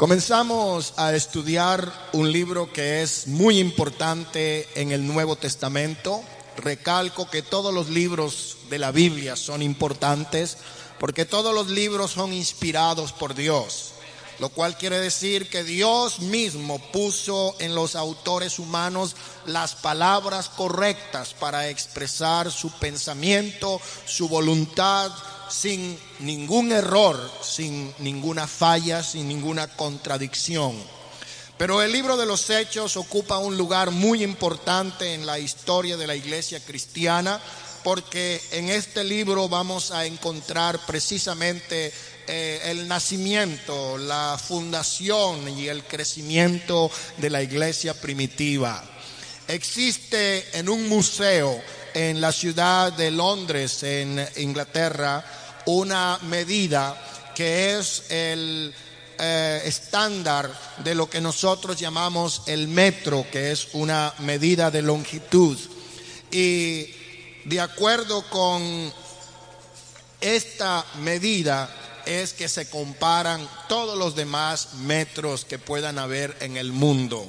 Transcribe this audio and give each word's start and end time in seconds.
Comenzamos 0.00 0.94
a 0.96 1.14
estudiar 1.14 1.92
un 2.14 2.32
libro 2.32 2.72
que 2.72 3.02
es 3.02 3.26
muy 3.26 3.58
importante 3.58 4.66
en 4.74 4.92
el 4.92 5.06
Nuevo 5.06 5.36
Testamento. 5.36 6.22
Recalco 6.56 7.28
que 7.28 7.42
todos 7.42 7.74
los 7.74 7.90
libros 7.90 8.56
de 8.70 8.78
la 8.78 8.92
Biblia 8.92 9.36
son 9.36 9.60
importantes 9.60 10.56
porque 10.98 11.26
todos 11.26 11.54
los 11.54 11.68
libros 11.68 12.12
son 12.12 12.32
inspirados 12.32 13.12
por 13.12 13.34
Dios, 13.34 13.92
lo 14.40 14.48
cual 14.48 14.76
quiere 14.78 14.98
decir 14.98 15.50
que 15.50 15.64
Dios 15.64 16.20
mismo 16.20 16.78
puso 16.90 17.54
en 17.58 17.74
los 17.74 17.94
autores 17.94 18.58
humanos 18.58 19.14
las 19.44 19.74
palabras 19.74 20.48
correctas 20.48 21.34
para 21.34 21.68
expresar 21.68 22.50
su 22.50 22.70
pensamiento, 22.72 23.80
su 24.06 24.28
voluntad, 24.28 25.12
sin 25.50 25.98
ningún 26.20 26.72
error, 26.72 27.30
sin 27.42 27.92
ninguna 27.98 28.46
falla, 28.46 29.02
sin 29.02 29.28
ninguna 29.28 29.68
contradicción. 29.68 30.74
Pero 31.58 31.82
el 31.82 31.92
libro 31.92 32.16
de 32.16 32.24
los 32.24 32.48
Hechos 32.48 32.96
ocupa 32.96 33.36
un 33.36 33.58
lugar 33.58 33.90
muy 33.90 34.22
importante 34.22 35.12
en 35.12 35.26
la 35.26 35.38
historia 35.38 35.98
de 35.98 36.06
la 36.06 36.16
iglesia 36.16 36.64
cristiana 36.64 37.38
porque 37.82 38.40
en 38.52 38.68
este 38.68 39.04
libro 39.04 39.48
vamos 39.48 39.90
a 39.90 40.06
encontrar 40.06 40.78
precisamente 40.86 41.92
eh, 42.32 42.70
el 42.70 42.86
nacimiento, 42.86 43.98
la 43.98 44.38
fundación 44.40 45.48
y 45.58 45.66
el 45.66 45.82
crecimiento 45.82 46.88
de 47.16 47.28
la 47.28 47.42
iglesia 47.42 47.92
primitiva. 47.92 48.84
Existe 49.48 50.56
en 50.56 50.68
un 50.68 50.88
museo 50.88 51.60
en 51.92 52.20
la 52.20 52.30
ciudad 52.30 52.92
de 52.92 53.10
Londres, 53.10 53.82
en 53.82 54.24
Inglaterra, 54.36 55.24
una 55.66 56.20
medida 56.22 57.32
que 57.34 57.76
es 57.76 58.04
el 58.10 58.72
eh, 59.18 59.62
estándar 59.64 60.52
de 60.84 60.94
lo 60.94 61.10
que 61.10 61.20
nosotros 61.20 61.80
llamamos 61.80 62.42
el 62.46 62.68
metro, 62.68 63.26
que 63.32 63.50
es 63.50 63.70
una 63.72 64.14
medida 64.20 64.70
de 64.70 64.82
longitud. 64.82 65.58
Y 66.30 66.94
de 67.44 67.60
acuerdo 67.60 68.22
con 68.30 68.92
esta 70.20 70.86
medida 71.00 71.68
es 72.10 72.32
que 72.32 72.48
se 72.48 72.68
comparan 72.68 73.48
todos 73.68 73.96
los 73.96 74.16
demás 74.16 74.74
metros 74.80 75.44
que 75.44 75.58
puedan 75.58 75.98
haber 75.98 76.36
en 76.40 76.56
el 76.56 76.72
mundo. 76.72 77.26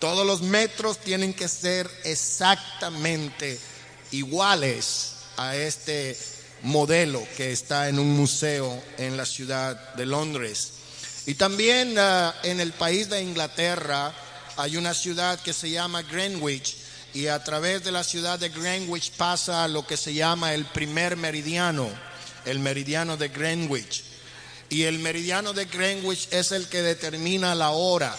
Todos 0.00 0.26
los 0.26 0.42
metros 0.42 0.98
tienen 0.98 1.32
que 1.32 1.48
ser 1.48 1.88
exactamente 2.04 3.58
iguales 4.10 5.12
a 5.36 5.54
este 5.56 6.18
modelo 6.62 7.22
que 7.36 7.52
está 7.52 7.88
en 7.88 7.98
un 7.98 8.16
museo 8.16 8.82
en 8.96 9.16
la 9.16 9.24
ciudad 9.24 9.94
de 9.94 10.06
Londres. 10.06 10.72
Y 11.26 11.34
también 11.34 11.94
ah, 11.98 12.34
en 12.42 12.60
el 12.60 12.72
país 12.72 13.08
de 13.08 13.22
Inglaterra 13.22 14.12
hay 14.56 14.76
una 14.76 14.94
ciudad 14.94 15.38
que 15.40 15.52
se 15.52 15.70
llama 15.70 16.02
Greenwich 16.02 16.76
y 17.14 17.28
a 17.28 17.42
través 17.42 17.84
de 17.84 17.92
la 17.92 18.02
ciudad 18.02 18.38
de 18.38 18.48
Greenwich 18.48 19.12
pasa 19.12 19.68
lo 19.68 19.86
que 19.86 19.96
se 19.96 20.12
llama 20.12 20.54
el 20.54 20.64
primer 20.64 21.16
meridiano, 21.16 21.88
el 22.44 22.58
meridiano 22.58 23.16
de 23.16 23.28
Greenwich. 23.28 24.07
Y 24.70 24.84
el 24.84 24.98
meridiano 24.98 25.52
de 25.52 25.64
Greenwich 25.64 26.28
es 26.30 26.52
el 26.52 26.68
que 26.68 26.82
determina 26.82 27.54
la 27.54 27.70
hora. 27.70 28.16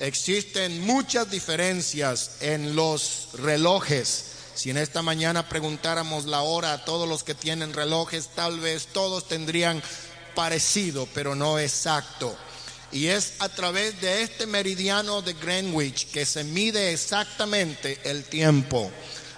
Existen 0.00 0.80
muchas 0.84 1.30
diferencias 1.30 2.32
en 2.40 2.74
los 2.76 3.28
relojes 3.34 4.32
si 4.54 4.70
en 4.70 4.76
esta 4.76 5.02
mañana 5.02 5.48
preguntáramos 5.48 6.26
la 6.26 6.42
hora 6.42 6.74
a 6.74 6.84
todos 6.84 7.08
los 7.08 7.24
que 7.24 7.34
tienen 7.34 7.72
relojes, 7.72 8.28
tal 8.34 8.60
vez 8.60 8.86
todos 8.86 9.26
tendrían 9.26 9.82
parecido, 10.34 11.08
pero 11.14 11.34
no 11.34 11.58
exacto. 11.58 12.36
Y 12.92 13.06
es 13.06 13.34
a 13.38 13.48
través 13.48 13.98
de 14.02 14.22
este 14.22 14.46
meridiano 14.46 15.22
de 15.22 15.32
Greenwich 15.32 16.10
que 16.10 16.26
se 16.26 16.44
mide 16.44 16.92
exactamente 16.92 17.98
el 18.04 18.24
tiempo. 18.24 18.90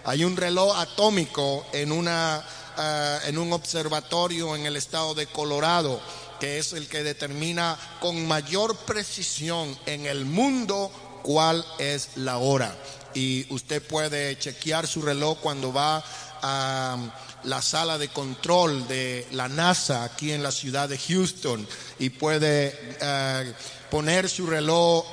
Hay 0.05 0.25
un 0.25 0.37
reloj 0.37 0.77
atómico 0.77 1.65
en, 1.73 1.93
una, 1.93 2.45
eh, 2.77 3.19
en 3.27 3.39
un 3.39 3.53
observatorio 3.53 4.57
en 4.57 4.67
el 4.67 4.77
estado 4.77 5.15
de 5.15 5.29
Colorado 5.29 6.03
que 6.45 6.59
es 6.59 6.75
el 6.75 6.89
que 6.89 7.03
determina 7.03 7.79
con 8.01 8.27
mayor 8.27 8.77
precisión 8.77 9.75
en 9.87 10.05
el 10.05 10.27
mundo 10.27 10.93
cuál 11.23 11.65
es 11.79 12.11
la 12.17 12.37
hora 12.37 12.77
y 13.15 13.47
usted 13.49 13.83
puede 13.83 14.39
chequear 14.39 14.87
su 14.87 15.01
reloj 15.01 15.39
cuando 15.41 15.73
va 15.73 16.05
a 16.43 16.99
la 17.45 17.63
sala 17.63 17.97
de 17.97 18.09
control 18.09 18.87
de 18.89 19.27
la 19.31 19.49
NASA 19.49 20.05
aquí 20.05 20.33
en 20.33 20.43
la 20.43 20.53
ciudad 20.53 20.87
de 20.87 20.99
Houston 20.99 21.67
y 21.99 22.11
puede 22.11 22.79
eh, 23.01 23.55
poner 23.91 24.29
su 24.29 24.47
reloj 24.47 25.07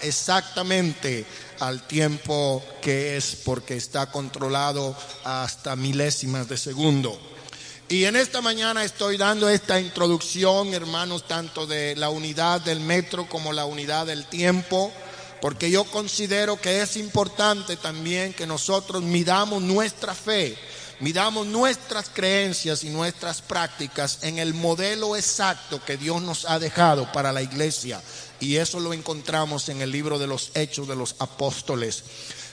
exactamente 0.00 1.24
al 1.60 1.86
tiempo 1.86 2.60
que 2.80 3.16
es 3.16 3.36
porque 3.44 3.76
está 3.76 4.10
controlado 4.10 4.96
hasta 5.22 5.76
milésimas 5.76 6.48
de 6.48 6.56
segundo. 6.56 7.31
Y 7.92 8.06
en 8.06 8.16
esta 8.16 8.40
mañana 8.40 8.84
estoy 8.84 9.18
dando 9.18 9.50
esta 9.50 9.78
introducción, 9.78 10.72
hermanos, 10.72 11.28
tanto 11.28 11.66
de 11.66 11.94
la 11.94 12.08
unidad 12.08 12.62
del 12.62 12.80
metro 12.80 13.28
como 13.28 13.52
la 13.52 13.66
unidad 13.66 14.06
del 14.06 14.24
tiempo 14.24 14.90
porque 15.42 15.70
yo 15.72 15.84
considero 15.84 16.58
que 16.58 16.80
es 16.80 16.96
importante 16.96 17.76
también 17.76 18.32
que 18.32 18.46
nosotros 18.46 19.02
midamos 19.02 19.60
nuestra 19.60 20.14
fe, 20.14 20.56
midamos 21.00 21.48
nuestras 21.48 22.08
creencias 22.08 22.84
y 22.84 22.88
nuestras 22.90 23.42
prácticas 23.42 24.20
en 24.22 24.38
el 24.38 24.54
modelo 24.54 25.16
exacto 25.16 25.84
que 25.84 25.96
Dios 25.96 26.22
nos 26.22 26.48
ha 26.48 26.60
dejado 26.60 27.10
para 27.10 27.32
la 27.32 27.42
iglesia. 27.42 28.00
Y 28.38 28.56
eso 28.56 28.78
lo 28.78 28.94
encontramos 28.94 29.68
en 29.68 29.82
el 29.82 29.90
libro 29.90 30.18
de 30.20 30.28
los 30.28 30.52
Hechos 30.54 30.86
de 30.86 30.96
los 30.96 31.16
Apóstoles. 31.18 32.04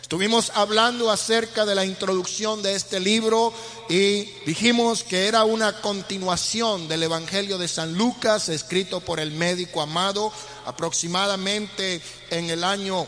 Estuvimos 0.09 0.51
hablando 0.55 1.11
acerca 1.11 1.67
de 1.67 1.75
la 1.75 1.85
introducción 1.85 2.63
de 2.63 2.73
este 2.73 2.99
libro 2.99 3.53
y 3.89 4.23
dijimos 4.43 5.03
que 5.03 5.27
era 5.27 5.43
una 5.43 5.81
continuación 5.81 6.87
del 6.87 7.03
Evangelio 7.03 7.59
de 7.59 7.67
San 7.67 7.93
Lucas, 7.93 8.49
escrito 8.49 9.01
por 9.01 9.19
el 9.19 9.29
médico 9.29 9.83
amado, 9.83 10.33
aproximadamente 10.65 12.01
en 12.31 12.49
el 12.49 12.63
año 12.63 13.05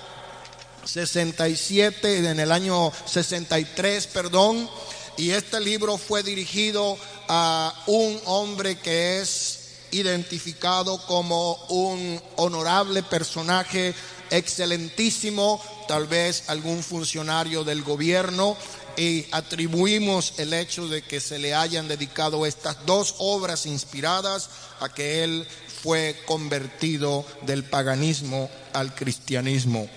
67, 0.85 2.19
en 2.19 2.39
el 2.39 2.51
año 2.51 2.93
63, 3.07 4.05
perdón. 4.05 4.69
Y 5.17 5.31
este 5.31 5.59
libro 5.59 5.97
fue 5.97 6.21
dirigido 6.21 6.99
a 7.27 7.73
un 7.87 8.21
hombre 8.25 8.77
que 8.77 9.21
es 9.21 9.61
identificado 9.89 11.03
como 11.07 11.55
un 11.69 12.21
honorable 12.35 13.01
personaje 13.01 13.95
excelentísimo, 14.31 15.61
tal 15.87 16.07
vez 16.07 16.45
algún 16.47 16.81
funcionario 16.81 17.63
del 17.63 17.83
gobierno, 17.83 18.57
y 18.97 19.25
atribuimos 19.31 20.33
el 20.37 20.53
hecho 20.53 20.87
de 20.87 21.01
que 21.01 21.19
se 21.19 21.39
le 21.39 21.53
hayan 21.53 21.87
dedicado 21.87 22.45
estas 22.45 22.85
dos 22.85 23.15
obras 23.19 23.65
inspiradas 23.65 24.49
a 24.79 24.89
que 24.89 25.23
él 25.23 25.47
fue 25.81 26.15
convertido 26.25 27.25
del 27.43 27.63
paganismo 27.63 28.49
al 28.73 28.93
cristianismo. 28.93 29.89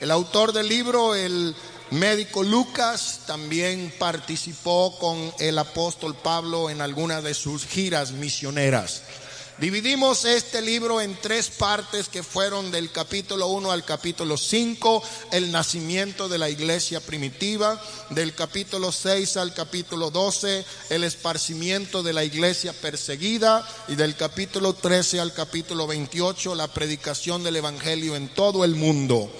El 0.00 0.10
autor 0.10 0.52
del 0.52 0.68
libro, 0.68 1.14
el 1.14 1.54
médico 1.90 2.42
Lucas, 2.42 3.20
también 3.26 3.92
participó 3.98 4.96
con 4.98 5.32
el 5.38 5.58
apóstol 5.58 6.16
Pablo 6.16 6.70
en 6.70 6.80
algunas 6.80 7.22
de 7.22 7.34
sus 7.34 7.66
giras 7.66 8.12
misioneras. 8.12 9.02
Dividimos 9.60 10.24
este 10.24 10.62
libro 10.62 11.02
en 11.02 11.14
tres 11.20 11.50
partes 11.50 12.08
que 12.08 12.22
fueron 12.22 12.70
del 12.70 12.90
capítulo 12.90 13.48
1 13.48 13.70
al 13.70 13.84
capítulo 13.84 14.38
5, 14.38 15.02
el 15.32 15.52
nacimiento 15.52 16.30
de 16.30 16.38
la 16.38 16.48
iglesia 16.48 16.98
primitiva, 17.00 17.78
del 18.08 18.34
capítulo 18.34 18.90
6 18.90 19.36
al 19.36 19.52
capítulo 19.52 20.10
12, 20.10 20.64
el 20.88 21.04
esparcimiento 21.04 22.02
de 22.02 22.14
la 22.14 22.24
iglesia 22.24 22.72
perseguida 22.72 23.68
y 23.86 23.96
del 23.96 24.16
capítulo 24.16 24.72
13 24.72 25.20
al 25.20 25.34
capítulo 25.34 25.86
28, 25.86 26.54
la 26.54 26.68
predicación 26.68 27.44
del 27.44 27.56
Evangelio 27.56 28.16
en 28.16 28.28
todo 28.30 28.64
el 28.64 28.76
mundo. 28.76 29.30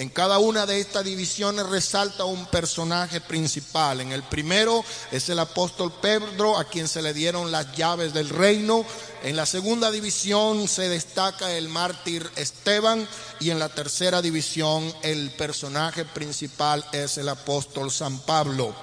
En 0.00 0.08
cada 0.08 0.38
una 0.38 0.64
de 0.64 0.80
estas 0.80 1.04
divisiones 1.04 1.66
resalta 1.66 2.24
un 2.24 2.46
personaje 2.46 3.20
principal. 3.20 4.00
En 4.00 4.12
el 4.12 4.22
primero 4.22 4.82
es 5.12 5.28
el 5.28 5.38
apóstol 5.38 5.92
Pedro, 6.00 6.56
a 6.56 6.64
quien 6.64 6.88
se 6.88 7.02
le 7.02 7.12
dieron 7.12 7.52
las 7.52 7.76
llaves 7.76 8.14
del 8.14 8.30
reino. 8.30 8.86
En 9.22 9.36
la 9.36 9.44
segunda 9.44 9.90
división 9.90 10.68
se 10.68 10.88
destaca 10.88 11.54
el 11.54 11.68
mártir 11.68 12.26
Esteban 12.36 13.06
y 13.40 13.50
en 13.50 13.58
la 13.58 13.68
tercera 13.68 14.22
división 14.22 14.90
el 15.02 15.32
personaje 15.32 16.06
principal 16.06 16.82
es 16.92 17.18
el 17.18 17.28
apóstol 17.28 17.90
San 17.90 18.20
Pablo. 18.20 18.74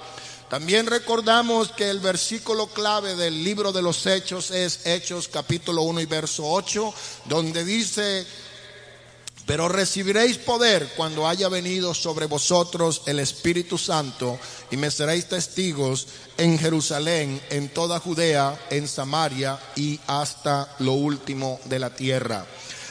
También 0.48 0.86
recordamos 0.86 1.72
que 1.72 1.90
el 1.90 1.98
versículo 1.98 2.68
clave 2.68 3.16
del 3.16 3.42
libro 3.42 3.72
de 3.72 3.82
los 3.82 4.06
Hechos 4.06 4.52
es 4.52 4.86
Hechos 4.86 5.26
capítulo 5.26 5.82
1 5.82 6.00
y 6.00 6.06
verso 6.06 6.44
8, 6.46 6.94
donde 7.26 7.64
dice 7.64 8.24
pero 9.48 9.66
recibiréis 9.66 10.36
poder 10.36 10.92
cuando 10.94 11.26
haya 11.26 11.48
venido 11.48 11.94
sobre 11.94 12.26
vosotros 12.26 13.00
el 13.06 13.18
Espíritu 13.18 13.78
Santo 13.78 14.38
y 14.70 14.76
me 14.76 14.90
seréis 14.90 15.26
testigos 15.26 16.06
en 16.36 16.58
Jerusalén, 16.58 17.40
en 17.48 17.70
toda 17.70 17.98
Judea, 17.98 18.60
en 18.68 18.86
Samaria 18.86 19.58
y 19.74 19.98
hasta 20.06 20.76
lo 20.80 20.92
último 20.92 21.58
de 21.64 21.78
la 21.78 21.88
tierra. 21.88 22.44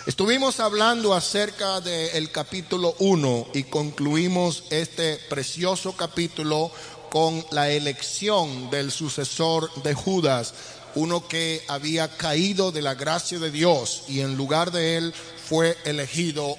Estuvimos 0.08 0.60
hablando 0.60 1.14
acerca 1.14 1.80
del 1.80 2.32
capítulo 2.32 2.96
1 2.98 3.50
y 3.54 3.64
concluimos 3.66 4.64
este 4.72 5.20
precioso 5.30 5.96
capítulo 5.96 6.72
con 7.12 7.46
la 7.52 7.70
elección 7.70 8.72
del 8.72 8.92
sucesor 8.92 9.72
de 9.84 9.94
Judas, 9.94 10.56
uno 10.96 11.28
que 11.28 11.64
había 11.68 12.18
caído 12.18 12.72
de 12.72 12.82
la 12.82 12.96
gracia 12.96 13.38
de 13.38 13.52
Dios 13.52 14.06
y 14.08 14.22
en 14.22 14.36
lugar 14.36 14.72
de 14.72 14.98
él 14.98 15.14
fue 15.48 15.78
elegido 15.86 16.58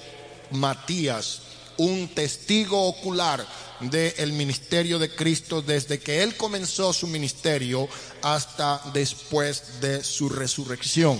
Matías, 0.51 1.41
un 1.77 2.07
testigo 2.09 2.87
ocular 2.87 3.45
del 3.81 4.33
ministerio 4.33 4.99
de 4.99 5.13
Cristo 5.13 5.61
desde 5.61 5.99
que 5.99 6.23
él 6.23 6.35
comenzó 6.35 6.91
su 6.91 7.07
ministerio 7.07 7.87
hasta 8.21 8.81
después 8.93 9.79
de 9.79 10.03
su 10.03 10.27
resurrección. 10.29 11.19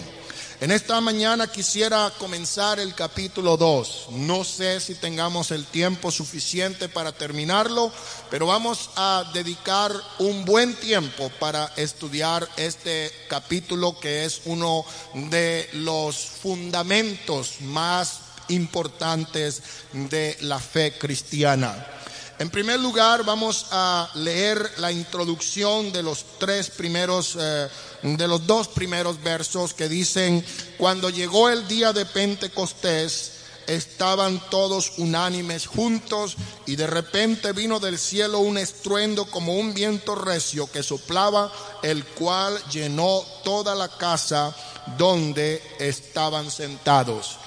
En 0.61 0.71
esta 0.71 0.99
mañana 0.99 1.47
quisiera 1.47 2.11
comenzar 2.17 2.81
el 2.81 2.93
capítulo 2.93 3.55
2. 3.55 4.07
No 4.11 4.43
sé 4.43 4.81
si 4.81 4.93
tengamos 4.95 5.51
el 5.51 5.65
tiempo 5.65 6.11
suficiente 6.11 6.89
para 6.89 7.13
terminarlo, 7.13 7.93
pero 8.29 8.47
vamos 8.47 8.89
a 8.97 9.23
dedicar 9.33 9.93
un 10.17 10.43
buen 10.43 10.75
tiempo 10.75 11.31
para 11.39 11.71
estudiar 11.77 12.45
este 12.57 13.09
capítulo 13.29 13.97
que 14.01 14.25
es 14.25 14.41
uno 14.43 14.83
de 15.13 15.69
los 15.71 16.17
fundamentos 16.17 17.61
más 17.61 18.19
importantes 18.49 19.61
de 19.93 20.35
la 20.41 20.59
fe 20.59 20.97
cristiana. 20.97 21.98
En 22.39 22.49
primer 22.49 22.79
lugar, 22.79 23.25
vamos 23.25 23.65
a 23.69 24.09
leer 24.15 24.71
la 24.77 24.93
introducción 24.93 25.91
de 25.91 26.01
los 26.01 26.23
tres 26.37 26.69
primeros, 26.69 27.37
eh, 27.37 27.67
de 28.01 28.27
los 28.29 28.47
dos 28.47 28.69
primeros 28.69 29.21
versos 29.21 29.73
que 29.73 29.89
dicen, 29.89 30.45
cuando 30.77 31.09
llegó 31.09 31.49
el 31.49 31.67
día 31.67 31.91
de 31.91 32.05
Pentecostés, 32.05 33.33
estaban 33.67 34.41
todos 34.49 34.93
unánimes 34.99 35.67
juntos 35.67 36.37
y 36.65 36.77
de 36.77 36.87
repente 36.87 37.51
vino 37.51 37.77
del 37.81 37.99
cielo 37.99 38.39
un 38.39 38.57
estruendo 38.57 39.25
como 39.25 39.55
un 39.55 39.73
viento 39.73 40.15
recio 40.15 40.71
que 40.71 40.81
soplaba, 40.81 41.51
el 41.83 42.05
cual 42.05 42.57
llenó 42.71 43.21
toda 43.43 43.75
la 43.75 43.89
casa 43.89 44.55
donde 44.97 45.61
estaban 45.77 46.49
sentados. 46.49 47.37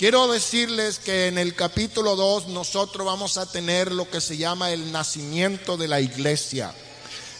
Quiero 0.00 0.32
decirles 0.32 0.98
que 0.98 1.26
en 1.26 1.36
el 1.36 1.54
capítulo 1.54 2.16
2 2.16 2.46
nosotros 2.46 3.06
vamos 3.06 3.36
a 3.36 3.44
tener 3.44 3.92
lo 3.92 4.08
que 4.08 4.22
se 4.22 4.38
llama 4.38 4.70
el 4.70 4.90
nacimiento 4.92 5.76
de 5.76 5.88
la 5.88 6.00
iglesia. 6.00 6.72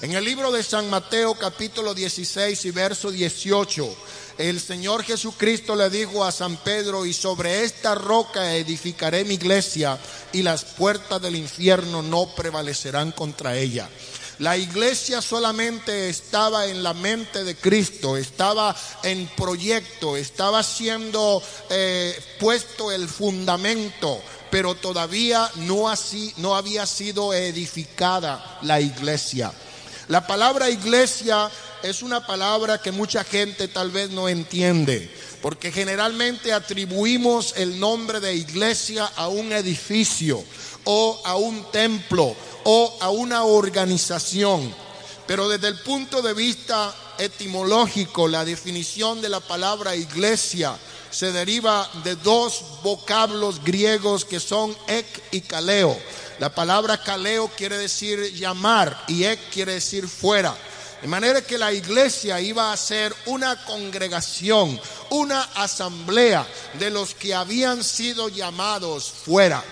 En 0.02 0.12
el 0.12 0.22
libro 0.22 0.52
de 0.52 0.62
San 0.62 0.90
Mateo 0.90 1.32
capítulo 1.36 1.94
16 1.94 2.62
y 2.66 2.70
verso 2.70 3.10
18, 3.10 3.96
el 4.36 4.60
Señor 4.60 5.04
Jesucristo 5.04 5.74
le 5.74 5.88
dijo 5.88 6.22
a 6.22 6.32
San 6.32 6.58
Pedro, 6.58 7.06
y 7.06 7.14
sobre 7.14 7.64
esta 7.64 7.94
roca 7.94 8.54
edificaré 8.54 9.24
mi 9.24 9.36
iglesia, 9.36 9.98
y 10.34 10.42
las 10.42 10.66
puertas 10.66 11.22
del 11.22 11.36
infierno 11.36 12.02
no 12.02 12.34
prevalecerán 12.34 13.12
contra 13.12 13.56
ella. 13.56 13.88
La 14.40 14.56
iglesia 14.56 15.20
solamente 15.20 16.08
estaba 16.08 16.64
en 16.64 16.82
la 16.82 16.94
mente 16.94 17.44
de 17.44 17.56
Cristo, 17.56 18.16
estaba 18.16 18.74
en 19.02 19.26
proyecto, 19.36 20.16
estaba 20.16 20.62
siendo 20.62 21.42
eh, 21.68 22.18
puesto 22.38 22.90
el 22.90 23.06
fundamento, 23.06 24.22
pero 24.50 24.74
todavía 24.74 25.46
no, 25.56 25.90
así, 25.90 26.32
no 26.38 26.56
había 26.56 26.86
sido 26.86 27.34
edificada 27.34 28.58
la 28.62 28.80
iglesia. 28.80 29.52
La 30.08 30.26
palabra 30.26 30.70
iglesia 30.70 31.50
es 31.82 32.02
una 32.02 32.26
palabra 32.26 32.80
que 32.80 32.92
mucha 32.92 33.24
gente 33.24 33.68
tal 33.68 33.90
vez 33.90 34.08
no 34.08 34.26
entiende, 34.26 35.14
porque 35.42 35.70
generalmente 35.70 36.54
atribuimos 36.54 37.52
el 37.58 37.78
nombre 37.78 38.20
de 38.20 38.36
iglesia 38.36 39.04
a 39.16 39.28
un 39.28 39.52
edificio 39.52 40.42
o 40.84 41.20
a 41.24 41.36
un 41.36 41.70
templo 41.70 42.34
o 42.64 42.98
a 43.00 43.10
una 43.10 43.44
organización. 43.44 44.74
Pero 45.26 45.48
desde 45.48 45.68
el 45.68 45.80
punto 45.80 46.22
de 46.22 46.34
vista 46.34 46.94
etimológico, 47.18 48.26
la 48.26 48.44
definición 48.44 49.20
de 49.20 49.28
la 49.28 49.40
palabra 49.40 49.94
iglesia 49.94 50.76
se 51.10 51.32
deriva 51.32 51.88
de 52.04 52.16
dos 52.16 52.62
vocablos 52.82 53.62
griegos 53.62 54.24
que 54.24 54.40
son 54.40 54.76
ek 54.86 55.06
y 55.30 55.40
kaleo. 55.42 55.96
La 56.38 56.54
palabra 56.54 57.02
kaleo 57.02 57.48
quiere 57.56 57.76
decir 57.76 58.32
llamar 58.34 59.04
y 59.08 59.24
ek 59.24 59.50
quiere 59.52 59.74
decir 59.74 60.08
fuera. 60.08 60.56
De 61.02 61.08
manera 61.08 61.40
que 61.40 61.56
la 61.58 61.72
iglesia 61.72 62.40
iba 62.40 62.72
a 62.72 62.76
ser 62.76 63.14
una 63.26 63.64
congregación, 63.64 64.78
una 65.10 65.42
asamblea 65.54 66.46
de 66.78 66.90
los 66.90 67.14
que 67.14 67.34
habían 67.34 67.82
sido 67.82 68.28
llamados 68.28 69.10
fuera. 69.10 69.64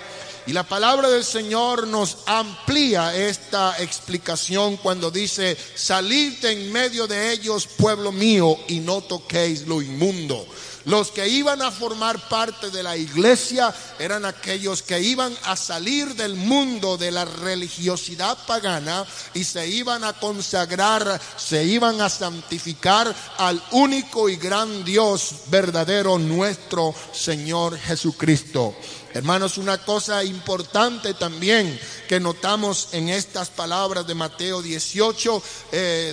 Y 0.48 0.54
la 0.54 0.62
palabra 0.62 1.10
del 1.10 1.24
Señor 1.24 1.86
nos 1.86 2.20
amplía 2.24 3.14
esta 3.14 3.76
explicación 3.82 4.78
cuando 4.78 5.10
dice, 5.10 5.58
salid 5.74 6.42
en 6.42 6.72
medio 6.72 7.06
de 7.06 7.32
ellos, 7.32 7.66
pueblo 7.66 8.12
mío, 8.12 8.56
y 8.66 8.80
no 8.80 9.02
toquéis 9.02 9.66
lo 9.66 9.82
inmundo. 9.82 10.46
Los 10.86 11.10
que 11.10 11.28
iban 11.28 11.60
a 11.60 11.70
formar 11.70 12.30
parte 12.30 12.70
de 12.70 12.82
la 12.82 12.96
iglesia 12.96 13.74
eran 13.98 14.24
aquellos 14.24 14.82
que 14.82 14.98
iban 14.98 15.36
a 15.44 15.54
salir 15.54 16.14
del 16.14 16.34
mundo 16.34 16.96
de 16.96 17.10
la 17.10 17.26
religiosidad 17.26 18.38
pagana 18.46 19.04
y 19.34 19.44
se 19.44 19.68
iban 19.68 20.02
a 20.02 20.14
consagrar, 20.14 21.20
se 21.36 21.62
iban 21.62 22.00
a 22.00 22.08
santificar 22.08 23.14
al 23.36 23.62
único 23.72 24.30
y 24.30 24.36
gran 24.36 24.82
Dios 24.82 25.32
verdadero, 25.50 26.18
nuestro 26.18 26.94
Señor 27.12 27.78
Jesucristo. 27.78 28.74
Hermanos, 29.14 29.56
una 29.56 29.78
cosa 29.78 30.22
importante 30.22 31.14
también 31.14 31.78
que 32.08 32.20
notamos 32.20 32.88
en 32.92 33.08
estas 33.08 33.48
palabras 33.48 34.06
de 34.06 34.14
Mateo 34.14 34.60
18, 34.60 35.42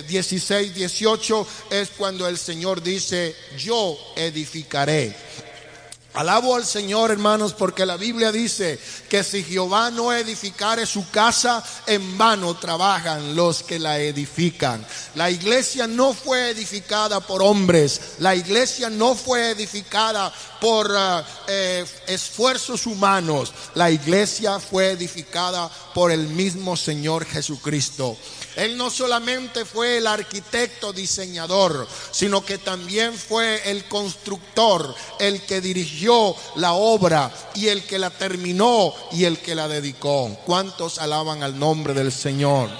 16, 0.08 0.74
18, 0.74 1.46
es 1.70 1.90
cuando 1.90 2.26
el 2.26 2.38
Señor 2.38 2.82
dice, 2.82 3.36
yo 3.58 3.98
edificaré. 4.16 5.14
Alabo 6.16 6.56
al 6.56 6.64
Señor, 6.64 7.10
hermanos, 7.10 7.52
porque 7.52 7.84
la 7.84 7.98
Biblia 7.98 8.32
dice 8.32 8.80
que 9.10 9.22
si 9.22 9.44
Jehová 9.44 9.90
no 9.90 10.14
edificare 10.14 10.86
su 10.86 11.10
casa, 11.10 11.62
en 11.86 12.16
vano 12.16 12.56
trabajan 12.56 13.36
los 13.36 13.62
que 13.62 13.78
la 13.78 13.98
edifican. 13.98 14.82
La 15.14 15.30
iglesia 15.30 15.86
no 15.86 16.14
fue 16.14 16.48
edificada 16.48 17.20
por 17.20 17.42
hombres, 17.42 18.00
la 18.20 18.34
iglesia 18.34 18.88
no 18.88 19.14
fue 19.14 19.50
edificada 19.50 20.32
por 20.58 20.90
eh, 20.90 21.22
eh, 21.48 21.84
esfuerzos 22.06 22.86
humanos, 22.86 23.52
la 23.74 23.90
iglesia 23.90 24.58
fue 24.58 24.92
edificada 24.92 25.70
por 25.92 26.10
el 26.10 26.28
mismo 26.28 26.78
Señor 26.78 27.26
Jesucristo. 27.26 28.16
Él 28.56 28.76
no 28.76 28.90
solamente 28.90 29.64
fue 29.66 29.98
el 29.98 30.06
arquitecto 30.06 30.92
diseñador, 30.92 31.86
sino 32.10 32.44
que 32.44 32.58
también 32.58 33.14
fue 33.14 33.70
el 33.70 33.84
constructor, 33.84 34.94
el 35.20 35.42
que 35.42 35.60
dirigió 35.60 36.34
la 36.56 36.72
obra 36.72 37.30
y 37.54 37.68
el 37.68 37.84
que 37.84 37.98
la 37.98 38.10
terminó 38.10 38.94
y 39.12 39.24
el 39.24 39.38
que 39.38 39.54
la 39.54 39.68
dedicó. 39.68 40.36
¿Cuántos 40.46 40.98
alaban 40.98 41.42
al 41.42 41.58
nombre 41.58 41.92
del 41.92 42.10
Señor? 42.10 42.70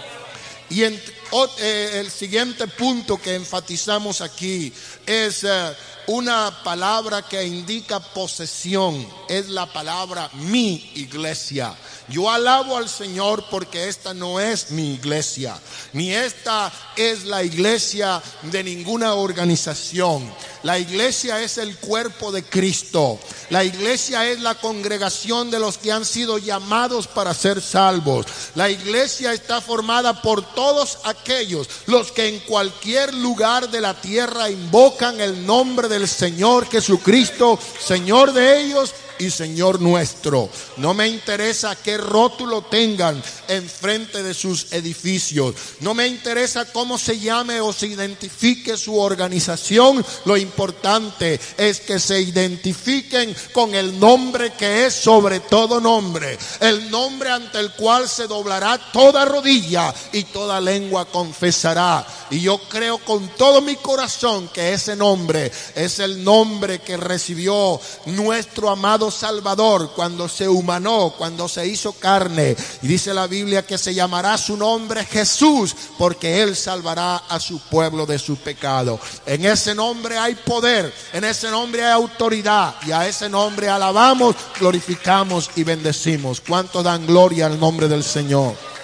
Y 0.71 0.83
eh, 0.83 1.91
el 1.95 2.11
siguiente 2.11 2.67
punto 2.67 3.21
que 3.21 3.35
enfatizamos 3.35 4.21
aquí 4.21 4.73
es 5.05 5.45
eh, 5.45 5.77
una 6.09 6.63
palabra 6.65 7.23
que 7.23 7.45
indica 7.45 8.01
posesión, 8.01 9.07
es 9.29 9.49
la 9.49 9.67
palabra 9.67 10.31
mi 10.35 10.91
iglesia. 10.95 11.75
Yo 12.09 12.31
alabo 12.31 12.77
al 12.77 12.89
Señor 12.89 13.45
porque 13.51 13.89
esta 13.89 14.15
no 14.15 14.39
es 14.39 14.71
mi 14.71 14.95
iglesia, 14.95 15.59
ni 15.93 16.13
esta 16.13 16.73
es 16.95 17.25
la 17.25 17.43
iglesia 17.43 18.23
de 18.43 18.63
ninguna 18.63 19.15
organización. 19.15 20.33
La 20.63 20.79
iglesia 20.79 21.43
es 21.43 21.59
el 21.59 21.77
cuerpo 21.77 22.33
de 22.33 22.45
Cristo. 22.45 23.19
La 23.51 23.65
iglesia 23.65 24.29
es 24.29 24.41
la 24.41 24.55
congregación 24.57 25.51
de 25.51 25.61
los 25.61 25.79
que 25.79 25.93
han 25.93 26.05
sido 26.05 26.39
llamados 26.39 27.07
para 27.07 27.35
ser 27.35 27.61
salvos. 27.61 28.27
La 28.55 28.71
iglesia 28.71 29.33
está 29.33 29.61
formada 29.61 30.23
por 30.23 30.55
todos 30.55 30.99
aquellos 31.05 31.69
los 31.87 32.13
que 32.13 32.29
en 32.29 32.41
cualquier 32.41 33.15
lugar 33.15 33.69
de 33.71 33.81
la 33.81 34.01
tierra 34.01 34.51
invocan 34.51 35.21
el 35.21 35.47
nombre 35.47 35.89
del 35.89 36.09
Señor 36.09 36.69
Jesucristo, 36.69 37.59
Señor 37.81 38.33
de 38.33 38.61
ellos 38.61 38.93
y 39.19 39.31
Señor 39.31 39.81
nuestro. 39.81 40.49
No 40.77 40.95
me 40.95 41.09
interesa 41.09 41.77
qué 41.77 41.97
rótulo 41.97 42.63
tengan 42.63 43.23
enfrente 43.49 44.23
de 44.23 44.35
sus 44.35 44.73
edificios. 44.73 45.55
No 45.81 45.95
me 45.95 46.07
interesa 46.07 46.65
cómo 46.67 46.99
se 46.99 47.19
llame 47.19 47.61
o 47.61 47.73
se 47.73 47.87
identifique 47.87 48.77
su 48.77 48.99
organización. 48.99 50.05
Lo 50.25 50.37
importante 50.37 51.41
es 51.57 51.81
que 51.81 51.99
se 51.99 52.21
identifiquen 52.21 53.35
con 53.53 53.75
el 53.75 53.99
nombre 53.99 54.53
que 54.53 54.87
es 54.87 54.95
sobre 54.95 55.41
todo 55.41 55.81
nombre. 55.81 56.39
El 56.61 56.91
nombre 56.91 57.31
ante 57.31 57.59
el 57.59 57.73
cual 57.73 58.09
se 58.09 58.27
doblará 58.27 58.79
toda 58.93 59.25
rodilla 59.25 59.95
y 60.13 60.25
toda 60.25 60.61
lengua 60.61 61.07
confesará. 61.07 62.07
Y 62.31 62.41
yo 62.41 62.59
creo 62.69 62.99
con 62.99 63.29
todo 63.37 63.61
mi 63.61 63.77
corazón 63.77 64.49
que 64.49 64.73
ese 64.73 64.97
nombre 64.97 65.51
es 65.75 65.99
el 65.99 66.23
nombre 66.23 66.81
que 66.81 66.97
recibió 66.97 67.81
nuestro 68.07 68.71
amado 68.71 69.06
Salvador 69.11 69.93
cuando 69.95 70.29
se 70.29 70.49
humanó, 70.49 71.15
cuando 71.17 71.49
se 71.49 71.67
hizo 71.67 71.93
carne. 71.93 72.57
Y 72.83 72.87
dice 72.87 73.15
la 73.15 73.27
Biblia 73.27 73.67
que 73.67 73.79
se 73.79 73.95
llamará 73.95 74.37
su 74.39 74.57
nombre 74.57 75.05
Jesús 75.05 75.75
porque 75.99 76.43
Él 76.43 76.57
salvará 76.57 77.17
a 77.17 77.41
su 77.41 77.59
pueblo 77.61 78.07
de 78.07 78.19
su 78.19 78.37
pecado. 78.37 78.99
En 79.27 79.45
ese 79.45 79.75
nombre 79.75 80.19
hay 80.19 80.35
poder, 80.35 80.93
en 81.13 81.25
ese 81.25 81.51
nombre 81.51 81.85
hay 81.85 81.93
autoridad 81.93 82.75
y 82.87 82.93
a 82.93 83.07
ese 83.07 83.29
nombre 83.29 83.69
alabamos, 83.69 84.37
glorificamos 84.59 85.51
y 85.57 85.65
bendecimos. 85.65 86.41
¿Cuánto 86.41 86.83
dan 86.83 87.07
gloria 87.07 87.47
al 87.47 87.59
nombre 87.59 87.89
del 87.89 88.05
Señor? 88.05 88.76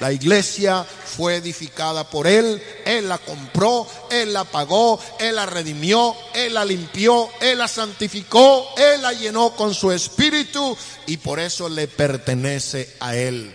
La 0.00 0.10
iglesia 0.10 0.82
fue 0.84 1.36
edificada 1.36 2.08
por 2.08 2.26
Él, 2.26 2.62
Él 2.86 3.06
la 3.08 3.18
compró, 3.18 3.86
Él 4.10 4.32
la 4.32 4.44
pagó, 4.44 4.98
Él 5.18 5.36
la 5.36 5.44
redimió, 5.44 6.16
Él 6.34 6.54
la 6.54 6.64
limpió, 6.64 7.28
Él 7.42 7.58
la 7.58 7.68
santificó, 7.68 8.66
Él 8.78 9.02
la 9.02 9.12
llenó 9.12 9.54
con 9.54 9.74
su 9.74 9.92
espíritu 9.92 10.74
y 11.06 11.18
por 11.18 11.38
eso 11.38 11.68
le 11.68 11.86
pertenece 11.86 12.96
a 12.98 13.14
Él. 13.14 13.54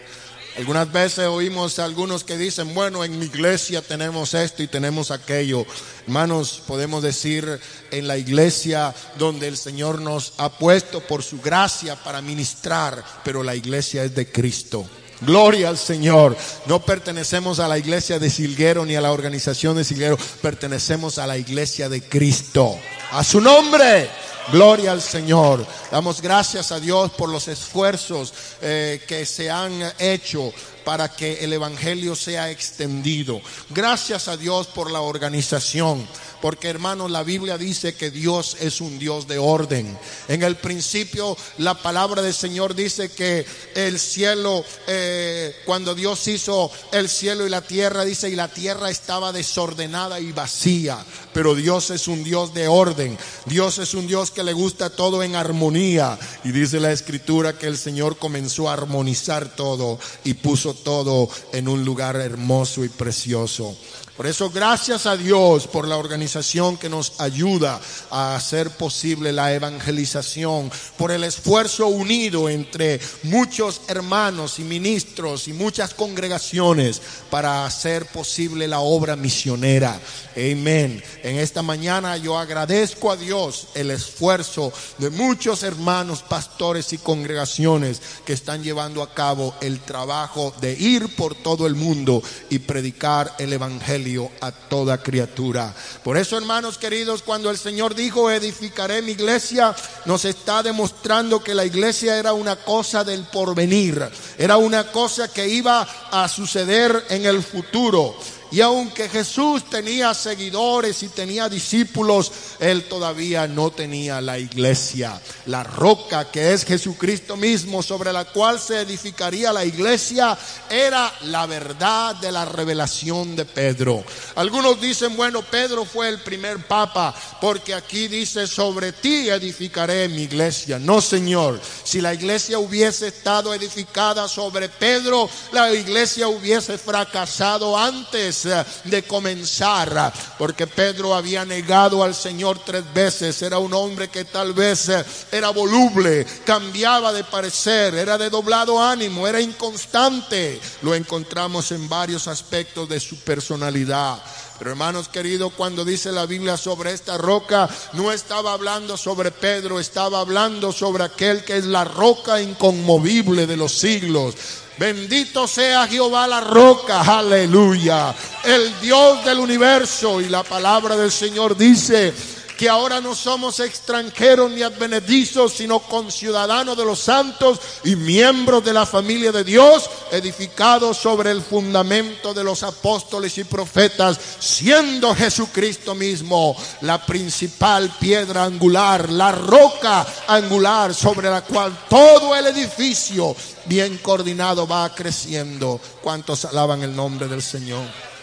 Algunas 0.57 0.89
veces 0.89 1.25
oímos 1.25 1.79
a 1.79 1.85
algunos 1.85 2.23
que 2.23 2.37
dicen, 2.37 2.75
bueno, 2.75 3.03
en 3.03 3.17
mi 3.19 3.25
iglesia 3.25 3.81
tenemos 3.81 4.35
esto 4.35 4.61
y 4.61 4.67
tenemos 4.67 5.09
aquello. 5.11 5.65
Hermanos, 6.05 6.61
podemos 6.65 7.03
decir 7.03 7.59
en 7.91 8.07
la 8.07 8.17
iglesia 8.17 8.93
donde 9.17 9.47
el 9.47 9.57
Señor 9.57 9.99
nos 9.99 10.33
ha 10.37 10.49
puesto 10.57 11.01
por 11.01 11.23
su 11.23 11.41
gracia 11.41 11.95
para 11.95 12.21
ministrar, 12.21 13.03
pero 13.25 13.43
la 13.43 13.55
iglesia 13.55 14.05
es 14.05 14.15
de 14.15 14.31
Cristo. 14.31 14.87
Gloria 15.22 15.69
al 15.69 15.77
Señor. 15.77 16.36
No 16.65 16.79
pertenecemos 16.81 17.60
a 17.60 17.67
la 17.67 17.77
iglesia 17.77 18.19
de 18.19 18.29
Silguero 18.29 18.86
ni 18.86 18.95
a 18.95 19.01
la 19.01 19.12
organización 19.12 19.75
de 19.77 19.84
Silguero. 19.84 20.17
Pertenecemos 20.41 21.17
a 21.17 21.27
la 21.27 21.38
iglesia 21.38 21.89
de 21.89 22.01
Cristo. 22.01 22.77
A 23.12 23.24
su 23.24 23.41
nombre. 23.41 24.10
Gloria 24.51 24.91
al 24.91 25.01
Señor. 25.01 25.65
Damos 25.91 26.22
gracias 26.22 26.72
a 26.72 26.79
Dios 26.79 27.12
por 27.12 27.29
los 27.29 27.48
esfuerzos 27.48 28.34
eh, 28.62 29.01
que 29.07 29.25
se 29.25 29.50
han 29.50 29.74
hecho 29.98 30.53
para 30.85 31.13
que 31.13 31.43
el 31.43 31.51
Evangelio 31.51 32.15
sea 32.15 32.49
extendido. 32.51 33.41
Gracias 33.71 34.27
a 34.27 34.37
Dios 34.37 34.67
por 34.67 34.91
la 34.91 35.01
organización. 35.01 36.07
Porque 36.45 36.69
hermanos, 36.69 37.09
la 37.09 37.23
Biblia 37.23 37.57
dice 37.57 37.95
que 37.95 38.11
Dios 38.11 38.57
es 38.59 38.79
un 38.79 38.99
Dios 38.99 39.27
de 39.27 39.39
orden. 39.39 39.97
En 40.27 40.43
el 40.43 40.55
principio 40.57 41.35
la 41.57 41.73
palabra 41.73 42.21
del 42.21 42.35
Señor 42.35 42.75
dice 42.75 43.09
que 43.09 43.43
el 43.73 43.97
cielo, 43.99 44.63
eh, 44.85 45.55
cuando 45.65 45.95
Dios 45.95 46.27
hizo 46.27 46.69
el 46.91 47.09
cielo 47.09 47.47
y 47.47 47.49
la 47.49 47.61
tierra, 47.61 48.05
dice, 48.05 48.29
y 48.29 48.35
la 48.35 48.49
tierra 48.49 48.91
estaba 48.91 49.31
desordenada 49.31 50.19
y 50.19 50.33
vacía. 50.33 51.03
Pero 51.33 51.55
Dios 51.55 51.89
es 51.89 52.07
un 52.07 52.23
Dios 52.23 52.53
de 52.53 52.67
orden. 52.67 53.17
Dios 53.45 53.79
es 53.79 53.95
un 53.95 54.05
Dios 54.05 54.29
que 54.29 54.43
le 54.43 54.53
gusta 54.53 54.91
todo 54.91 55.23
en 55.23 55.35
armonía. 55.35 56.19
Y 56.43 56.51
dice 56.51 56.79
la 56.79 56.91
escritura 56.91 57.57
que 57.57 57.65
el 57.65 57.77
Señor 57.77 58.17
comenzó 58.17 58.69
a 58.69 58.73
armonizar 58.73 59.55
todo 59.55 59.97
y 60.23 60.35
puso 60.35 60.75
todo 60.84 61.29
en 61.53 61.67
un 61.67 61.84
lugar 61.84 62.15
hermoso 62.17 62.84
y 62.84 62.89
precioso. 62.89 63.75
Por 64.15 64.27
eso, 64.27 64.50
gracias 64.50 65.07
a 65.07 65.17
Dios 65.17 65.67
por 65.67 65.89
la 65.89 65.98
organización 65.98 66.77
que 66.77 66.88
nos 66.88 67.19
ayuda 67.19 67.81
a 68.10 68.38
hacer 68.38 68.69
posible 68.69 69.34
la 69.34 69.53
evangelización, 69.53 70.72
por 70.98 71.12
el 71.12 71.25
esfuerzo 71.25 71.88
unido 71.88 72.48
entre 72.48 73.01
muchos 73.24 73.81
hermanos 73.89 74.57
y 74.60 74.63
ministros 74.63 75.50
y 75.50 75.53
muchas 75.53 75.93
congregaciones 75.93 77.01
para 77.29 77.65
hacer 77.65 78.05
posible 78.05 78.69
la 78.69 78.79
obra 78.79 79.17
misionera. 79.17 80.00
Amén. 80.38 81.03
En 81.22 81.38
esta 81.38 81.62
mañana 81.62 82.15
yo 82.15 82.38
agradezco 82.38 83.12
a 83.12 83.17
Dios 83.17 83.67
el 83.74 83.91
esfuerzo 83.91 84.72
de 84.98 85.10
muchos 85.10 85.63
hermanos, 85.63 86.24
pastores 86.24 86.93
y 86.93 86.98
congregaciones 87.00 88.01
que 88.25 88.31
están 88.31 88.63
llevando 88.63 89.03
a 89.03 89.13
cabo 89.13 89.55
el 89.60 89.81
trabajo 89.81 90.53
de 90.62 90.72
ir 90.72 91.13
por 91.17 91.36
todo 91.36 91.67
el 91.67 91.75
mundo 91.75 92.24
y 92.50 92.60
predicar 92.60 93.36
el 93.39 93.51
Evangelio 93.51 94.04
a 94.41 94.51
toda 94.51 95.01
criatura. 95.01 95.74
Por 96.03 96.17
eso, 96.17 96.38
hermanos 96.38 96.77
queridos, 96.77 97.24
cuando 97.24 97.50
el 97.50 97.57
Señor 97.57 97.95
dijo, 97.95 98.29
edificaré 98.29 99.01
mi 99.01 99.13
iglesia, 99.13 99.75
nos 100.05 100.25
está 100.25 100.62
demostrando 100.62 101.43
que 101.43 101.55
la 101.55 101.65
iglesia 101.65 102.17
era 102.17 102.33
una 102.33 102.55
cosa 102.55 103.03
del 103.03 103.24
porvenir, 103.24 104.07
era 104.38 104.57
una 104.57 104.91
cosa 104.91 105.27
que 105.27 105.47
iba 105.47 105.88
a 106.12 106.27
suceder 106.27 107.05
en 107.09 107.25
el 107.25 107.41
futuro. 107.41 108.15
Y 108.55 108.62
aunque 108.62 109.09
Jesús 109.09 109.69
tenía 109.69 110.13
seguidores 110.13 111.03
y 111.03 111.09
tenía 111.09 111.50
discípulos, 111.50 112.31
él 112.62 112.85
todavía 112.85 113.50
no 113.50 113.69
tenía 113.69 114.21
la 114.21 114.39
iglesia. 114.39 115.19
La 115.47 115.62
roca 115.62 116.31
que 116.31 116.53
es 116.53 116.63
Jesucristo 116.63 117.35
mismo, 117.35 117.83
sobre 117.83 118.13
la 118.13 118.24
cual 118.24 118.57
se 118.57 118.79
edificaría 118.79 119.51
la 119.51 119.65
iglesia, 119.65 120.38
era 120.69 121.13
la 121.24 121.45
verdad 121.47 122.15
de 122.15 122.31
la 122.31 122.45
revelación 122.45 123.35
de 123.35 123.43
Pedro. 123.43 124.05
Algunos 124.35 124.79
dicen, 124.79 125.17
bueno, 125.17 125.41
Pedro 125.41 125.83
fue 125.83 126.07
el 126.07 126.21
primer 126.21 126.65
papa, 126.65 127.13
porque 127.41 127.74
aquí 127.74 128.07
dice, 128.07 128.47
sobre 128.47 128.93
ti 128.93 129.27
edificaré 129.27 130.07
mi 130.07 130.21
iglesia. 130.21 130.79
No, 130.79 131.01
Señor, 131.01 131.59
si 131.83 132.00
la 132.00 132.13
iglesia 132.13 132.57
hubiese 132.57 133.09
estado 133.09 133.53
edificada 133.53 134.29
sobre 134.29 134.69
Pedro, 134.69 135.29
la 135.51 135.74
iglesia 135.74 136.29
hubiese 136.29 136.77
fracasado 136.77 137.77
antes 137.77 138.44
de 138.45 139.03
comenzar, 139.03 140.13
porque 140.37 140.67
Pedro 140.67 141.13
había 141.13 141.45
negado 141.45 142.03
al 142.03 142.15
Señor 142.15 142.59
tres 142.65 142.83
veces, 142.93 143.41
era 143.41 143.59
un 143.59 143.73
hombre 143.73 144.09
que 144.09 144.25
tal 144.25 144.53
vez 144.53 144.89
eh, 144.89 145.05
era 145.31 145.49
voluble, 145.49 146.25
cambiaba 146.45 147.11
de 147.11 147.23
parecer, 147.23 147.95
era 147.95 148.17
de 148.17 148.29
doblado 148.29 148.81
ánimo, 148.81 149.27
era 149.27 149.41
inconstante, 149.41 150.59
lo 150.81 150.95
encontramos 150.95 151.71
en 151.71 151.87
varios 151.89 152.27
aspectos 152.27 152.87
de 152.89 152.99
su 152.99 153.17
personalidad. 153.19 154.21
Pero 154.57 154.71
hermanos 154.71 155.09
queridos, 155.09 155.51
cuando 155.57 155.83
dice 155.83 156.11
la 156.11 156.25
Biblia 156.25 156.55
sobre 156.55 156.93
esta 156.93 157.17
roca, 157.17 157.69
no 157.93 158.11
estaba 158.11 158.53
hablando 158.53 158.95
sobre 158.95 159.31
Pedro, 159.31 159.79
estaba 159.79 160.21
hablando 160.21 160.71
sobre 160.71 161.03
aquel 161.03 161.43
que 161.43 161.57
es 161.57 161.65
la 161.65 161.83
roca 161.83 162.41
inconmovible 162.41 163.47
de 163.47 163.57
los 163.57 163.73
siglos. 163.77 164.35
Bendito 164.77 165.48
sea 165.48 165.88
Jehová 165.88 166.27
la 166.27 166.41
roca, 166.41 167.01
aleluya. 167.01 168.13
El 168.44 168.79
Dios 168.82 169.24
del 169.24 169.39
universo. 169.39 170.20
Y 170.20 170.27
la 170.27 170.44
palabra 170.44 170.98
del 170.98 171.12
Señor 171.12 171.55
dice 171.55 172.13
que 172.57 172.69
ahora 172.69 173.01
no 173.01 173.15
somos 173.15 173.59
extranjeros 173.59 174.51
ni 174.51 174.62
advenedizos, 174.62 175.53
sino 175.53 175.79
conciudadanos 175.79 176.77
de 176.77 176.85
los 176.85 177.00
santos 177.00 177.59
y 177.83 177.95
miembros 177.95 178.63
de 178.63 178.74
la 178.74 178.85
familia 178.85 179.31
de 179.31 179.43
Dios, 179.43 179.89
edificados 180.12 180.97
sobre 180.97 181.31
el 181.31 181.41
fundamento 181.41 182.33
de 182.33 182.43
los 182.43 182.63
apóstoles 182.63 183.38
y 183.38 183.43
profetas, 183.43 184.19
siendo 184.39 185.13
Jesucristo 185.15 185.95
mismo 185.95 186.55
la 186.81 187.05
principal 187.05 187.91
piedra 188.00 188.45
angular, 188.45 189.09
la 189.09 189.31
roca 189.31 190.05
angular 190.27 190.93
sobre 190.93 191.29
la 191.29 191.41
cual 191.41 191.77
todo 191.89 192.35
el 192.35 192.47
edificio 192.47 193.35
bien 193.65 193.97
coordinado 193.97 194.67
va 194.67 194.93
creciendo. 194.93 195.79
¿Cuántos 196.01 196.45
alaban 196.45 196.83
el 196.83 196.95
nombre 196.95 197.27
del 197.27 197.41
Señor? 197.41 198.14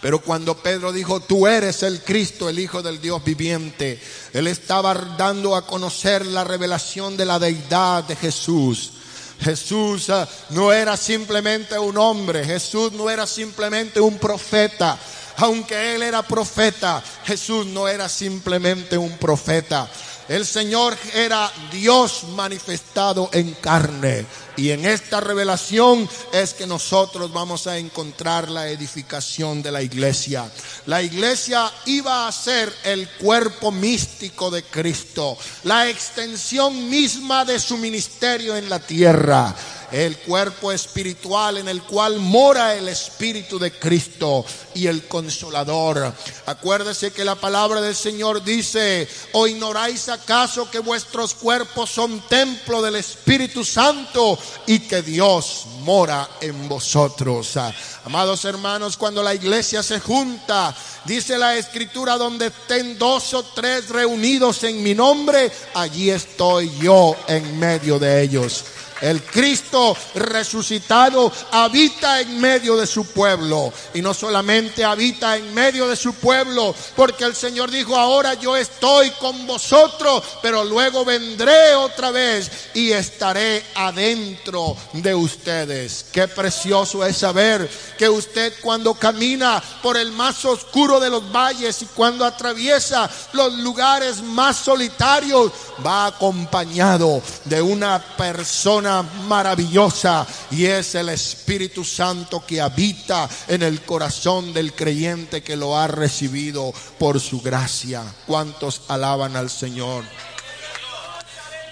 Pero 0.00 0.20
cuando 0.20 0.56
Pedro 0.56 0.92
dijo, 0.92 1.20
tú 1.20 1.46
eres 1.46 1.82
el 1.82 2.02
Cristo, 2.02 2.48
el 2.48 2.58
Hijo 2.58 2.82
del 2.82 3.00
Dios 3.00 3.22
viviente, 3.24 4.00
él 4.32 4.46
estaba 4.46 4.94
dando 4.94 5.56
a 5.56 5.66
conocer 5.66 6.24
la 6.24 6.44
revelación 6.44 7.16
de 7.16 7.24
la 7.24 7.38
deidad 7.38 8.04
de 8.04 8.14
Jesús. 8.14 8.92
Jesús 9.40 10.10
ah, 10.10 10.28
no 10.50 10.72
era 10.72 10.96
simplemente 10.96 11.78
un 11.78 11.96
hombre, 11.96 12.44
Jesús 12.44 12.92
no 12.92 13.10
era 13.10 13.26
simplemente 13.26 14.00
un 14.00 14.18
profeta. 14.18 14.98
Aunque 15.36 15.94
él 15.94 16.02
era 16.02 16.22
profeta, 16.22 17.02
Jesús 17.24 17.66
no 17.66 17.86
era 17.86 18.08
simplemente 18.08 18.98
un 18.98 19.16
profeta. 19.18 19.88
El 20.28 20.44
Señor 20.44 20.96
era 21.14 21.50
Dios 21.70 22.24
manifestado 22.34 23.30
en 23.32 23.54
carne. 23.54 24.26
Y 24.58 24.72
en 24.72 24.84
esta 24.84 25.20
revelación 25.20 26.08
es 26.32 26.52
que 26.52 26.66
nosotros 26.66 27.32
vamos 27.32 27.68
a 27.68 27.78
encontrar 27.78 28.50
la 28.50 28.68
edificación 28.68 29.62
de 29.62 29.70
la 29.70 29.82
iglesia. 29.82 30.50
La 30.86 31.00
iglesia 31.00 31.72
iba 31.86 32.26
a 32.26 32.32
ser 32.32 32.74
el 32.82 33.08
cuerpo 33.08 33.70
místico 33.70 34.50
de 34.50 34.64
Cristo, 34.64 35.38
la 35.62 35.88
extensión 35.88 36.90
misma 36.90 37.44
de 37.44 37.60
su 37.60 37.76
ministerio 37.76 38.56
en 38.56 38.68
la 38.68 38.80
tierra 38.80 39.54
el 39.90 40.18
cuerpo 40.18 40.70
espiritual 40.70 41.58
en 41.58 41.68
el 41.68 41.82
cual 41.82 42.18
mora 42.18 42.74
el 42.74 42.88
Espíritu 42.88 43.58
de 43.58 43.72
Cristo 43.72 44.44
y 44.74 44.86
el 44.86 45.06
Consolador. 45.06 46.12
Acuérdese 46.46 47.12
que 47.12 47.24
la 47.24 47.36
palabra 47.36 47.80
del 47.80 47.94
Señor 47.94 48.44
dice, 48.44 49.08
¿o 49.32 49.46
ignoráis 49.46 50.08
acaso 50.08 50.70
que 50.70 50.78
vuestros 50.78 51.34
cuerpos 51.34 51.90
son 51.90 52.20
templo 52.28 52.82
del 52.82 52.96
Espíritu 52.96 53.64
Santo 53.64 54.38
y 54.66 54.80
que 54.80 55.02
Dios 55.02 55.66
mora 55.80 56.28
en 56.40 56.68
vosotros? 56.68 57.56
Amados 58.04 58.44
hermanos, 58.44 58.96
cuando 58.96 59.22
la 59.22 59.34
iglesia 59.34 59.82
se 59.82 60.00
junta, 60.00 60.74
dice 61.04 61.38
la 61.38 61.56
escritura, 61.56 62.16
donde 62.16 62.46
estén 62.46 62.98
dos 62.98 63.34
o 63.34 63.42
tres 63.42 63.88
reunidos 63.88 64.64
en 64.64 64.82
mi 64.82 64.94
nombre, 64.94 65.50
allí 65.74 66.10
estoy 66.10 66.70
yo 66.80 67.16
en 67.26 67.58
medio 67.58 67.98
de 67.98 68.22
ellos. 68.22 68.64
El 69.00 69.22
Cristo 69.22 69.96
resucitado 70.14 71.32
habita 71.52 72.20
en 72.20 72.40
medio 72.40 72.76
de 72.76 72.86
su 72.86 73.06
pueblo. 73.06 73.72
Y 73.94 74.02
no 74.02 74.14
solamente 74.14 74.84
habita 74.84 75.36
en 75.36 75.54
medio 75.54 75.86
de 75.86 75.96
su 75.96 76.14
pueblo, 76.14 76.74
porque 76.96 77.24
el 77.24 77.34
Señor 77.34 77.70
dijo, 77.70 77.96
ahora 77.96 78.34
yo 78.34 78.56
estoy 78.56 79.10
con 79.12 79.46
vosotros, 79.46 80.22
pero 80.42 80.64
luego 80.64 81.04
vendré 81.04 81.74
otra 81.74 82.10
vez 82.10 82.50
y 82.74 82.90
estaré 82.90 83.64
adentro 83.74 84.76
de 84.94 85.14
ustedes. 85.14 86.06
Qué 86.12 86.26
precioso 86.28 87.04
es 87.04 87.16
saber 87.16 87.68
que 87.96 88.08
usted 88.08 88.54
cuando 88.62 88.94
camina 88.94 89.62
por 89.82 89.96
el 89.96 90.12
más 90.12 90.44
oscuro 90.44 90.98
de 91.00 91.10
los 91.10 91.30
valles 91.30 91.82
y 91.82 91.86
cuando 91.86 92.24
atraviesa 92.24 93.08
los 93.32 93.52
lugares 93.54 94.22
más 94.22 94.56
solitarios, 94.56 95.52
va 95.84 96.06
acompañado 96.06 97.22
de 97.44 97.62
una 97.62 98.02
persona 98.16 98.87
maravillosa 99.26 100.26
y 100.50 100.66
es 100.66 100.94
el 100.94 101.10
Espíritu 101.10 101.84
Santo 101.84 102.44
que 102.46 102.60
habita 102.60 103.28
en 103.46 103.62
el 103.62 103.82
corazón 103.82 104.52
del 104.52 104.72
creyente 104.72 105.42
que 105.42 105.56
lo 105.56 105.76
ha 105.76 105.86
recibido 105.86 106.72
por 106.98 107.20
su 107.20 107.40
gracia. 107.40 108.02
¿Cuántos 108.26 108.82
alaban 108.88 109.36
al 109.36 109.50
Señor? 109.50 110.04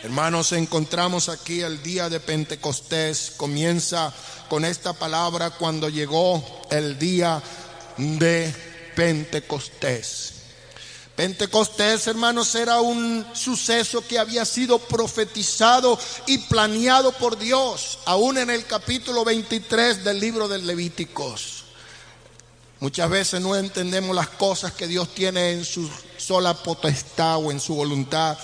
Hermanos, 0.03 0.53
encontramos 0.53 1.29
aquí 1.29 1.63
el 1.63 1.83
día 1.83 2.09
de 2.09 2.21
Pentecostés. 2.21 3.33
Comienza 3.37 4.13
con 4.49 4.65
esta 4.65 4.93
palabra 4.93 5.51
cuando 5.51 5.89
llegó 5.89 6.45
el 6.71 6.99
día 6.99 7.43
de 7.97 8.55
Pentecostés. 8.95 10.36
Pentecostés, 11.17 12.07
hermanos, 12.09 12.55
era 12.55 12.83
un 12.83 13.27
suceso 13.33 14.07
que 14.07 14.19
había 14.19 14.45
sido 14.45 14.79
profetizado 14.79 15.99
y 16.27 16.37
planeado 16.37 17.11
por 17.13 17.39
Dios, 17.39 17.99
aún 18.05 18.37
en 18.37 18.51
el 18.51 18.67
capítulo 18.67 19.25
23 19.25 20.05
del 20.05 20.21
libro 20.21 20.47
de 20.47 20.59
Levíticos. 20.59 21.65
Muchas 22.81 23.09
veces 23.09 23.41
no 23.41 23.57
entendemos 23.57 24.15
las 24.15 24.29
cosas 24.29 24.73
que 24.73 24.87
Dios 24.87 25.15
tiene 25.15 25.53
en 25.53 25.65
su 25.65 25.91
sola 26.19 26.53
potestad 26.53 27.39
o 27.39 27.51
en 27.51 27.61
su 27.61 27.75
voluntad, 27.75 28.37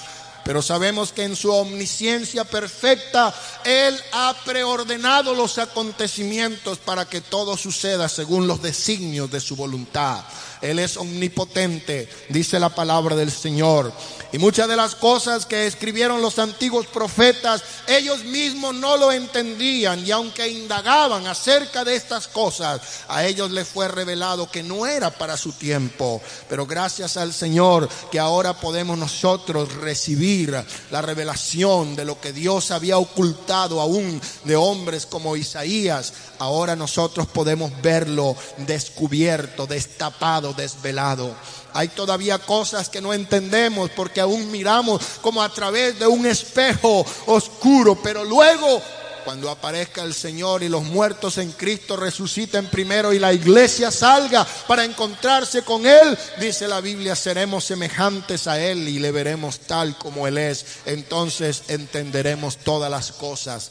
pero 0.43 0.62
sabemos 0.62 1.12
que 1.12 1.25
en 1.25 1.37
su 1.37 1.52
omnisciencia 1.52 2.45
perfecta 2.45 3.35
Él 3.64 4.00
ha 4.12 4.35
preordenado 4.47 5.35
los 5.35 5.59
acontecimientos 5.59 6.79
para 6.79 7.05
que 7.05 7.21
todo 7.21 7.59
suceda 7.59 8.09
según 8.09 8.47
los 8.47 8.62
designios 8.62 9.31
de 9.31 9.41
su 9.41 9.57
voluntad. 9.57 10.25
Él 10.62 10.78
es 10.78 10.97
omnipotente, 10.97 12.09
dice 12.28 12.59
la 12.61 12.69
palabra 12.71 13.16
del 13.16 13.31
Señor. 13.31 13.92
Y 14.33 14.38
muchas 14.38 14.66
de 14.66 14.76
las 14.76 14.95
cosas 14.95 15.45
que 15.45 15.66
escribieron 15.66 16.23
los 16.23 16.38
antiguos 16.38 16.87
profetas, 16.87 17.62
ellos 17.87 18.25
mismos 18.25 18.75
no 18.75 18.97
lo 18.97 19.12
entendían. 19.12 20.07
Y 20.07 20.11
aunque 20.11 20.49
indagaban 20.49 21.26
acerca 21.26 21.85
de 21.85 21.97
estas 21.97 22.28
cosas, 22.28 22.81
a 23.09 23.26
ellos 23.26 23.50
les 23.50 23.69
fue 23.69 23.88
revelado 23.88 24.50
que 24.50 24.62
no 24.62 24.87
era 24.87 25.11
para 25.11 25.37
su 25.37 25.52
tiempo. 25.52 26.23
Pero 26.49 26.64
gracias 26.64 27.19
al 27.19 27.35
Señor 27.35 27.88
que 28.11 28.19
ahora 28.19 28.54
podemos 28.54 28.97
nosotros 28.97 29.75
recibir 29.75 30.57
la 30.90 31.02
revelación 31.02 31.95
de 31.95 32.07
lo 32.07 32.19
que 32.19 32.33
Dios 32.33 32.71
había 32.71 32.97
ocultado 32.97 33.81
aún 33.81 34.19
de 34.45 34.57
hombres 34.57 35.04
como 35.04 35.37
Isaías. 35.37 36.12
Ahora 36.38 36.75
nosotros 36.75 37.26
podemos 37.26 37.71
verlo 37.83 38.35
descubierto, 38.57 39.66
destapado 39.66 40.51
desvelado. 40.52 41.35
Hay 41.75 41.88
todavía 41.88 42.38
cosas 42.38 42.88
que 42.88 43.00
no 43.00 43.12
entendemos 43.12 43.90
porque 43.90 44.21
aún 44.21 44.50
miramos 44.50 45.02
como 45.21 45.42
a 45.42 45.52
través 45.52 45.99
de 45.99 46.06
un 46.06 46.26
espejo 46.26 47.04
oscuro, 47.26 47.99
pero 48.02 48.25
luego 48.25 48.82
cuando 49.25 49.50
aparezca 49.50 50.02
el 50.02 50.15
Señor 50.15 50.62
y 50.62 50.69
los 50.69 50.82
muertos 50.82 51.38
en 51.38 51.52
Cristo 51.52 51.97
resuciten 51.97 52.67
primero 52.67 53.12
y 53.12 53.19
la 53.19 53.32
iglesia 53.32 53.91
salga 53.91 54.47
para 54.67 54.84
encontrarse 54.84 55.62
con 55.62 55.86
Él, 55.86 56.19
dice 56.41 56.69
la 56.69 56.80
Biblia, 56.80 57.15
seremos 57.15 57.65
semejantes 57.65 58.47
a 58.47 58.60
Él 58.60 58.88
y 58.88 58.99
le 58.99 59.12
veremos 59.12 59.60
tal 59.60 59.97
como 59.97 60.26
Él 60.26 60.38
es. 60.38 60.65
Entonces 60.86 61.65
entenderemos 61.69 62.58
todas 62.58 62.91
las 62.91 63.12
cosas 63.12 63.71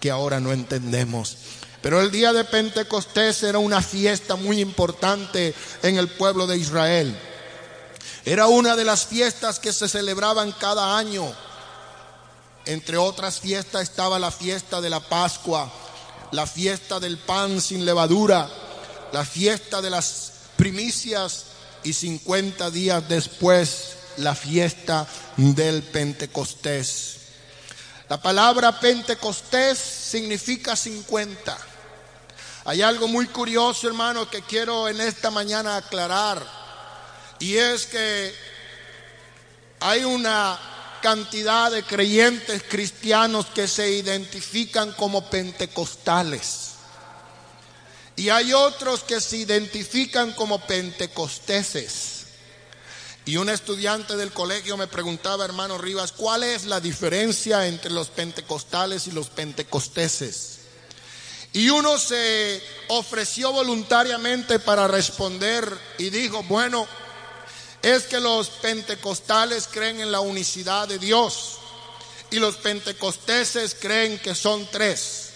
que 0.00 0.10
ahora 0.10 0.40
no 0.40 0.52
entendemos. 0.52 1.36
Pero 1.82 2.00
el 2.00 2.10
día 2.10 2.32
de 2.32 2.44
Pentecostés 2.44 3.42
era 3.42 3.58
una 3.58 3.82
fiesta 3.82 4.36
muy 4.36 4.60
importante 4.60 5.54
en 5.82 5.98
el 5.98 6.08
pueblo 6.08 6.46
de 6.46 6.56
Israel. 6.56 7.16
Era 8.24 8.46
una 8.46 8.74
de 8.74 8.84
las 8.84 9.06
fiestas 9.06 9.60
que 9.60 9.72
se 9.72 9.88
celebraban 9.88 10.52
cada 10.52 10.98
año. 10.98 11.32
Entre 12.64 12.96
otras 12.96 13.38
fiestas 13.38 13.82
estaba 13.82 14.18
la 14.18 14.32
fiesta 14.32 14.80
de 14.80 14.90
la 14.90 15.00
Pascua, 15.00 15.72
la 16.32 16.46
fiesta 16.46 16.98
del 16.98 17.18
pan 17.18 17.60
sin 17.60 17.84
levadura, 17.84 18.50
la 19.12 19.24
fiesta 19.24 19.80
de 19.80 19.90
las 19.90 20.32
primicias 20.56 21.44
y 21.84 21.92
50 21.92 22.70
días 22.72 23.08
después 23.08 23.96
la 24.16 24.34
fiesta 24.34 25.06
del 25.36 25.82
Pentecostés. 25.82 27.25
La 28.08 28.20
palabra 28.20 28.78
Pentecostés 28.78 29.78
significa 29.78 30.76
50. 30.76 31.58
Hay 32.66 32.80
algo 32.82 33.08
muy 33.08 33.26
curioso, 33.26 33.88
hermano, 33.88 34.30
que 34.30 34.42
quiero 34.42 34.88
en 34.88 35.00
esta 35.00 35.30
mañana 35.30 35.76
aclarar. 35.76 36.44
Y 37.40 37.56
es 37.56 37.86
que 37.86 38.32
hay 39.80 40.04
una 40.04 40.58
cantidad 41.02 41.70
de 41.70 41.82
creyentes 41.82 42.62
cristianos 42.68 43.46
que 43.46 43.66
se 43.66 43.90
identifican 43.90 44.92
como 44.92 45.28
pentecostales. 45.28 46.70
Y 48.14 48.28
hay 48.28 48.52
otros 48.52 49.02
que 49.02 49.20
se 49.20 49.38
identifican 49.38 50.32
como 50.32 50.60
pentecosteses. 50.60 52.15
Y 53.26 53.38
un 53.38 53.48
estudiante 53.48 54.16
del 54.16 54.32
colegio 54.32 54.76
me 54.76 54.86
preguntaba, 54.86 55.44
hermano 55.44 55.78
Rivas, 55.78 56.12
¿cuál 56.12 56.44
es 56.44 56.64
la 56.64 56.78
diferencia 56.78 57.66
entre 57.66 57.90
los 57.90 58.08
pentecostales 58.08 59.08
y 59.08 59.10
los 59.10 59.30
pentecosteses? 59.30 60.60
Y 61.52 61.68
uno 61.70 61.98
se 61.98 62.62
ofreció 62.86 63.50
voluntariamente 63.50 64.60
para 64.60 64.86
responder 64.86 65.76
y 65.98 66.10
dijo, 66.10 66.44
bueno, 66.44 66.86
es 67.82 68.04
que 68.04 68.20
los 68.20 68.48
pentecostales 68.48 69.68
creen 69.72 70.00
en 70.00 70.12
la 70.12 70.20
unicidad 70.20 70.86
de 70.86 70.98
Dios 70.98 71.58
y 72.30 72.38
los 72.38 72.56
pentecosteses 72.56 73.74
creen 73.74 74.20
que 74.20 74.36
son 74.36 74.68
tres. 74.70 75.30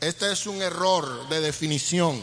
Este 0.00 0.30
es 0.30 0.46
un 0.46 0.62
error 0.62 1.28
de 1.28 1.40
definición, 1.40 2.22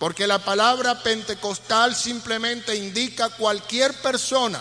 porque 0.00 0.26
la 0.26 0.38
palabra 0.38 1.02
pentecostal 1.02 1.94
simplemente 1.94 2.74
indica 2.74 3.28
cualquier 3.28 3.92
persona 4.00 4.58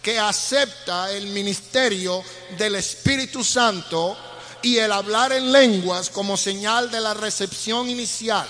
que 0.00 0.18
acepta 0.18 1.12
el 1.12 1.26
ministerio 1.26 2.24
del 2.56 2.76
Espíritu 2.76 3.44
Santo 3.44 4.16
y 4.62 4.78
el 4.78 4.90
hablar 4.90 5.32
en 5.32 5.52
lenguas 5.52 6.08
como 6.08 6.38
señal 6.38 6.90
de 6.90 7.02
la 7.02 7.12
recepción 7.12 7.90
inicial. 7.90 8.48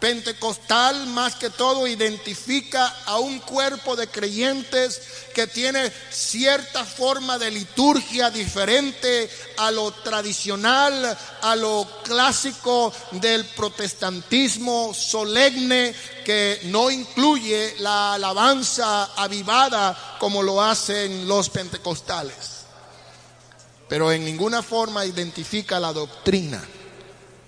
Pentecostal 0.00 1.08
más 1.08 1.34
que 1.34 1.50
todo 1.50 1.88
identifica 1.88 2.86
a 3.06 3.18
un 3.18 3.40
cuerpo 3.40 3.96
de 3.96 4.06
creyentes 4.06 5.00
que 5.34 5.48
tiene 5.48 5.92
cierta 6.10 6.84
forma 6.84 7.36
de 7.36 7.50
liturgia 7.50 8.30
diferente 8.30 9.28
a 9.56 9.72
lo 9.72 9.90
tradicional, 9.90 11.18
a 11.42 11.56
lo 11.56 11.84
clásico 12.04 12.92
del 13.12 13.44
protestantismo 13.44 14.94
solemne 14.94 15.92
que 16.24 16.60
no 16.64 16.90
incluye 16.90 17.74
la 17.80 18.14
alabanza 18.14 19.14
avivada 19.16 20.16
como 20.20 20.44
lo 20.44 20.62
hacen 20.62 21.26
los 21.26 21.48
pentecostales. 21.48 22.58
Pero 23.88 24.12
en 24.12 24.24
ninguna 24.24 24.62
forma 24.62 25.04
identifica 25.04 25.80
la 25.80 25.92
doctrina 25.92 26.62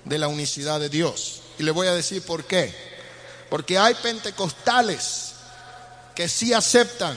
de 0.04 0.18
la 0.18 0.26
unicidad 0.26 0.80
de 0.80 0.88
Dios. 0.88 1.42
Y 1.60 1.62
le 1.62 1.72
voy 1.72 1.88
a 1.88 1.92
decir 1.92 2.22
por 2.22 2.46
qué. 2.46 2.74
Porque 3.50 3.76
hay 3.76 3.92
pentecostales 3.92 5.32
que 6.14 6.26
sí 6.26 6.54
aceptan 6.54 7.14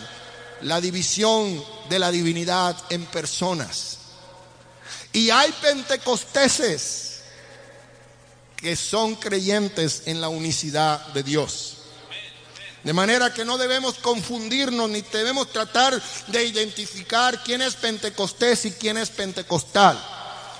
la 0.63 0.81
división 0.81 1.63
de 1.87 1.97
la 1.97 2.11
divinidad 2.11 2.75
en 2.89 3.05
personas. 3.05 3.99
Y 5.13 5.29
hay 5.29 5.49
pentecosteses 5.61 7.21
que 8.57 8.75
son 8.75 9.15
creyentes 9.15 10.03
en 10.07 10.19
la 10.19 10.27
unicidad 10.27 10.99
de 11.13 11.23
Dios. 11.23 11.77
De 12.83 12.91
manera 12.91 13.33
que 13.33 13.45
no 13.45 13.57
debemos 13.57 13.93
confundirnos 13.99 14.89
ni 14.89 15.03
debemos 15.03 15.53
tratar 15.53 15.97
de 16.27 16.43
identificar 16.43 17.41
quién 17.45 17.61
es 17.61 17.75
pentecostés 17.75 18.65
y 18.65 18.71
quién 18.71 18.97
es 18.97 19.09
pentecostal. 19.09 19.97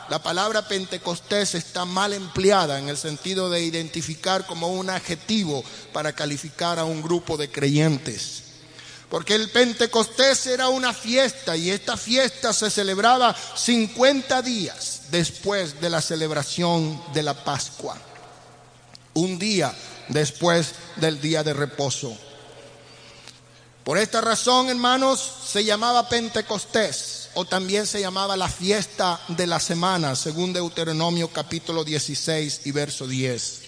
La 0.09 0.21
palabra 0.21 0.67
Pentecostés 0.67 1.55
está 1.55 1.85
mal 1.85 2.13
empleada 2.13 2.77
en 2.77 2.89
el 2.89 2.97
sentido 2.97 3.49
de 3.49 3.61
identificar 3.61 4.45
como 4.45 4.67
un 4.67 4.89
adjetivo 4.89 5.63
para 5.93 6.13
calificar 6.13 6.77
a 6.77 6.83
un 6.83 7.01
grupo 7.01 7.37
de 7.37 7.49
creyentes. 7.49 8.43
Porque 9.09 9.35
el 9.35 9.49
Pentecostés 9.49 10.47
era 10.47 10.67
una 10.69 10.93
fiesta 10.93 11.55
y 11.55 11.69
esta 11.69 11.95
fiesta 11.95 12.51
se 12.51 12.69
celebraba 12.69 13.33
50 13.55 14.41
días 14.41 15.03
después 15.09 15.79
de 15.79 15.89
la 15.89 16.01
celebración 16.01 17.01
de 17.13 17.23
la 17.23 17.33
Pascua. 17.33 17.97
Un 19.13 19.39
día 19.39 19.73
después 20.09 20.73
del 20.97 21.21
día 21.21 21.43
de 21.43 21.53
reposo. 21.53 22.17
Por 23.83 23.97
esta 23.97 24.19
razón, 24.19 24.69
hermanos, 24.69 25.31
se 25.45 25.63
llamaba 25.63 26.09
Pentecostés 26.09 27.22
o 27.35 27.45
también 27.45 27.87
se 27.87 28.01
llamaba 28.01 28.37
la 28.37 28.49
fiesta 28.49 29.19
de 29.27 29.47
la 29.47 29.59
semana, 29.59 30.15
según 30.15 30.53
Deuteronomio 30.53 31.29
capítulo 31.29 31.83
16 31.83 32.61
y 32.65 32.71
verso 32.71 33.07
10. 33.07 33.63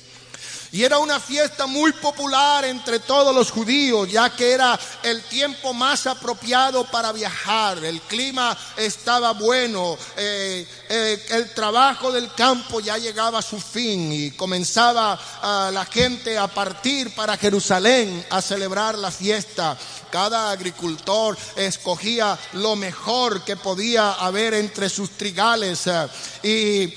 Y 0.76 0.84
era 0.84 1.00
una 1.00 1.22
fiesta 1.22 1.68
muy 1.68 1.94
popular 1.94 2.66
entre 2.66 3.00
todos 3.00 3.34
los 3.34 3.50
judíos, 3.50 4.12
ya 4.12 4.30
que 4.32 4.52
era 4.52 4.78
el 5.04 5.24
tiempo 5.24 5.74
más 5.74 6.06
apropiado 6.06 6.84
para 6.84 7.14
viajar. 7.14 7.82
El 7.82 8.02
clima 8.02 8.58
estaba 8.76 9.32
bueno, 9.32 9.98
eh, 10.18 10.68
eh, 10.90 11.26
el 11.30 11.54
trabajo 11.54 12.12
del 12.12 12.34
campo 12.34 12.82
ya 12.82 12.98
llegaba 12.98 13.40
a 13.40 13.42
su 13.42 13.58
fin 13.58 14.12
y 14.12 14.32
comenzaba 14.32 15.18
ah, 15.42 15.70
la 15.72 15.86
gente 15.86 16.38
a 16.38 16.48
partir 16.48 17.16
para 17.16 17.38
Jerusalén 17.38 18.26
a 18.30 18.42
celebrar 18.42 18.98
la 18.98 19.12
fiesta. 19.12 19.78
Cada 20.16 20.50
agricultor 20.50 21.38
escogía 21.58 22.40
lo 22.54 22.78
mejor 22.78 23.44
que 23.44 23.58
podía 23.58 24.14
haber 24.14 24.54
entre 24.54 24.88
sus 24.88 25.10
trigales 25.10 25.88
eh, 25.88 26.08
y 26.42 26.88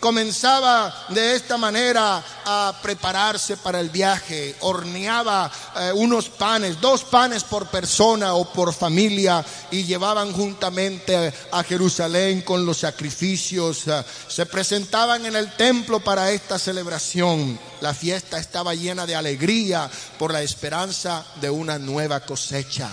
comenzaba 0.00 1.06
de 1.08 1.36
esta 1.36 1.56
manera 1.56 2.22
a 2.44 2.78
prepararse 2.82 3.56
para 3.56 3.80
el 3.80 3.90
viaje, 3.90 4.54
horneaba 4.60 5.50
eh, 5.76 5.92
unos 5.94 6.28
panes, 6.28 6.80
dos 6.80 7.04
panes 7.04 7.44
por 7.44 7.66
persona 7.68 8.34
o 8.34 8.52
por 8.52 8.72
familia 8.72 9.44
y 9.70 9.84
llevaban 9.84 10.32
juntamente 10.32 11.32
a 11.50 11.62
Jerusalén 11.62 12.42
con 12.42 12.64
los 12.64 12.78
sacrificios, 12.78 13.86
eh, 13.86 14.04
se 14.28 14.46
presentaban 14.46 15.26
en 15.26 15.36
el 15.36 15.52
templo 15.56 16.00
para 16.00 16.30
esta 16.30 16.58
celebración. 16.58 17.58
La 17.80 17.94
fiesta 17.94 18.38
estaba 18.38 18.74
llena 18.74 19.06
de 19.06 19.16
alegría 19.16 19.90
por 20.18 20.32
la 20.32 20.42
esperanza 20.42 21.24
de 21.40 21.50
una 21.50 21.78
nueva 21.78 22.20
cosecha. 22.20 22.90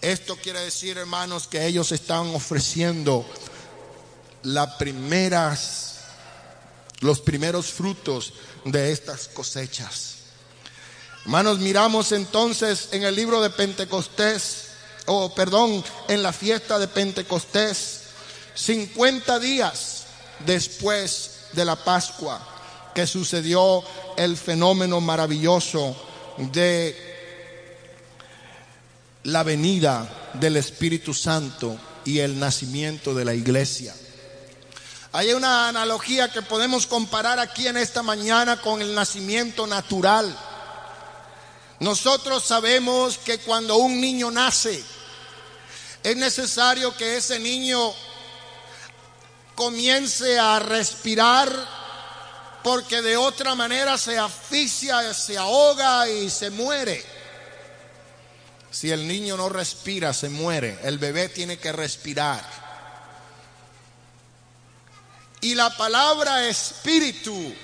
Esto 0.00 0.36
quiere 0.36 0.60
decir, 0.60 0.96
hermanos, 0.96 1.48
que 1.48 1.66
ellos 1.66 1.90
estaban 1.90 2.28
ofreciendo 2.34 3.26
las 4.42 4.74
primeras, 4.74 6.00
los 7.00 7.20
primeros 7.20 7.66
frutos 7.66 8.32
de 8.64 8.92
estas 8.92 9.28
cosechas. 9.28 10.14
Hermanos, 11.24 11.58
miramos 11.58 12.12
entonces 12.12 12.88
en 12.92 13.04
el 13.04 13.14
libro 13.14 13.42
de 13.42 13.50
Pentecostés, 13.50 14.68
o 15.06 15.34
perdón, 15.34 15.84
en 16.08 16.22
la 16.22 16.32
fiesta 16.32 16.78
de 16.78 16.88
Pentecostés, 16.88 18.02
50 18.54 19.38
días 19.38 20.04
después 20.46 21.32
de 21.52 21.64
la 21.64 21.76
Pascua, 21.76 22.40
que 22.94 23.06
sucedió 23.06 23.82
el 24.16 24.36
fenómeno 24.36 25.00
maravilloso 25.00 25.96
de 26.38 26.96
la 29.24 29.42
venida 29.42 30.30
del 30.34 30.56
Espíritu 30.56 31.12
Santo 31.12 31.78
y 32.04 32.20
el 32.20 32.38
nacimiento 32.38 33.14
de 33.14 33.24
la 33.24 33.34
iglesia. 33.34 33.94
Hay 35.18 35.32
una 35.32 35.68
analogía 35.68 36.28
que 36.28 36.42
podemos 36.42 36.86
comparar 36.86 37.40
aquí 37.40 37.66
en 37.66 37.76
esta 37.76 38.04
mañana 38.04 38.60
con 38.60 38.80
el 38.80 38.94
nacimiento 38.94 39.66
natural. 39.66 40.32
Nosotros 41.80 42.44
sabemos 42.44 43.18
que 43.18 43.38
cuando 43.38 43.78
un 43.78 44.00
niño 44.00 44.30
nace, 44.30 44.80
es 46.04 46.16
necesario 46.16 46.96
que 46.96 47.16
ese 47.16 47.40
niño 47.40 47.92
comience 49.56 50.38
a 50.38 50.60
respirar 50.60 51.50
porque 52.62 53.02
de 53.02 53.16
otra 53.16 53.56
manera 53.56 53.98
se 53.98 54.16
asfixia, 54.16 55.12
se 55.14 55.36
ahoga 55.36 56.08
y 56.08 56.30
se 56.30 56.50
muere. 56.50 57.04
Si 58.70 58.92
el 58.92 59.08
niño 59.08 59.36
no 59.36 59.48
respira, 59.48 60.14
se 60.14 60.28
muere. 60.28 60.78
El 60.84 60.98
bebé 60.98 61.28
tiene 61.28 61.58
que 61.58 61.72
respirar. 61.72 62.67
Y 65.40 65.54
la 65.54 65.76
palabra 65.76 66.48
espíritu 66.48 67.54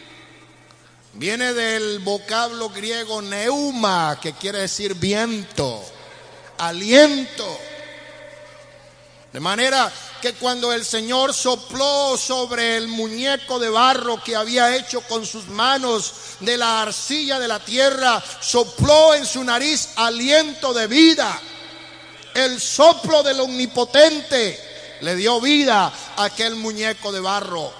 viene 1.14 1.52
del 1.52 1.98
vocablo 1.98 2.70
griego 2.70 3.20
neuma, 3.20 4.18
que 4.20 4.32
quiere 4.34 4.60
decir 4.60 4.94
viento, 4.94 5.82
aliento. 6.58 7.58
De 9.32 9.40
manera 9.40 9.92
que 10.22 10.34
cuando 10.34 10.72
el 10.72 10.84
Señor 10.84 11.34
sopló 11.34 12.16
sobre 12.16 12.76
el 12.76 12.86
muñeco 12.86 13.58
de 13.58 13.68
barro 13.68 14.22
que 14.22 14.36
había 14.36 14.76
hecho 14.76 15.00
con 15.02 15.26
sus 15.26 15.48
manos 15.48 16.12
de 16.38 16.56
la 16.56 16.82
arcilla 16.82 17.40
de 17.40 17.48
la 17.48 17.58
tierra, 17.58 18.22
sopló 18.40 19.14
en 19.14 19.26
su 19.26 19.42
nariz 19.42 19.88
aliento 19.96 20.72
de 20.72 20.86
vida, 20.86 21.40
el 22.34 22.60
soplo 22.60 23.24
del 23.24 23.40
omnipotente 23.40 24.73
le 25.04 25.14
dio 25.16 25.40
vida 25.40 25.92
a 26.16 26.24
aquel 26.24 26.56
muñeco 26.56 27.12
de 27.12 27.20
barro. 27.20 27.72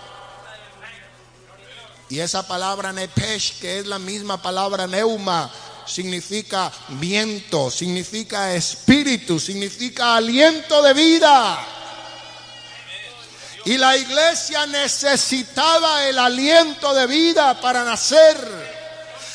Y 2.11 2.21
esa 2.21 2.47
palabra 2.47 2.93
nepesh, 2.93 3.59
que 3.61 3.79
es 3.81 3.87
la 3.87 3.99
misma 3.99 4.41
palabra 4.41 4.87
neuma, 4.87 5.51
significa 5.87 6.71
viento, 6.91 7.71
significa 7.71 8.55
espíritu, 8.55 9.41
significa 9.41 10.17
aliento 10.17 10.83
de 10.83 10.93
vida. 10.93 11.59
Y 13.65 13.79
la 13.79 13.97
iglesia 13.97 14.67
necesitaba 14.67 16.05
el 16.05 16.19
aliento 16.19 16.93
de 16.93 17.07
vida 17.07 17.59
para 17.61 17.83
nacer. 17.85 18.37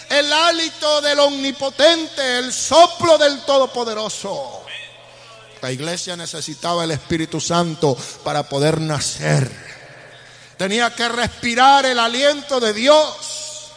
El 0.07 0.31
hálito 0.31 1.01
del 1.01 1.19
omnipotente, 1.19 2.39
el 2.39 2.53
soplo 2.53 3.17
del 3.17 3.41
todopoderoso. 3.41 4.58
La 5.61 5.71
iglesia 5.71 6.15
necesitaba 6.15 6.83
el 6.83 6.91
Espíritu 6.91 7.41
Santo 7.41 7.97
para 8.23 8.43
poder 8.43 8.79
nacer. 8.79 9.49
Tenía 10.57 10.93
que 10.93 11.07
respirar 11.09 11.85
el 11.85 11.99
aliento 11.99 12.59
de 12.59 12.73
Dios. 12.73 13.71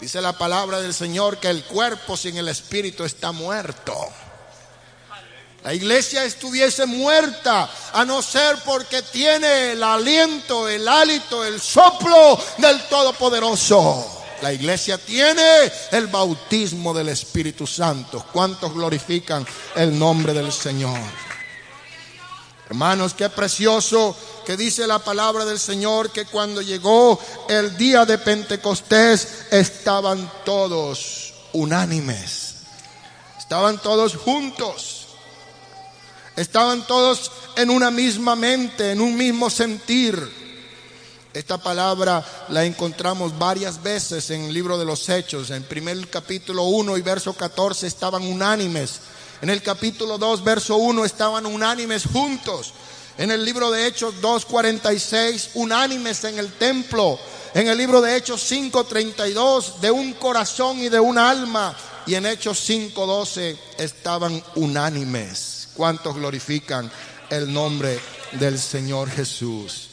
Dice 0.00 0.20
la 0.20 0.32
palabra 0.32 0.80
del 0.80 0.94
Señor 0.94 1.38
que 1.38 1.48
el 1.48 1.64
cuerpo 1.64 2.16
sin 2.16 2.36
el 2.36 2.48
Espíritu 2.48 3.04
está 3.04 3.32
muerto. 3.32 3.94
La 5.64 5.72
iglesia 5.72 6.24
estuviese 6.24 6.86
muerta 6.86 7.70
a 7.92 8.04
no 8.04 8.20
ser 8.20 8.56
porque 8.64 9.02
tiene 9.02 9.72
el 9.72 9.82
aliento, 9.82 10.68
el 10.68 10.88
hálito, 10.88 11.44
el 11.44 11.60
soplo 11.60 12.38
del 12.58 12.82
Todopoderoso. 12.88 14.21
La 14.42 14.52
iglesia 14.52 14.98
tiene 14.98 15.72
el 15.92 16.08
bautismo 16.08 16.92
del 16.92 17.10
Espíritu 17.10 17.64
Santo. 17.64 18.26
¿Cuántos 18.32 18.74
glorifican 18.74 19.46
el 19.76 19.96
nombre 19.96 20.34
del 20.34 20.52
Señor? 20.52 20.98
Hermanos, 22.68 23.14
qué 23.14 23.28
precioso 23.28 24.16
que 24.44 24.56
dice 24.56 24.88
la 24.88 24.98
palabra 24.98 25.44
del 25.44 25.60
Señor 25.60 26.10
que 26.10 26.24
cuando 26.24 26.60
llegó 26.60 27.20
el 27.48 27.76
día 27.76 28.04
de 28.04 28.18
Pentecostés 28.18 29.46
estaban 29.52 30.28
todos 30.44 31.34
unánimes, 31.52 32.54
estaban 33.38 33.80
todos 33.80 34.16
juntos, 34.16 35.06
estaban 36.34 36.84
todos 36.88 37.30
en 37.54 37.70
una 37.70 37.92
misma 37.92 38.34
mente, 38.34 38.90
en 38.90 39.00
un 39.00 39.16
mismo 39.16 39.48
sentir. 39.50 40.41
Esta 41.34 41.56
palabra 41.56 42.22
la 42.50 42.64
encontramos 42.64 43.38
varias 43.38 43.82
veces 43.82 44.30
en 44.30 44.42
el 44.44 44.52
libro 44.52 44.78
de 44.78 44.84
los 44.84 45.08
Hechos. 45.08 45.50
En 45.50 45.62
primer 45.62 46.10
capítulo 46.10 46.64
1 46.64 46.98
y 46.98 47.02
verso 47.02 47.32
14 47.32 47.86
estaban 47.86 48.22
unánimes. 48.22 49.00
En 49.40 49.48
el 49.48 49.62
capítulo 49.62 50.18
2, 50.18 50.44
verso 50.44 50.76
1 50.76 51.04
estaban 51.06 51.46
unánimes 51.46 52.04
juntos. 52.04 52.74
En 53.16 53.30
el 53.30 53.44
libro 53.44 53.70
de 53.70 53.86
Hechos 53.86 54.14
2.46, 54.20 55.50
unánimes 55.54 56.22
en 56.24 56.38
el 56.38 56.52
templo. 56.52 57.18
En 57.54 57.66
el 57.66 57.78
libro 57.78 58.02
de 58.02 58.14
Hechos 58.14 58.50
5.32, 58.52 59.78
de 59.80 59.90
un 59.90 60.12
corazón 60.14 60.78
y 60.80 60.90
de 60.90 61.00
un 61.00 61.16
alma. 61.16 61.74
Y 62.06 62.14
en 62.14 62.26
Hechos 62.26 62.68
5.12 62.68 63.56
estaban 63.78 64.42
unánimes. 64.56 65.68
¿Cuántos 65.74 66.14
glorifican 66.14 66.92
el 67.30 67.50
nombre 67.50 67.98
del 68.32 68.58
Señor 68.58 69.10
Jesús? 69.10 69.91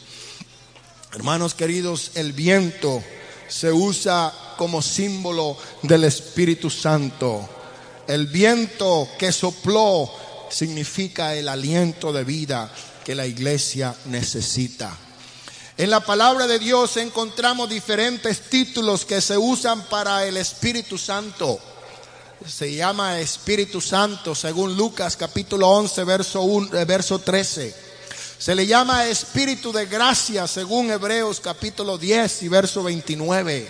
Hermanos 1.11 1.55
queridos, 1.55 2.11
el 2.13 2.33
viento 2.33 3.03
se 3.47 3.71
usa 3.71 4.31
como 4.57 4.79
símbolo 4.79 5.57
del 5.81 6.03
Espíritu 6.03 6.69
Santo. 6.69 7.49
El 8.07 8.27
viento 8.27 9.07
que 9.17 9.31
sopló 9.31 10.11
significa 10.51 11.33
el 11.33 11.47
aliento 11.47 12.13
de 12.13 12.23
vida 12.23 12.71
que 13.03 13.15
la 13.15 13.25
iglesia 13.25 13.95
necesita. 14.05 14.95
En 15.77 15.89
la 15.89 16.01
palabra 16.01 16.45
de 16.45 16.59
Dios 16.59 16.95
encontramos 16.97 17.69
diferentes 17.69 18.41
títulos 18.41 19.03
que 19.03 19.19
se 19.19 19.35
usan 19.35 19.81
para 19.85 20.27
el 20.27 20.37
Espíritu 20.37 20.99
Santo. 20.99 21.59
Se 22.45 22.75
llama 22.75 23.19
Espíritu 23.19 23.81
Santo 23.81 24.35
según 24.35 24.77
Lucas 24.77 25.17
capítulo 25.17 25.69
11 25.69 26.03
verso, 26.03 26.41
1, 26.41 26.77
eh, 26.77 26.85
verso 26.85 27.17
13. 27.17 27.88
Se 28.39 28.55
le 28.55 28.65
llama 28.65 29.05
espíritu 29.05 29.73
de 29.73 29.85
gracia 29.85 30.47
según 30.47 30.89
Hebreos 30.89 31.41
capítulo 31.41 31.97
10 31.97 32.43
y 32.43 32.47
verso 32.47 32.81
29. 32.81 33.69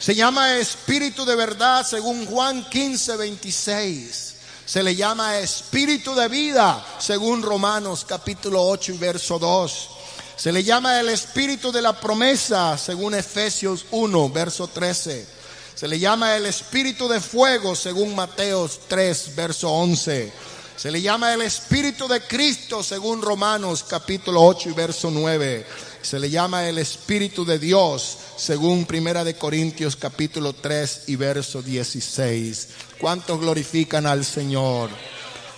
Se 0.00 0.16
llama 0.16 0.56
espíritu 0.56 1.24
de 1.24 1.36
verdad 1.36 1.86
según 1.86 2.26
Juan 2.26 2.68
15, 2.68 3.16
26. 3.16 4.34
Se 4.66 4.82
le 4.82 4.96
llama 4.96 5.38
espíritu 5.38 6.12
de 6.16 6.26
vida 6.26 6.84
según 6.98 7.40
Romanos 7.40 8.04
capítulo 8.04 8.66
8 8.66 8.94
y 8.94 8.98
verso 8.98 9.38
2. 9.38 9.88
Se 10.34 10.50
le 10.50 10.64
llama 10.64 10.98
el 10.98 11.08
espíritu 11.08 11.70
de 11.70 11.80
la 11.80 11.92
promesa 11.92 12.76
según 12.76 13.14
Efesios 13.14 13.86
1, 13.92 14.28
verso 14.30 14.66
13. 14.66 15.24
Se 15.76 15.86
le 15.86 16.00
llama 16.00 16.34
el 16.34 16.46
espíritu 16.46 17.06
de 17.06 17.20
fuego 17.20 17.76
según 17.76 18.16
Mateos 18.16 18.80
3, 18.88 19.36
verso 19.36 19.70
11. 19.70 20.32
Se 20.80 20.90
le 20.90 21.02
llama 21.02 21.34
el 21.34 21.42
Espíritu 21.42 22.08
de 22.08 22.22
Cristo 22.22 22.82
según 22.82 23.20
Romanos 23.20 23.84
capítulo 23.86 24.42
8 24.42 24.70
y 24.70 24.72
verso 24.72 25.10
9. 25.10 25.66
Se 26.00 26.18
le 26.18 26.30
llama 26.30 26.66
el 26.66 26.78
Espíritu 26.78 27.44
de 27.44 27.58
Dios 27.58 28.16
según 28.38 28.86
Primera 28.86 29.22
de 29.22 29.34
Corintios 29.34 29.94
capítulo 29.94 30.54
3 30.54 31.02
y 31.08 31.16
verso 31.16 31.60
16. 31.60 32.68
¿Cuántos 32.98 33.38
glorifican 33.38 34.06
al 34.06 34.24
Señor? 34.24 34.88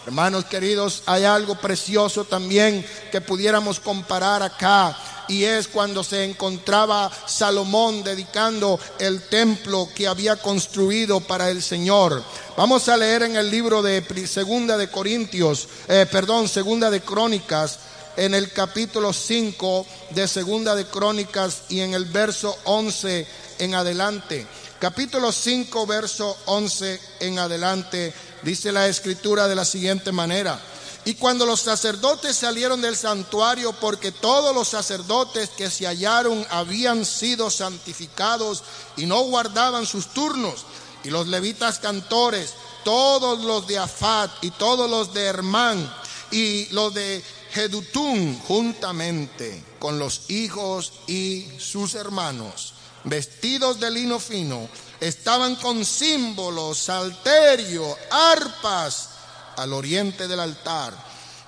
Hermanos 0.05 0.47
queridos, 0.47 1.05
hay 1.07 1.23
algo 1.23 1.55
precioso 1.55 2.25
también 2.25 2.85
que 3.13 3.21
pudiéramos 3.21 3.79
comparar 3.79 4.43
acá 4.43 4.99
y 5.29 5.45
es 5.45 5.69
cuando 5.69 6.05
se 6.05 6.25
encontraba 6.25 7.11
Salomón 7.27 8.03
dedicando 8.03 8.79
el 8.99 9.23
templo 9.29 9.89
que 9.95 10.07
había 10.07 10.37
construido 10.37 11.21
para 11.21 11.51
el 11.51 11.63
Señor. 11.63 12.23
Vamos 12.57 12.89
a 12.89 12.97
leer 12.97 13.23
en 13.23 13.37
el 13.37 13.51
libro 13.51 13.83
de 13.83 14.03
Segunda 14.27 14.77
de 14.77 14.89
Corintios, 14.89 15.69
eh, 15.89 16.07
perdón, 16.11 16.49
Segunda 16.49 16.91
de 16.91 17.01
Crónicas, 17.01 17.79
en 18.17 18.35
el 18.35 18.53
capítulo 18.53 19.13
5 19.13 19.87
de 20.11 20.29
Segunda 20.29 20.75
de 20.75 20.87
Crónicas 20.87 21.63
y 21.69 21.81
en 21.81 21.95
el 21.95 22.05
verso 22.05 22.57
11 22.65 23.27
en 23.59 23.75
adelante. 23.75 24.47
Capítulo 24.83 25.31
5, 25.31 25.87
verso 25.87 26.37
11 26.47 27.01
en 27.21 27.39
adelante, 27.39 28.13
dice 28.43 28.73
la 28.73 28.89
escritura 28.89 29.47
de 29.47 29.55
la 29.55 29.65
siguiente 29.65 30.11
manera. 30.11 30.61
Y 31.05 31.15
cuando 31.15 31.45
los 31.47 31.61
sacerdotes 31.61 32.37
salieron 32.37 32.81
del 32.81 32.97
santuario, 32.97 33.73
porque 33.73 34.13
todos 34.13 34.55
los 34.55 34.69
sacerdotes 34.69 35.51
que 35.51 35.69
se 35.69 35.87
hallaron 35.87 36.47
habían 36.51 37.05
sido 37.05 37.51
santificados 37.51 38.63
y 38.97 39.07
no 39.07 39.21
guardaban 39.23 39.85
sus 39.85 40.15
turnos, 40.15 40.65
y 41.03 41.11
los 41.11 41.27
levitas 41.27 41.81
cantores, 41.81 42.55
todos 42.85 43.41
los 43.41 43.67
de 43.67 43.79
Afat 43.79 44.31
y 44.43 44.51
todos 44.53 44.89
los 44.89 45.13
de 45.13 45.23
Hermán 45.25 45.93
y 46.31 46.67
los 46.67 46.95
de 46.95 47.23
Jedutún 47.53 48.39
juntamente 48.47 49.63
con 49.79 49.99
los 49.99 50.31
hijos 50.31 50.93
y 51.07 51.47
sus 51.59 51.95
hermanos, 51.95 52.75
vestidos 53.05 53.81
de 53.81 53.91
lino 53.91 54.19
fino, 54.21 54.69
estaban 55.01 55.57
con 55.57 55.85
símbolos, 55.85 56.79
salterio, 56.79 57.97
arpas 58.11 59.12
al 59.57 59.73
oriente 59.73 60.29
del 60.29 60.41
altar 60.41 60.95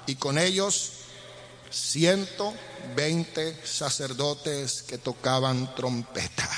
y 0.06 0.16
con 0.16 0.38
ellos 0.38 0.90
120 1.70 3.66
sacerdotes 3.66 4.82
que 4.82 4.98
tocaban 4.98 5.74
trompeta. 5.74 6.48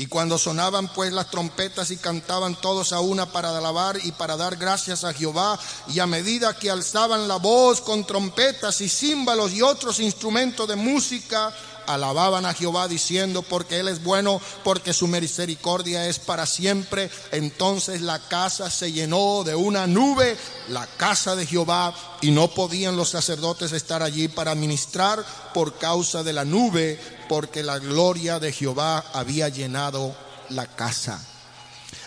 Y 0.00 0.06
cuando 0.06 0.38
sonaban 0.38 0.88
pues 0.94 1.12
las 1.12 1.30
trompetas 1.30 1.90
y 1.90 1.98
cantaban 1.98 2.58
todos 2.58 2.94
a 2.94 3.00
una 3.00 3.32
para 3.32 3.54
alabar 3.54 3.98
y 4.02 4.12
para 4.12 4.38
dar 4.38 4.56
gracias 4.56 5.04
a 5.04 5.12
Jehová, 5.12 5.60
y 5.88 5.98
a 5.98 6.06
medida 6.06 6.56
que 6.56 6.70
alzaban 6.70 7.28
la 7.28 7.36
voz 7.36 7.82
con 7.82 8.06
trompetas 8.06 8.80
y 8.80 8.88
címbalos 8.88 9.52
y 9.52 9.60
otros 9.60 10.00
instrumentos 10.00 10.66
de 10.66 10.76
música, 10.76 11.54
alababan 11.94 12.46
a 12.46 12.54
Jehová 12.54 12.88
diciendo, 12.88 13.42
porque 13.42 13.80
Él 13.80 13.88
es 13.88 14.02
bueno, 14.02 14.40
porque 14.64 14.92
su 14.92 15.06
misericordia 15.06 16.06
es 16.06 16.18
para 16.18 16.46
siempre. 16.46 17.10
Entonces 17.32 18.00
la 18.00 18.18
casa 18.18 18.70
se 18.70 18.92
llenó 18.92 19.44
de 19.44 19.54
una 19.54 19.86
nube, 19.86 20.36
la 20.68 20.86
casa 20.86 21.36
de 21.36 21.46
Jehová, 21.46 21.94
y 22.20 22.30
no 22.30 22.48
podían 22.48 22.96
los 22.96 23.10
sacerdotes 23.10 23.72
estar 23.72 24.02
allí 24.02 24.28
para 24.28 24.54
ministrar 24.54 25.24
por 25.54 25.78
causa 25.78 26.22
de 26.22 26.32
la 26.32 26.44
nube, 26.44 26.98
porque 27.28 27.62
la 27.62 27.78
gloria 27.78 28.38
de 28.38 28.52
Jehová 28.52 29.04
había 29.12 29.48
llenado 29.48 30.14
la 30.48 30.66
casa. 30.66 31.24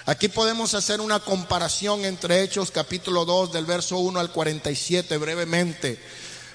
Aquí 0.06 0.28
podemos 0.28 0.74
hacer 0.74 1.00
una 1.00 1.22
comparación 1.22 2.04
entre 2.04 2.44
Hechos 2.44 2.72
capítulo 2.72 3.24
2 3.24 3.54
del 3.54 3.66
verso 3.66 4.00
1 4.00 4.20
al 4.20 4.32
47 4.32 5.18
brevemente 5.18 5.98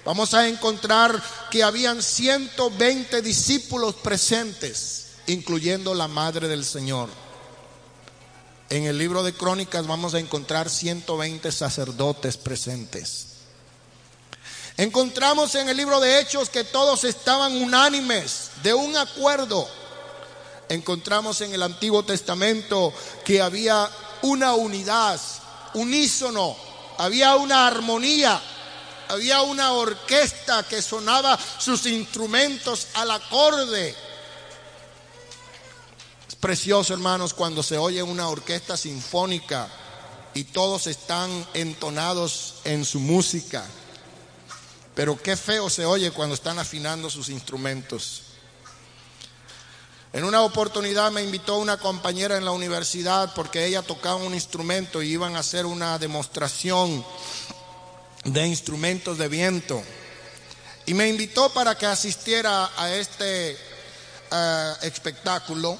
vamos 0.09 0.33
a 0.33 0.49
encontrar 0.49 1.23
que 1.51 1.63
habían 1.63 2.03
120 2.03 3.21
discípulos 3.21 3.95
presentes, 3.97 5.09
incluyendo 5.27 5.93
la 5.93 6.09
madre 6.09 6.49
del 6.49 6.65
Señor. 6.65 7.11
En 8.71 8.85
el 8.85 8.97
libro 8.97 9.23
de 9.23 9.35
Crónicas 9.35 9.87
vamos 9.87 10.15
a 10.15 10.19
encontrar 10.19 10.71
120 10.71 11.53
sacerdotes 11.53 12.39
presentes. 12.39 13.27
Encontramos 14.79 15.55
en 15.57 15.69
el 15.69 15.77
libro 15.77 16.01
de 16.01 16.21
Hechos 16.21 16.49
que 16.49 16.65
todos 16.65 17.05
estaban 17.05 17.55
unánimes, 17.59 18.53
de 18.63 18.73
un 18.73 18.97
acuerdo. 18.97 19.69
Encontramos 20.71 21.43
en 21.43 21.53
el 21.53 21.63
Antiguo 21.63 22.03
Testamento 22.03 22.95
que 23.27 23.43
había 23.43 23.91
una 24.23 24.55
unidad, 24.55 25.21
unísono, 25.75 26.57
había 26.97 27.37
una 27.37 27.67
armonía 27.67 28.41
había 29.09 29.43
una 29.43 29.73
orquesta 29.73 30.63
que 30.65 30.83
sonaba 30.83 31.39
sus 31.59 31.87
instrumentos 31.87 32.89
al 32.95 33.11
acorde. 33.11 33.95
Es 36.29 36.35
precioso, 36.37 36.93
hermanos, 36.93 37.35
cuando 37.35 37.63
se 37.63 37.79
oye 37.79 38.03
una 38.03 38.29
orquesta 38.29 38.77
sinfónica 38.77 39.69
y 40.35 40.45
todos 40.45 40.87
están 40.87 41.47
entonados 41.55 42.57
en 42.65 42.85
su 42.85 43.01
música. 43.01 43.65
Pero 44.95 45.21
qué 45.21 45.37
feo 45.37 45.71
se 45.71 45.87
oye 45.87 46.11
cuando 46.11 46.35
están 46.35 46.59
afinando 46.59 47.09
sus 47.09 47.29
instrumentos. 47.29 48.23
En 50.13 50.25
una 50.25 50.41
oportunidad 50.41 51.13
me 51.13 51.23
invitó 51.23 51.59
una 51.59 51.77
compañera 51.77 52.39
en 52.39 52.45
la 52.45 52.51
universidad 52.51 53.35
porque 53.35 53.67
ella 53.67 53.83
tocaba 53.83 54.17
un 54.17 54.35
instrumento 54.35 55.03
y 55.03 55.13
iban 55.13 55.37
a 55.37 55.41
hacer 55.41 55.67
una 55.67 55.99
demostración 55.99 57.05
de 58.25 58.47
instrumentos 58.47 59.19
de 59.19 59.29
viento. 59.29 59.83
Y 60.87 60.95
me 60.95 61.09
invitó 61.09 61.53
para 61.53 61.77
que 61.77 61.87
asistiera 61.87 62.71
a 62.77 62.95
este 62.95 63.57
eh, 64.31 64.75
espectáculo. 64.83 65.79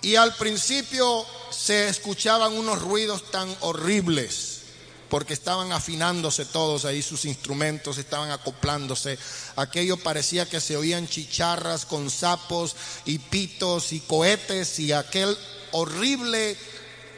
Y 0.00 0.16
al 0.16 0.34
principio 0.34 1.24
se 1.50 1.88
escuchaban 1.88 2.52
unos 2.52 2.82
ruidos 2.82 3.30
tan 3.30 3.54
horribles, 3.60 4.62
porque 5.08 5.34
estaban 5.34 5.70
afinándose 5.70 6.44
todos 6.46 6.84
ahí, 6.84 7.02
sus 7.02 7.24
instrumentos 7.24 7.98
estaban 7.98 8.30
acoplándose. 8.30 9.18
Aquello 9.54 9.96
parecía 9.96 10.48
que 10.48 10.60
se 10.60 10.76
oían 10.76 11.06
chicharras 11.06 11.86
con 11.86 12.10
sapos 12.10 12.74
y 13.04 13.18
pitos 13.18 13.92
y 13.92 14.00
cohetes 14.00 14.80
y 14.80 14.92
aquel 14.92 15.36
horrible 15.70 16.56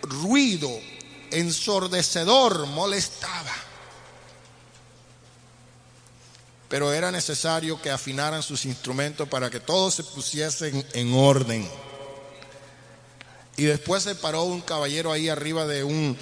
ruido 0.03 0.71
ensordecedor 1.31 2.67
molestaba. 2.67 3.55
Pero 6.75 6.93
era 6.93 7.13
necesario 7.13 7.81
que 7.81 7.93
afinaran 7.93 8.43
sus 8.43 8.65
instrumentos 8.65 9.29
para 9.29 9.49
que 9.49 9.61
todos 9.61 9.95
se 9.95 10.03
pusiesen 10.03 10.85
en 10.93 11.15
orden. 11.15 11.71
Y 13.57 13.63
después 13.63 14.03
se 14.03 14.17
paró 14.17 14.43
un 14.43 14.61
caballero 14.61 15.13
ahí 15.13 15.29
arriba 15.29 15.69
de 15.69 15.85
un, 15.85 16.19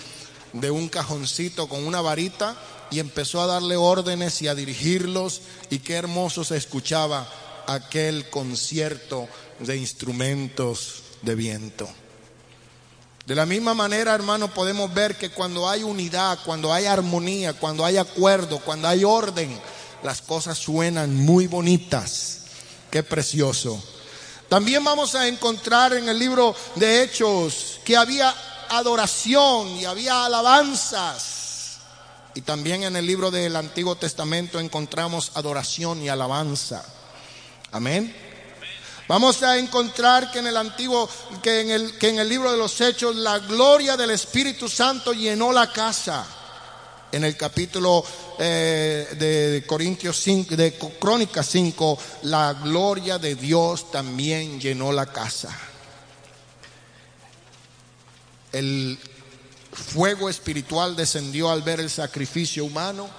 de 0.53 0.71
un 0.71 0.91
cajoncito 0.91 1.71
con 1.71 1.87
una 1.87 2.03
varita 2.03 2.55
y 2.91 2.99
empezó 2.99 3.41
a 3.41 3.47
darle 3.47 3.77
órdenes 3.77 4.43
y 4.43 4.49
a 4.49 4.55
dirigirlos 4.55 5.41
y 5.71 5.79
qué 5.79 5.95
hermoso 5.95 6.45
se 6.45 6.59
escuchaba 6.59 7.27
aquel 7.67 8.29
concierto 8.29 9.29
de 9.59 9.79
instrumentos 9.79 11.03
de 11.23 11.35
viento. 11.35 11.88
De 13.25 13.35
la 13.35 13.47
misma 13.47 13.73
manera, 13.73 14.15
hermano, 14.15 14.53
podemos 14.53 14.93
ver 14.93 15.17
que 15.17 15.31
cuando 15.31 15.67
hay 15.67 15.83
unidad, 15.83 16.41
cuando 16.45 16.75
hay 16.75 16.85
armonía, 16.85 17.55
cuando 17.55 17.87
hay 17.87 17.97
acuerdo, 17.97 18.59
cuando 18.59 18.87
hay 18.87 19.03
orden, 19.03 19.59
las 20.03 20.23
cosas 20.23 20.59
suenan 20.59 21.15
muy 21.15 21.47
bonitas. 21.47 22.38
Qué 22.91 23.03
precioso. 23.03 23.83
También 24.49 24.85
vamos 24.85 25.15
a 25.15 25.27
encontrar 25.27 25.95
en 25.95 26.09
el 26.09 26.19
libro 26.19 26.55
de 26.75 27.03
Hechos 27.03 27.81
que 27.85 27.97
había 27.97 28.35
adoración 28.69 29.69
y 29.69 29.85
había 29.85 30.27
alabanzas. 30.27 31.79
Y 32.35 32.43
también 32.43 32.83
en 32.83 32.97
el 32.97 33.07
libro 33.07 33.31
del 33.31 33.57
Antiguo 33.57 33.97
Testamento 33.97 34.59
encontramos 34.59 35.33
adoración 35.35 36.03
y 36.03 36.09
alabanza. 36.09 36.85
Amén. 37.71 38.15
Vamos 39.09 39.43
a 39.43 39.59
encontrar 39.59 40.31
que 40.31 40.38
en 40.38 40.47
el 40.47 40.57
antiguo, 40.57 41.09
que 41.43 41.61
en 41.61 41.71
el, 41.71 41.99
que 41.99 42.09
en 42.09 42.19
el 42.19 42.29
libro 42.29 42.51
de 42.51 42.57
los 42.57 42.81
Hechos, 42.81 43.17
la 43.17 43.38
gloria 43.41 43.97
del 43.97 44.11
Espíritu 44.11 44.69
Santo 44.69 45.12
llenó 45.12 45.53
la 45.53 45.73
casa. 45.73 46.27
En 47.12 47.25
el 47.25 47.37
capítulo 47.37 48.03
eh, 48.38 49.07
de 49.18 49.64
Corintios 49.66 50.18
5, 50.22 50.57
de 50.57 50.79
Crónicas 50.98 51.46
5, 51.46 51.98
la 52.22 52.55
gloria 52.55 53.18
de 53.18 53.35
Dios 53.35 53.90
también 53.90 54.59
llenó 54.59 54.90
la 54.92 55.05
casa. 55.05 55.55
El 58.51 58.98
fuego 59.72 60.31
espiritual 60.31 60.96
descendió 60.96 61.51
al 61.51 61.61
ver 61.61 61.81
el 61.81 61.90
sacrificio 61.90 62.64
humano 62.64 63.11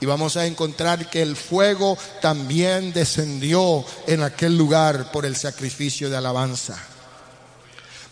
y 0.00 0.06
vamos 0.06 0.38
a 0.38 0.46
encontrar 0.46 1.10
que 1.10 1.20
el 1.20 1.36
fuego 1.36 1.98
también 2.22 2.94
descendió 2.94 3.84
en 4.06 4.22
aquel 4.22 4.56
lugar 4.56 5.12
por 5.12 5.26
el 5.26 5.36
sacrificio 5.36 6.08
de 6.08 6.16
alabanza. 6.16 6.82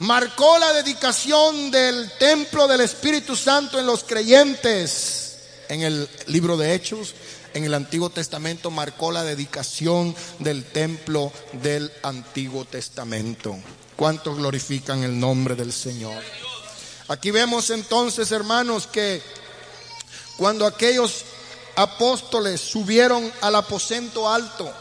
Marcó 0.00 0.58
la 0.58 0.74
dedicación 0.74 1.70
del 1.70 2.12
templo 2.18 2.68
del 2.68 2.82
Espíritu 2.82 3.34
Santo 3.34 3.78
en 3.78 3.86
los 3.86 4.04
creyentes 4.04 5.19
en 5.70 5.82
el 5.82 6.08
libro 6.26 6.56
de 6.56 6.74
Hechos, 6.74 7.14
en 7.54 7.64
el 7.64 7.74
Antiguo 7.74 8.10
Testamento, 8.10 8.72
marcó 8.72 9.12
la 9.12 9.22
dedicación 9.22 10.14
del 10.40 10.64
templo 10.64 11.32
del 11.62 11.90
Antiguo 12.02 12.64
Testamento. 12.64 13.56
¿Cuántos 13.94 14.36
glorifican 14.36 15.04
el 15.04 15.18
nombre 15.18 15.54
del 15.54 15.72
Señor? 15.72 16.20
Aquí 17.06 17.30
vemos 17.30 17.70
entonces, 17.70 18.32
hermanos, 18.32 18.88
que 18.88 19.22
cuando 20.36 20.66
aquellos 20.66 21.24
apóstoles 21.76 22.60
subieron 22.60 23.32
al 23.40 23.54
aposento 23.54 24.28
alto, 24.28 24.72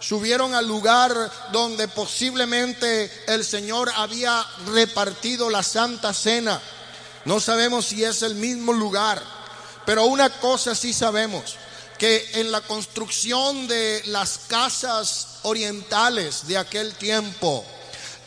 subieron 0.00 0.54
al 0.54 0.66
lugar 0.66 1.14
donde 1.52 1.86
posiblemente 1.86 3.12
el 3.28 3.44
Señor 3.44 3.92
había 3.94 4.44
repartido 4.66 5.50
la 5.50 5.62
santa 5.62 6.12
cena. 6.12 6.60
No 7.26 7.38
sabemos 7.38 7.86
si 7.86 8.02
es 8.02 8.22
el 8.22 8.34
mismo 8.34 8.72
lugar, 8.72 9.22
pero 9.86 10.06
una 10.06 10.30
cosa 10.30 10.74
sí 10.74 10.92
sabemos, 10.92 11.56
que 11.98 12.30
en 12.34 12.50
la 12.50 12.60
construcción 12.62 13.68
de 13.68 14.02
las 14.06 14.40
casas 14.48 15.38
orientales 15.42 16.46
de 16.46 16.58
aquel 16.58 16.94
tiempo, 16.94 17.64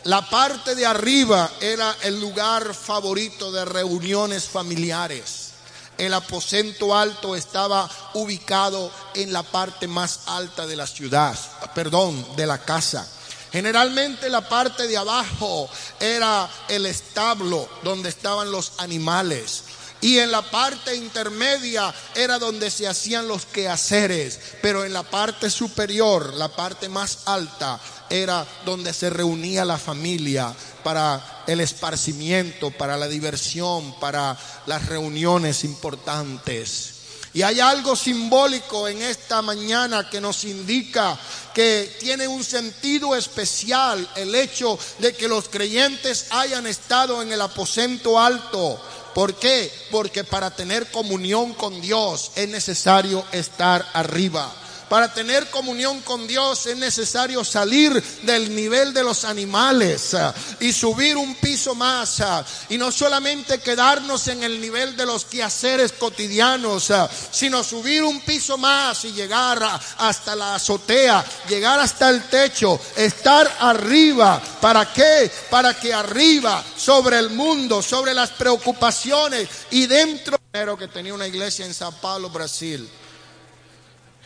la 0.05 0.29
parte 0.29 0.75
de 0.75 0.85
arriba 0.85 1.51
era 1.59 1.95
el 2.03 2.21
lugar 2.21 2.73
favorito 2.73 3.51
de 3.51 3.65
reuniones 3.65 4.45
familiares. 4.45 5.49
El 5.97 6.13
aposento 6.13 6.95
alto 6.95 7.35
estaba 7.35 7.89
ubicado 8.13 8.91
en 9.13 9.33
la 9.33 9.43
parte 9.43 9.87
más 9.87 10.21
alta 10.27 10.67
de 10.67 10.75
la 10.75 10.85
ciudad, 10.85 11.37
perdón, 11.73 12.25
de 12.35 12.45
la 12.45 12.59
casa. 12.59 13.07
Generalmente 13.51 14.29
la 14.29 14.47
parte 14.47 14.87
de 14.87 14.97
abajo 14.97 15.69
era 15.99 16.49
el 16.67 16.85
establo 16.85 17.67
donde 17.83 18.09
estaban 18.09 18.51
los 18.51 18.73
animales. 18.77 19.63
Y 20.05 20.19
en 20.19 20.29
la 20.29 20.43
parte 20.43 20.95
intermedia 20.95 21.91
era 22.13 22.37
donde 22.37 22.69
se 22.69 22.87
hacían 22.87 23.27
los 23.27 23.47
quehaceres, 23.47 24.39
pero 24.61 24.85
en 24.85 24.93
la 24.93 25.01
parte 25.01 25.49
superior, 25.49 26.35
la 26.35 26.47
parte 26.47 26.89
más 26.89 27.21
alta, 27.25 27.79
era 28.07 28.45
donde 28.65 28.93
se 28.93 29.09
reunía 29.09 29.65
la 29.65 29.79
familia 29.79 30.53
para 30.83 31.43
el 31.47 31.59
esparcimiento, 31.59 32.69
para 32.69 32.97
la 32.97 33.07
diversión, 33.07 33.99
para 33.99 34.37
las 34.67 34.85
reuniones 34.85 35.63
importantes. 35.63 36.91
Y 37.33 37.41
hay 37.41 37.59
algo 37.59 37.95
simbólico 37.95 38.87
en 38.87 39.01
esta 39.01 39.41
mañana 39.41 40.07
que 40.07 40.21
nos 40.21 40.43
indica 40.43 41.17
que 41.51 41.97
tiene 41.99 42.27
un 42.27 42.43
sentido 42.43 43.15
especial 43.15 44.07
el 44.15 44.35
hecho 44.35 44.77
de 44.99 45.15
que 45.15 45.27
los 45.27 45.49
creyentes 45.49 46.27
hayan 46.29 46.67
estado 46.67 47.23
en 47.23 47.31
el 47.31 47.41
aposento 47.41 48.19
alto 48.19 48.79
¿Por 49.15 49.33
qué? 49.35 49.71
Porque 49.91 50.25
para 50.25 50.53
tener 50.57 50.91
comunión 50.91 51.53
con 51.53 51.79
Dios 51.79 52.33
es 52.35 52.49
necesario 52.49 53.23
estar 53.31 53.87
arriba. 53.93 54.53
Para 54.89 55.11
tener 55.11 55.49
comunión 55.49 56.01
con 56.01 56.27
Dios 56.27 56.67
es 56.67 56.77
necesario 56.77 57.43
salir 57.43 58.01
del 58.21 58.55
nivel 58.55 58.93
de 58.93 59.03
los 59.03 59.25
animales 59.25 60.13
ah, 60.13 60.33
y 60.59 60.71
subir 60.71 61.17
un 61.17 61.35
piso 61.35 61.73
más. 61.73 62.21
Ah, 62.21 62.45
y 62.69 62.77
no 62.77 62.91
solamente 62.91 63.59
quedarnos 63.59 64.27
en 64.27 64.43
el 64.43 64.61
nivel 64.61 64.95
de 64.95 65.05
los 65.05 65.25
quehaceres 65.25 65.93
cotidianos, 65.93 66.91
ah, 66.91 67.09
sino 67.31 67.63
subir 67.63 68.03
un 68.03 68.21
piso 68.21 68.57
más 68.57 69.05
y 69.05 69.13
llegar 69.13 69.59
hasta 69.97 70.35
la 70.35 70.55
azotea, 70.55 71.25
llegar 71.49 71.79
hasta 71.79 72.09
el 72.09 72.23
techo, 72.29 72.79
estar 72.95 73.51
arriba. 73.59 74.41
¿Para 74.61 74.91
qué? 74.93 75.31
Para 75.49 75.73
que 75.73 75.93
arriba, 75.93 76.63
sobre 76.77 77.17
el 77.17 77.31
mundo, 77.31 77.81
sobre 77.81 78.13
las 78.13 78.29
preocupaciones 78.31 79.49
y 79.71 79.87
dentro 79.87 80.37
que 80.77 80.87
tenía 80.87 81.13
una 81.13 81.27
iglesia 81.27 81.65
en 81.65 81.73
Sao 81.73 81.91
Paulo, 81.91 82.29
Brasil 82.29 82.87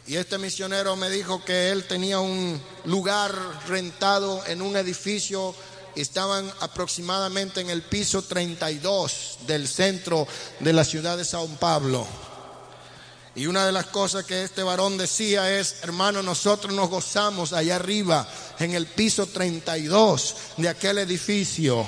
y 0.09 0.17
este 0.17 0.39
misionero 0.39 0.95
me 0.95 1.07
dijo 1.11 1.45
que 1.45 1.69
él 1.69 1.83
tenía 1.83 2.19
un 2.19 2.59
lugar 2.85 3.31
rentado 3.67 4.43
en 4.47 4.63
un 4.63 4.75
edificio, 4.75 5.53
estaban 5.95 6.51
aproximadamente 6.61 7.61
en 7.61 7.69
el 7.69 7.83
piso 7.83 8.23
32 8.23 9.37
del 9.45 9.67
centro 9.67 10.27
de 10.61 10.73
la 10.73 10.83
ciudad 10.83 11.15
de 11.15 11.25
Sao 11.25 11.45
Paulo. 11.59 12.07
Y 13.35 13.45
una 13.45 13.67
de 13.67 13.71
las 13.71 13.85
cosas 13.85 14.25
que 14.25 14.43
este 14.43 14.63
varón 14.63 14.97
decía 14.97 15.59
es, 15.59 15.75
hermano, 15.83 16.23
nosotros 16.23 16.73
nos 16.73 16.89
gozamos 16.89 17.53
allá 17.53 17.75
arriba, 17.75 18.27
en 18.57 18.73
el 18.73 18.87
piso 18.87 19.27
32 19.27 20.35
de 20.57 20.69
aquel 20.69 20.97
edificio. 20.97 21.87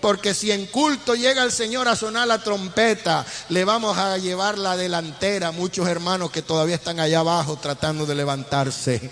Porque 0.00 0.34
si 0.34 0.50
en 0.50 0.66
culto 0.66 1.14
llega 1.14 1.42
el 1.42 1.52
Señor 1.52 1.86
a 1.88 1.96
sonar 1.96 2.26
la 2.26 2.42
trompeta, 2.42 3.24
le 3.50 3.64
vamos 3.64 3.98
a 3.98 4.16
llevar 4.16 4.56
la 4.58 4.76
delantera 4.76 5.50
muchos 5.52 5.86
hermanos 5.88 6.30
que 6.30 6.42
todavía 6.42 6.76
están 6.76 7.00
allá 7.00 7.20
abajo 7.20 7.58
tratando 7.60 8.06
de 8.06 8.14
levantarse. 8.14 9.10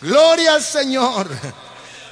Gloria 0.00 0.54
al 0.54 0.62
Señor. 0.62 1.28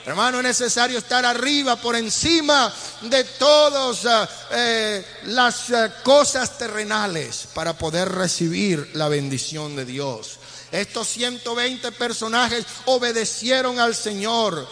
Hermano, 0.07 0.39
es 0.39 0.45
necesario 0.45 0.99
estar 0.99 1.25
arriba, 1.25 1.77
por 1.77 1.97
encima 1.97 2.73
de 3.01 3.25
todas 3.25 4.05
eh, 4.05 4.29
eh, 4.51 5.07
las 5.25 5.71
eh, 5.71 5.91
cosas 6.03 6.59
terrenales 6.59 7.49
para 7.55 7.73
poder 7.73 8.11
recibir 8.11 8.91
la 8.93 9.09
bendición 9.09 9.75
de 9.75 9.87
Dios. 9.87 10.39
Estos 10.71 11.09
120 11.09 11.91
personajes 11.93 12.67
obedecieron 12.85 13.81
al 13.81 13.95
Señor 13.95 14.69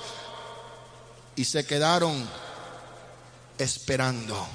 y 1.34 1.46
se 1.46 1.64
quedaron 1.64 2.28
esperando. 3.58 4.46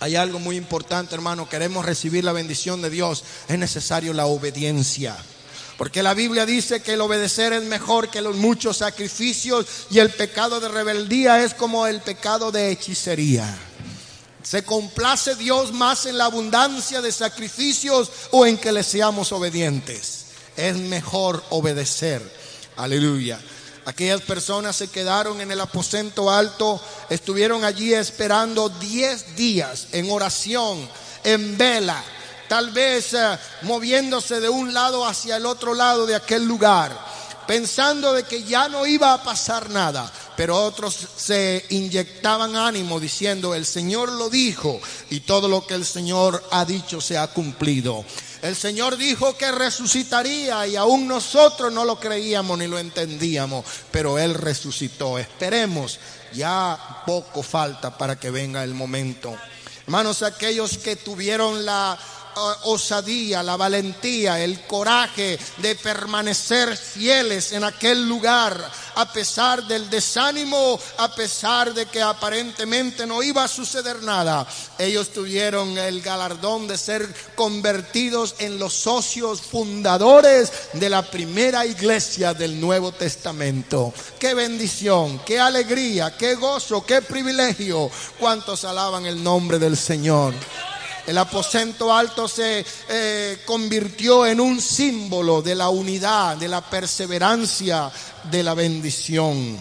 Hay 0.00 0.16
algo 0.16 0.38
muy 0.38 0.56
importante, 0.56 1.14
hermano. 1.14 1.48
Queremos 1.48 1.84
recibir 1.84 2.24
la 2.24 2.32
bendición 2.32 2.82
de 2.82 2.90
Dios. 2.90 3.24
Es 3.48 3.58
necesario 3.58 4.12
la 4.12 4.26
obediencia. 4.26 5.16
Porque 5.78 6.02
la 6.02 6.14
Biblia 6.14 6.46
dice 6.46 6.80
que 6.80 6.94
el 6.94 7.00
obedecer 7.00 7.52
es 7.52 7.62
mejor 7.64 8.08
que 8.08 8.22
los 8.22 8.36
muchos 8.36 8.78
sacrificios 8.78 9.66
y 9.90 9.98
el 9.98 10.10
pecado 10.10 10.60
de 10.60 10.68
rebeldía 10.68 11.42
es 11.44 11.54
como 11.54 11.86
el 11.86 12.00
pecado 12.00 12.50
de 12.50 12.70
hechicería. 12.70 13.58
¿Se 14.42 14.62
complace 14.62 15.34
Dios 15.34 15.72
más 15.72 16.06
en 16.06 16.18
la 16.18 16.26
abundancia 16.26 17.00
de 17.00 17.12
sacrificios 17.12 18.10
o 18.30 18.46
en 18.46 18.58
que 18.58 18.72
le 18.72 18.82
seamos 18.82 19.32
obedientes? 19.32 20.26
Es 20.56 20.76
mejor 20.76 21.42
obedecer. 21.50 22.22
Aleluya. 22.76 23.40
Aquellas 23.86 24.20
personas 24.22 24.76
se 24.76 24.88
quedaron 24.88 25.40
en 25.40 25.52
el 25.52 25.60
aposento 25.60 26.30
alto, 26.30 26.80
estuvieron 27.08 27.64
allí 27.64 27.94
esperando 27.94 28.68
10 28.68 29.36
días 29.36 29.86
en 29.92 30.10
oración, 30.10 30.88
en 31.22 31.56
vela, 31.56 32.02
tal 32.48 32.72
vez 32.72 33.14
eh, 33.14 33.38
moviéndose 33.62 34.40
de 34.40 34.48
un 34.48 34.74
lado 34.74 35.06
hacia 35.06 35.36
el 35.36 35.46
otro 35.46 35.72
lado 35.72 36.04
de 36.04 36.16
aquel 36.16 36.44
lugar, 36.44 36.98
pensando 37.46 38.12
de 38.12 38.24
que 38.24 38.42
ya 38.42 38.68
no 38.68 38.86
iba 38.86 39.14
a 39.14 39.22
pasar 39.22 39.70
nada 39.70 40.12
pero 40.36 40.62
otros 40.62 40.94
se 41.16 41.64
inyectaban 41.70 42.56
ánimo 42.56 43.00
diciendo, 43.00 43.54
el 43.54 43.64
Señor 43.64 44.12
lo 44.12 44.28
dijo 44.28 44.80
y 45.10 45.20
todo 45.20 45.48
lo 45.48 45.66
que 45.66 45.74
el 45.74 45.84
Señor 45.84 46.44
ha 46.50 46.64
dicho 46.64 47.00
se 47.00 47.16
ha 47.16 47.26
cumplido. 47.28 48.04
El 48.46 48.54
Señor 48.54 48.96
dijo 48.96 49.36
que 49.36 49.50
resucitaría 49.50 50.64
y 50.68 50.76
aún 50.76 51.08
nosotros 51.08 51.72
no 51.72 51.84
lo 51.84 51.98
creíamos 51.98 52.56
ni 52.56 52.68
lo 52.68 52.78
entendíamos, 52.78 53.64
pero 53.90 54.20
Él 54.20 54.34
resucitó. 54.34 55.18
Esperemos, 55.18 55.98
ya 56.32 57.02
poco 57.04 57.42
falta 57.42 57.98
para 57.98 58.14
que 58.20 58.30
venga 58.30 58.62
el 58.62 58.72
momento. 58.72 59.34
Hermanos, 59.84 60.22
aquellos 60.22 60.78
que 60.78 60.94
tuvieron 60.94 61.64
la 61.64 61.98
osadía, 62.64 63.42
la 63.42 63.56
valentía, 63.56 64.42
el 64.42 64.60
coraje 64.66 65.38
de 65.58 65.74
permanecer 65.74 66.76
fieles 66.76 67.52
en 67.52 67.64
aquel 67.64 68.08
lugar, 68.08 68.70
a 68.94 69.12
pesar 69.12 69.66
del 69.66 69.88
desánimo, 69.88 70.78
a 70.98 71.14
pesar 71.14 71.72
de 71.72 71.86
que 71.86 72.02
aparentemente 72.02 73.06
no 73.06 73.22
iba 73.22 73.44
a 73.44 73.48
suceder 73.48 74.02
nada. 74.02 74.46
Ellos 74.78 75.12
tuvieron 75.12 75.76
el 75.78 76.02
galardón 76.02 76.68
de 76.68 76.78
ser 76.78 77.14
convertidos 77.34 78.34
en 78.38 78.58
los 78.58 78.74
socios 78.74 79.40
fundadores 79.40 80.52
de 80.74 80.90
la 80.90 81.02
primera 81.02 81.64
iglesia 81.66 82.34
del 82.34 82.60
Nuevo 82.60 82.92
Testamento. 82.92 83.92
Qué 84.18 84.34
bendición, 84.34 85.20
qué 85.24 85.40
alegría, 85.40 86.16
qué 86.16 86.34
gozo, 86.34 86.84
qué 86.84 87.02
privilegio. 87.02 87.90
Cuántos 88.18 88.64
alaban 88.64 89.06
el 89.06 89.22
nombre 89.22 89.58
del 89.58 89.76
Señor. 89.76 90.34
El 91.06 91.18
aposento 91.18 91.92
alto 91.94 92.26
se 92.26 92.66
eh, 92.88 93.42
convirtió 93.46 94.26
en 94.26 94.40
un 94.40 94.60
símbolo 94.60 95.40
de 95.40 95.54
la 95.54 95.68
unidad, 95.68 96.36
de 96.36 96.48
la 96.48 96.68
perseverancia, 96.68 97.92
de 98.24 98.42
la 98.42 98.54
bendición. 98.54 99.56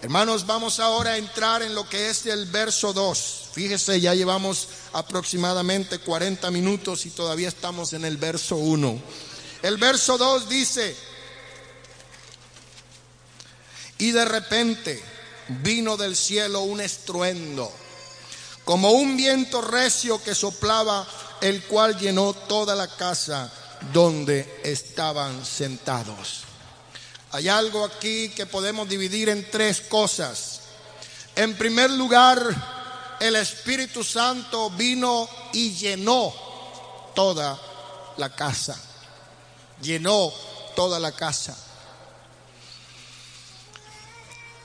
Hermanos, 0.00 0.46
vamos 0.46 0.78
ahora 0.78 1.12
a 1.12 1.16
entrar 1.16 1.62
en 1.62 1.74
lo 1.74 1.88
que 1.88 2.10
es 2.10 2.26
el 2.26 2.46
verso 2.46 2.92
2. 2.92 3.48
Fíjese, 3.52 4.00
ya 4.00 4.14
llevamos 4.14 4.68
aproximadamente 4.92 5.98
40 5.98 6.52
minutos 6.52 7.04
y 7.06 7.10
todavía 7.10 7.48
estamos 7.48 7.92
en 7.92 8.04
el 8.04 8.16
verso 8.16 8.54
1. 8.54 9.00
El 9.62 9.78
verso 9.78 10.16
2 10.16 10.48
dice, 10.48 10.94
y 13.98 14.12
de 14.12 14.24
repente 14.24 15.02
vino 15.48 15.96
del 15.96 16.14
cielo 16.14 16.60
un 16.60 16.80
estruendo 16.80 17.72
como 18.66 18.90
un 18.90 19.16
viento 19.16 19.60
recio 19.62 20.20
que 20.20 20.34
soplaba, 20.34 21.06
el 21.40 21.62
cual 21.66 21.96
llenó 21.96 22.32
toda 22.34 22.74
la 22.74 22.88
casa 22.88 23.48
donde 23.92 24.60
estaban 24.64 25.46
sentados. 25.46 26.40
Hay 27.30 27.48
algo 27.48 27.84
aquí 27.84 28.30
que 28.30 28.44
podemos 28.44 28.88
dividir 28.88 29.28
en 29.28 29.48
tres 29.52 29.82
cosas. 29.82 30.62
En 31.36 31.56
primer 31.56 31.90
lugar, 31.90 32.42
el 33.20 33.36
Espíritu 33.36 34.02
Santo 34.02 34.68
vino 34.70 35.28
y 35.52 35.72
llenó 35.74 36.34
toda 37.14 37.56
la 38.16 38.34
casa. 38.34 38.76
Llenó 39.80 40.32
toda 40.74 40.98
la 40.98 41.12
casa. 41.12 41.56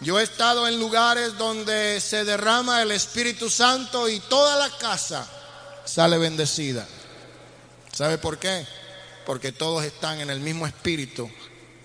Yo 0.01 0.19
he 0.19 0.23
estado 0.23 0.67
en 0.67 0.79
lugares 0.79 1.37
donde 1.37 2.01
se 2.01 2.25
derrama 2.25 2.81
el 2.81 2.91
Espíritu 2.91 3.51
Santo 3.51 4.09
y 4.09 4.19
toda 4.19 4.57
la 4.57 4.75
casa 4.77 5.27
sale 5.85 6.17
bendecida. 6.17 6.87
¿Sabe 7.93 8.17
por 8.17 8.39
qué? 8.39 8.65
Porque 9.27 9.51
todos 9.51 9.83
están 9.83 10.19
en 10.19 10.31
el 10.31 10.39
mismo 10.39 10.65
espíritu, 10.65 11.29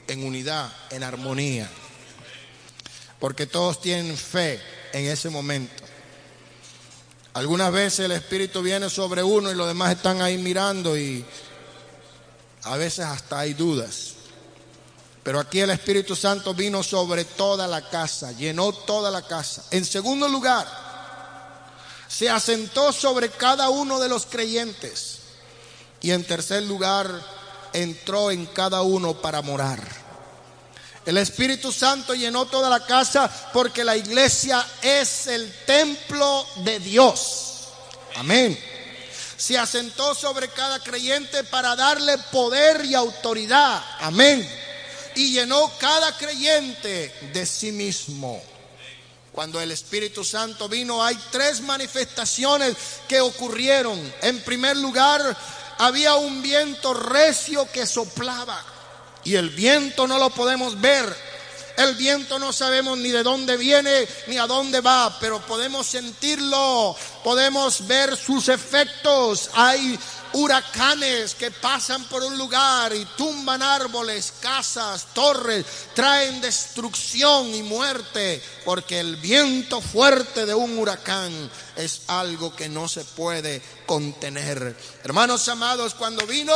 en 0.08 0.24
unidad, 0.24 0.72
en 0.88 1.02
armonía. 1.02 1.68
Porque 3.20 3.46
todos 3.46 3.82
tienen 3.82 4.16
fe 4.16 4.62
en 4.94 5.04
ese 5.06 5.28
momento. 5.28 5.84
Algunas 7.34 7.70
veces 7.70 8.00
el 8.00 8.12
Espíritu 8.12 8.62
viene 8.62 8.88
sobre 8.88 9.22
uno 9.22 9.50
y 9.50 9.54
los 9.54 9.66
demás 9.66 9.94
están 9.94 10.22
ahí 10.22 10.38
mirando 10.38 10.96
y 10.96 11.22
a 12.62 12.78
veces 12.78 13.04
hasta 13.04 13.40
hay 13.40 13.52
dudas. 13.52 14.15
Pero 15.26 15.40
aquí 15.40 15.58
el 15.58 15.70
Espíritu 15.70 16.14
Santo 16.14 16.54
vino 16.54 16.84
sobre 16.84 17.24
toda 17.24 17.66
la 17.66 17.90
casa, 17.90 18.30
llenó 18.30 18.72
toda 18.72 19.10
la 19.10 19.22
casa. 19.22 19.64
En 19.72 19.84
segundo 19.84 20.28
lugar, 20.28 20.64
se 22.06 22.30
asentó 22.30 22.92
sobre 22.92 23.30
cada 23.30 23.68
uno 23.68 23.98
de 23.98 24.08
los 24.08 24.24
creyentes. 24.24 25.18
Y 26.00 26.12
en 26.12 26.22
tercer 26.22 26.62
lugar, 26.62 27.10
entró 27.72 28.30
en 28.30 28.46
cada 28.46 28.82
uno 28.82 29.20
para 29.20 29.42
morar. 29.42 29.82
El 31.04 31.18
Espíritu 31.18 31.72
Santo 31.72 32.14
llenó 32.14 32.46
toda 32.46 32.70
la 32.70 32.86
casa 32.86 33.28
porque 33.52 33.82
la 33.82 33.96
iglesia 33.96 34.64
es 34.80 35.26
el 35.26 35.52
templo 35.66 36.46
de 36.58 36.78
Dios. 36.78 37.64
Amén. 38.14 38.56
Se 39.36 39.58
asentó 39.58 40.14
sobre 40.14 40.46
cada 40.50 40.78
creyente 40.78 41.42
para 41.42 41.74
darle 41.74 42.16
poder 42.30 42.84
y 42.84 42.94
autoridad. 42.94 43.82
Amén 43.98 44.65
y 45.16 45.32
llenó 45.32 45.72
cada 45.78 46.16
creyente 46.16 47.12
de 47.32 47.46
sí 47.46 47.72
mismo. 47.72 48.40
Cuando 49.32 49.60
el 49.60 49.72
Espíritu 49.72 50.22
Santo 50.22 50.68
vino, 50.68 51.02
hay 51.02 51.18
tres 51.30 51.60
manifestaciones 51.62 52.76
que 53.08 53.20
ocurrieron. 53.20 54.00
En 54.22 54.40
primer 54.42 54.76
lugar, 54.76 55.36
había 55.78 56.14
un 56.14 56.40
viento 56.42 56.94
recio 56.94 57.70
que 57.72 57.86
soplaba. 57.86 58.62
Y 59.24 59.34
el 59.34 59.50
viento 59.50 60.06
no 60.06 60.18
lo 60.18 60.30
podemos 60.30 60.80
ver. 60.80 61.04
El 61.76 61.94
viento 61.94 62.38
no 62.38 62.52
sabemos 62.52 62.96
ni 62.96 63.10
de 63.10 63.22
dónde 63.22 63.58
viene 63.58 64.08
ni 64.28 64.38
a 64.38 64.46
dónde 64.46 64.80
va, 64.80 65.18
pero 65.20 65.40
podemos 65.40 65.86
sentirlo, 65.86 66.96
podemos 67.22 67.86
ver 67.86 68.16
sus 68.16 68.48
efectos. 68.48 69.50
Hay 69.52 69.98
huracanes 70.32 71.34
que 71.34 71.50
pasan 71.50 72.04
por 72.04 72.22
un 72.22 72.36
lugar 72.36 72.94
y 72.94 73.04
tumban 73.16 73.62
árboles, 73.62 74.32
casas, 74.40 75.06
torres, 75.12 75.64
traen 75.94 76.40
destrucción 76.40 77.54
y 77.54 77.62
muerte, 77.62 78.42
porque 78.64 79.00
el 79.00 79.16
viento 79.16 79.80
fuerte 79.80 80.46
de 80.46 80.54
un 80.54 80.78
huracán 80.78 81.50
es 81.76 82.02
algo 82.08 82.54
que 82.54 82.68
no 82.68 82.88
se 82.88 83.04
puede 83.04 83.62
contener. 83.84 84.76
Hermanos 85.04 85.48
amados, 85.48 85.94
cuando 85.94 86.26
vino 86.26 86.54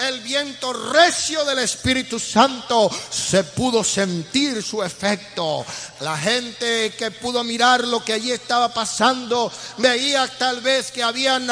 el 0.00 0.20
viento 0.20 0.72
recio 0.72 1.44
del 1.44 1.58
Espíritu 1.60 2.18
Santo, 2.18 2.90
se 3.10 3.44
pudo 3.44 3.84
sentir 3.84 4.62
su 4.62 4.82
efecto. 4.82 5.64
La 6.00 6.16
gente 6.16 6.94
que 6.96 7.10
pudo 7.10 7.44
mirar 7.44 7.86
lo 7.86 8.04
que 8.04 8.14
allí 8.14 8.32
estaba 8.32 8.72
pasando, 8.72 9.52
veía 9.78 10.26
tal 10.38 10.60
vez 10.60 10.90
que 10.90 11.02
habían 11.02 11.48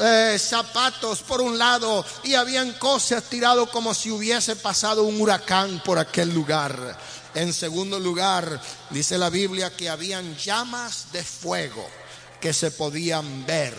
eh, 0.00 0.36
zapatos 0.38 1.20
por 1.20 1.40
un 1.40 1.56
lado 1.56 2.04
y 2.24 2.34
habían 2.34 2.72
cosas 2.72 3.24
tiradas 3.24 3.68
como 3.70 3.94
si 3.94 4.10
hubiese 4.10 4.56
pasado 4.56 5.04
un 5.04 5.20
huracán 5.20 5.80
por 5.84 5.98
aquel 5.98 6.34
lugar. 6.34 6.98
En 7.34 7.52
segundo 7.52 8.00
lugar, 8.00 8.60
dice 8.90 9.16
la 9.16 9.30
Biblia 9.30 9.74
que 9.76 9.88
habían 9.88 10.36
llamas 10.36 11.12
de 11.12 11.22
fuego 11.22 11.88
que 12.40 12.52
se 12.52 12.70
podían 12.70 13.46
ver. 13.46 13.74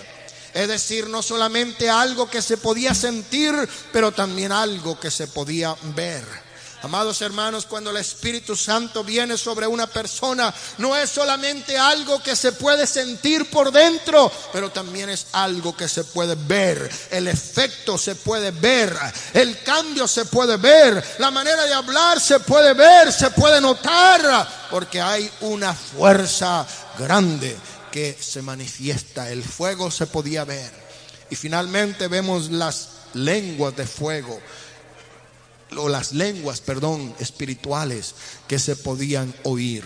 Es 0.53 0.67
decir, 0.67 1.07
no 1.07 1.21
solamente 1.21 1.89
algo 1.89 2.29
que 2.29 2.41
se 2.41 2.57
podía 2.57 2.93
sentir, 2.95 3.53
pero 3.91 4.11
también 4.11 4.51
algo 4.51 4.99
que 4.99 5.11
se 5.11 5.27
podía 5.27 5.75
ver. 5.95 6.49
Amados 6.81 7.21
hermanos, 7.21 7.65
cuando 7.65 7.89
el 7.89 7.97
Espíritu 7.97 8.55
Santo 8.55 9.03
viene 9.03 9.37
sobre 9.37 9.67
una 9.67 9.85
persona, 9.85 10.53
no 10.77 10.95
es 10.95 11.09
solamente 11.09 11.77
algo 11.77 12.23
que 12.23 12.37
se 12.37 12.53
puede 12.53 12.87
sentir 12.87 13.49
por 13.49 13.69
dentro, 13.69 14.31
pero 14.53 14.71
también 14.71 15.09
es 15.09 15.27
algo 15.33 15.75
que 15.75 15.89
se 15.89 16.05
puede 16.05 16.35
ver. 16.35 16.89
El 17.11 17.27
efecto 17.27 17.97
se 17.97 18.15
puede 18.15 18.51
ver, 18.51 18.97
el 19.33 19.61
cambio 19.61 20.07
se 20.07 20.23
puede 20.23 20.55
ver, 20.55 21.03
la 21.17 21.29
manera 21.29 21.65
de 21.65 21.73
hablar 21.73 22.21
se 22.21 22.39
puede 22.39 22.73
ver, 22.73 23.11
se 23.11 23.29
puede 23.31 23.59
notar, 23.59 24.47
porque 24.71 25.01
hay 25.01 25.29
una 25.41 25.73
fuerza 25.73 26.65
grande 26.97 27.57
que 27.91 28.17
se 28.19 28.41
manifiesta. 28.41 29.29
El 29.29 29.43
fuego 29.43 29.91
se 29.91 30.07
podía 30.07 30.43
ver. 30.45 30.71
Y 31.29 31.35
finalmente 31.35 32.07
vemos 32.07 32.49
las 32.49 32.89
lenguas 33.13 33.75
de 33.75 33.85
fuego 33.85 34.39
o 35.77 35.89
las 35.89 36.13
lenguas, 36.13 36.61
perdón, 36.61 37.13
espirituales 37.19 38.15
que 38.47 38.59
se 38.59 38.75
podían 38.75 39.33
oír. 39.43 39.83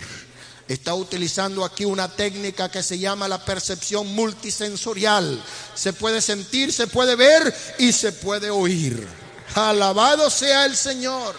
Está 0.66 0.94
utilizando 0.94 1.62
aquí 1.62 1.84
una 1.84 2.08
técnica 2.08 2.70
que 2.70 2.82
se 2.82 2.98
llama 2.98 3.28
la 3.28 3.44
percepción 3.44 4.06
multisensorial. 4.14 5.42
Se 5.74 5.92
puede 5.92 6.22
sentir, 6.22 6.72
se 6.72 6.86
puede 6.86 7.16
ver 7.16 7.54
y 7.78 7.92
se 7.92 8.12
puede 8.12 8.48
oír. 8.48 9.06
Alabado 9.54 10.30
sea 10.30 10.64
el 10.64 10.74
Señor. 10.74 11.36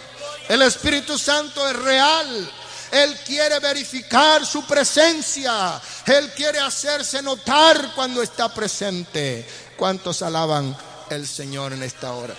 El 0.48 0.62
Espíritu 0.62 1.18
Santo 1.18 1.68
es 1.68 1.76
real. 1.76 2.52
Él 2.92 3.18
quiere 3.26 3.60
verificar 3.60 4.46
su 4.46 4.66
presencia. 4.66 5.82
Él 6.06 6.32
quiere 6.36 6.60
hacerse 6.60 7.22
notar 7.22 7.94
cuando 7.96 8.22
está 8.22 8.54
presente. 8.54 9.46
¿Cuántos 9.78 10.22
alaban 10.22 10.76
el 11.10 11.28
Señor 11.28 11.74
en 11.74 11.84
esta 11.84 12.14
hora? 12.14 12.36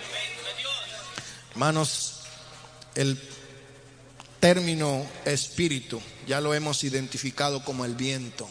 Hermanos, 1.51 2.21
el 2.95 3.21
término 4.41 5.07
espíritu 5.25 6.01
ya 6.27 6.41
lo 6.41 6.55
hemos 6.55 6.85
identificado 6.85 7.65
como 7.65 7.85
el 7.85 7.95
viento. 7.95 8.49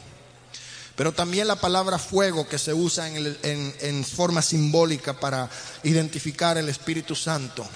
Pero 0.96 1.12
también 1.12 1.48
la 1.48 1.58
palabra 1.58 2.00
fuego 2.00 2.48
que 2.48 2.58
se 2.58 2.74
usa 2.74 3.10
en, 3.10 3.76
en, 3.80 4.06
forma 4.06 4.42
simbólica 4.42 5.20
para 5.20 5.50
identificar 5.84 6.58
el 6.58 6.70
Espíritu 6.70 7.16
Santo 7.16 7.68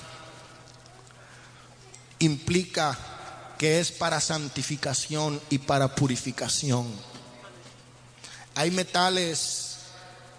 implica 2.19 2.97
que 3.59 3.81
es 3.81 3.91
para 3.91 4.21
santificación 4.21 5.39
y 5.49 5.57
para 5.57 5.93
purificación. 5.93 6.87
Hay 8.55 8.71
metales 8.71 9.79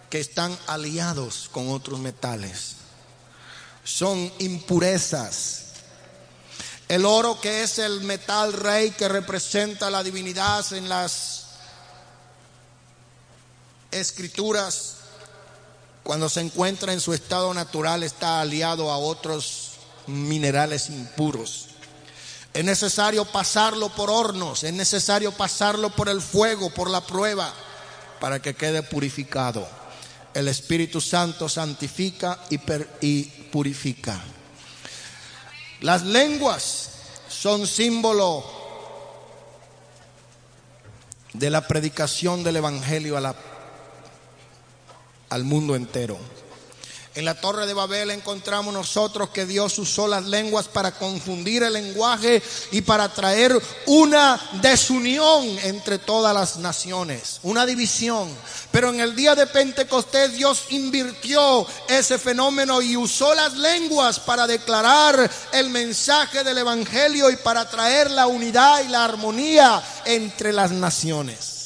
que 0.09 0.21
están 0.21 0.59
aliados 0.67 1.51
con 1.53 1.71
otros 1.71 2.01
metales. 2.01 2.77
Son 3.85 4.33
impurezas. 4.39 5.67
El 6.89 7.05
oro 7.05 7.39
que 7.43 7.63
es 7.63 7.79
el 7.79 8.01
metal 8.01 8.55
rey 8.55 8.91
que 8.93 9.07
representa 9.07 9.91
la 9.91 10.03
divinidad 10.03 10.73
en 10.73 10.89
las 10.89 11.45
escrituras, 13.91 14.95
cuando 16.03 16.31
se 16.31 16.41
encuentra 16.41 16.95
en 16.95 17.01
su 17.01 17.13
estado 17.13 17.53
natural, 17.53 18.03
está 18.03 18.41
aliado 18.41 18.91
a 18.91 18.97
otros 18.97 19.73
minerales 20.07 20.89
impuros. 20.89 21.70
Es 22.53 22.65
necesario 22.65 23.25
pasarlo 23.25 23.91
por 23.91 24.11
hornos, 24.11 24.65
es 24.65 24.73
necesario 24.73 25.31
pasarlo 25.33 25.91
por 25.91 26.09
el 26.09 26.21
fuego, 26.21 26.71
por 26.71 26.91
la 26.91 27.01
prueba, 27.01 27.53
para 28.19 28.43
que 28.43 28.55
quede 28.55 28.83
purificado. 28.83 29.67
El 30.35 30.49
Espíritu 30.49 31.01
Santo 31.01 31.49
santifica 31.49 32.41
y, 32.51 33.25
purifica. 33.53 34.21
Las 35.81 36.03
lenguas 36.03 36.91
son 37.29 37.67
símbolo 37.67 38.45
de 41.33 41.51
la 41.51 41.67
predicación 41.67 42.43
del 42.43 42.57
Evangelio 42.57 43.17
al 45.29 45.45
mundo 45.45 45.77
entero. 45.77 46.19
En 47.17 47.25
la 47.25 47.35
torre 47.35 47.67
de 47.67 47.75
Babel 47.75 48.13
encontramos 48.13 48.73
nosotros 48.73 49.31
que 49.31 49.45
Dios 49.45 49.77
usó 49.81 50.07
las 50.07 50.27
lenguas 50.27 50.69
para 50.69 50.93
confundir 50.93 51.65
el 51.65 51.73
lenguaje 51.73 52.41
y 52.71 52.83
para 52.83 53.13
traer 53.13 53.61
una 53.87 54.41
desunión 54.63 55.45
entre 55.65 55.99
todas 55.99 56.33
las 56.33 56.59
naciones, 56.59 57.41
una 57.43 57.67
división. 57.67 58.29
Pero 58.71 58.91
en 58.91 59.01
el 59.01 59.17
día 59.17 59.35
de 59.35 59.49
Pentecostés 59.49 60.35
Dios 60.35 60.67
invirtió 60.71 61.67
ese 61.89 62.17
fenómeno 62.17 62.81
y 62.81 62.97
usó 62.97 63.35
las 63.35 63.55
lenguas 63.55 64.21
para 64.21 64.47
declarar 64.47 65.29
el 65.53 65.69
mensaje 65.69 66.45
del 66.45 66.59
Evangelio 66.59 67.29
y 67.29 67.37
para 67.37 67.69
traer 67.69 68.09
la 68.09 68.29
unidad 68.29 68.85
y 68.85 68.89
la 68.89 69.05
armonía 69.05 69.83
entre 70.05 70.53
las 70.53 70.71
naciones. 70.71 71.60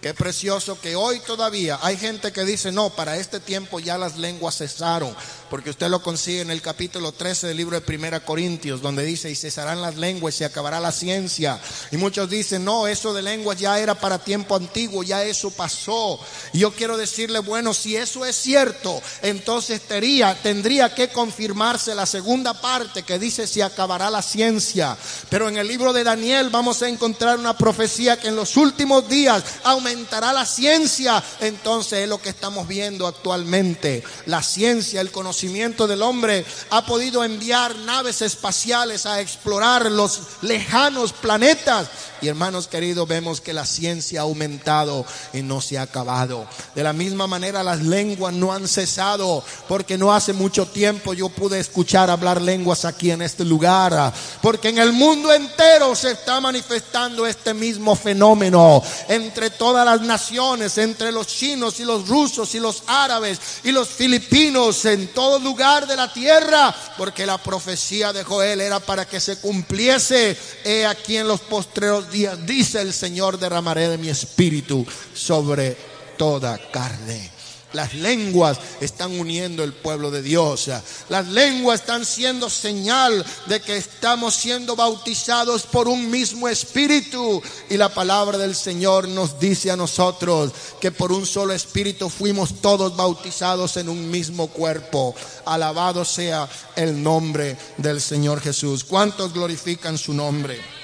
Qué 0.00 0.14
precioso 0.14 0.80
que 0.80 0.96
hoy 0.96 1.20
todavía 1.20 1.78
hay 1.82 1.94
gente 1.98 2.32
que 2.32 2.46
dice, 2.46 2.72
no, 2.72 2.88
para 2.88 3.18
este 3.18 3.38
tiempo 3.38 3.80
ya 3.80 3.98
las 3.98 4.16
lenguas 4.16 4.56
cesaron, 4.56 5.14
porque 5.50 5.68
usted 5.68 5.88
lo 5.88 6.02
consigue 6.02 6.40
en 6.40 6.50
el 6.50 6.62
capítulo 6.62 7.12
13 7.12 7.48
del 7.48 7.58
libro 7.58 7.78
de 7.78 7.84
Primera 7.84 8.20
Corintios, 8.20 8.80
donde 8.80 9.04
dice, 9.04 9.30
y 9.30 9.34
cesarán 9.34 9.82
las 9.82 9.98
lenguas 9.98 10.34
y 10.34 10.38
se 10.38 10.44
acabará 10.46 10.80
la 10.80 10.90
ciencia. 10.90 11.60
Y 11.90 11.98
muchos 11.98 12.30
dicen, 12.30 12.64
no, 12.64 12.86
eso 12.86 13.12
de 13.12 13.20
lenguas 13.20 13.58
ya 13.58 13.78
era 13.78 13.94
para 13.94 14.18
tiempo 14.24 14.56
antiguo, 14.56 15.02
ya 15.02 15.22
eso 15.22 15.50
pasó. 15.50 16.18
Y 16.54 16.60
yo 16.60 16.72
quiero 16.72 16.96
decirle, 16.96 17.40
bueno, 17.40 17.74
si 17.74 17.94
eso 17.94 18.24
es 18.24 18.36
cierto, 18.36 19.02
entonces 19.20 19.82
tendría, 19.82 20.34
tendría 20.42 20.94
que 20.94 21.10
confirmarse 21.10 21.94
la 21.94 22.06
segunda 22.06 22.58
parte 22.58 23.02
que 23.02 23.18
dice, 23.18 23.46
se 23.46 23.62
acabará 23.62 24.08
la 24.08 24.22
ciencia. 24.22 24.96
Pero 25.28 25.50
en 25.50 25.58
el 25.58 25.68
libro 25.68 25.92
de 25.92 26.04
Daniel 26.04 26.48
vamos 26.48 26.80
a 26.80 26.88
encontrar 26.88 27.38
una 27.38 27.58
profecía 27.58 28.18
que 28.18 28.28
en 28.28 28.36
los 28.36 28.56
últimos 28.56 29.06
días 29.06 29.44
aumentará 29.62 29.89
aumentará 29.90 30.32
la 30.32 30.46
ciencia. 30.46 31.22
Entonces 31.40 32.00
es 32.00 32.08
lo 32.08 32.20
que 32.20 32.28
estamos 32.28 32.66
viendo 32.68 33.06
actualmente. 33.06 34.02
La 34.26 34.42
ciencia, 34.42 35.00
el 35.00 35.10
conocimiento 35.10 35.86
del 35.86 36.02
hombre 36.02 36.44
ha 36.70 36.84
podido 36.86 37.24
enviar 37.24 37.74
naves 37.76 38.22
espaciales 38.22 39.06
a 39.06 39.20
explorar 39.20 39.90
los 39.90 40.20
lejanos 40.42 41.12
planetas 41.12 41.88
y 42.22 42.28
hermanos 42.28 42.68
queridos, 42.68 43.08
vemos 43.08 43.40
que 43.40 43.54
la 43.54 43.64
ciencia 43.64 44.20
ha 44.20 44.24
aumentado 44.24 45.06
y 45.32 45.42
no 45.42 45.60
se 45.60 45.78
ha 45.78 45.82
acabado. 45.82 46.46
De 46.74 46.82
la 46.82 46.92
misma 46.92 47.26
manera 47.26 47.62
las 47.62 47.80
lenguas 47.80 48.34
no 48.34 48.52
han 48.52 48.68
cesado, 48.68 49.42
porque 49.68 49.96
no 49.96 50.12
hace 50.12 50.32
mucho 50.32 50.66
tiempo 50.66 51.14
yo 51.14 51.30
pude 51.30 51.58
escuchar 51.58 52.10
hablar 52.10 52.42
lenguas 52.42 52.84
aquí 52.84 53.10
en 53.10 53.22
este 53.22 53.44
lugar, 53.44 54.12
porque 54.42 54.68
en 54.68 54.78
el 54.78 54.92
mundo 54.92 55.32
entero 55.32 55.94
se 55.94 56.12
está 56.12 56.40
manifestando 56.40 57.26
este 57.26 57.54
mismo 57.54 57.96
fenómeno 57.96 58.82
entre 59.08 59.50
todas 59.50 59.79
las 59.84 60.00
naciones, 60.02 60.78
entre 60.78 61.12
los 61.12 61.26
chinos 61.26 61.80
y 61.80 61.84
los 61.84 62.08
rusos 62.08 62.54
y 62.54 62.60
los 62.60 62.82
árabes 62.86 63.38
y 63.64 63.72
los 63.72 63.88
filipinos, 63.88 64.84
en 64.84 65.08
todo 65.08 65.38
lugar 65.38 65.86
de 65.86 65.96
la 65.96 66.12
tierra, 66.12 66.74
porque 66.96 67.26
la 67.26 67.38
profecía 67.38 68.12
de 68.12 68.24
Joel 68.24 68.60
era 68.60 68.80
para 68.80 69.06
que 69.06 69.20
se 69.20 69.38
cumpliese 69.38 70.36
he 70.64 70.86
aquí 70.86 71.16
en 71.16 71.28
los 71.28 71.40
postreros 71.40 72.10
días, 72.10 72.38
dice 72.46 72.80
el 72.80 72.92
Señor, 72.92 73.38
derramaré 73.38 73.88
de 73.88 73.98
mi 73.98 74.08
espíritu 74.08 74.86
sobre 75.14 75.76
toda 76.16 76.58
carne. 76.70 77.39
Las 77.72 77.94
lenguas 77.94 78.58
están 78.80 79.18
uniendo 79.18 79.62
el 79.62 79.72
pueblo 79.72 80.10
de 80.10 80.22
Dios. 80.22 80.70
Las 81.08 81.28
lenguas 81.28 81.80
están 81.80 82.04
siendo 82.04 82.50
señal 82.50 83.24
de 83.46 83.60
que 83.60 83.76
estamos 83.76 84.34
siendo 84.34 84.74
bautizados 84.74 85.62
por 85.62 85.86
un 85.86 86.10
mismo 86.10 86.48
espíritu. 86.48 87.42
Y 87.68 87.76
la 87.76 87.88
palabra 87.88 88.38
del 88.38 88.54
Señor 88.54 89.08
nos 89.08 89.38
dice 89.38 89.70
a 89.70 89.76
nosotros 89.76 90.52
que 90.80 90.90
por 90.90 91.12
un 91.12 91.26
solo 91.26 91.52
espíritu 91.52 92.10
fuimos 92.10 92.60
todos 92.60 92.96
bautizados 92.96 93.76
en 93.76 93.88
un 93.88 94.10
mismo 94.10 94.48
cuerpo. 94.48 95.14
Alabado 95.44 96.04
sea 96.04 96.48
el 96.76 97.00
nombre 97.02 97.56
del 97.76 98.00
Señor 98.00 98.40
Jesús. 98.40 98.84
¿Cuántos 98.84 99.32
glorifican 99.32 99.96
su 99.96 100.12
nombre? 100.12 100.79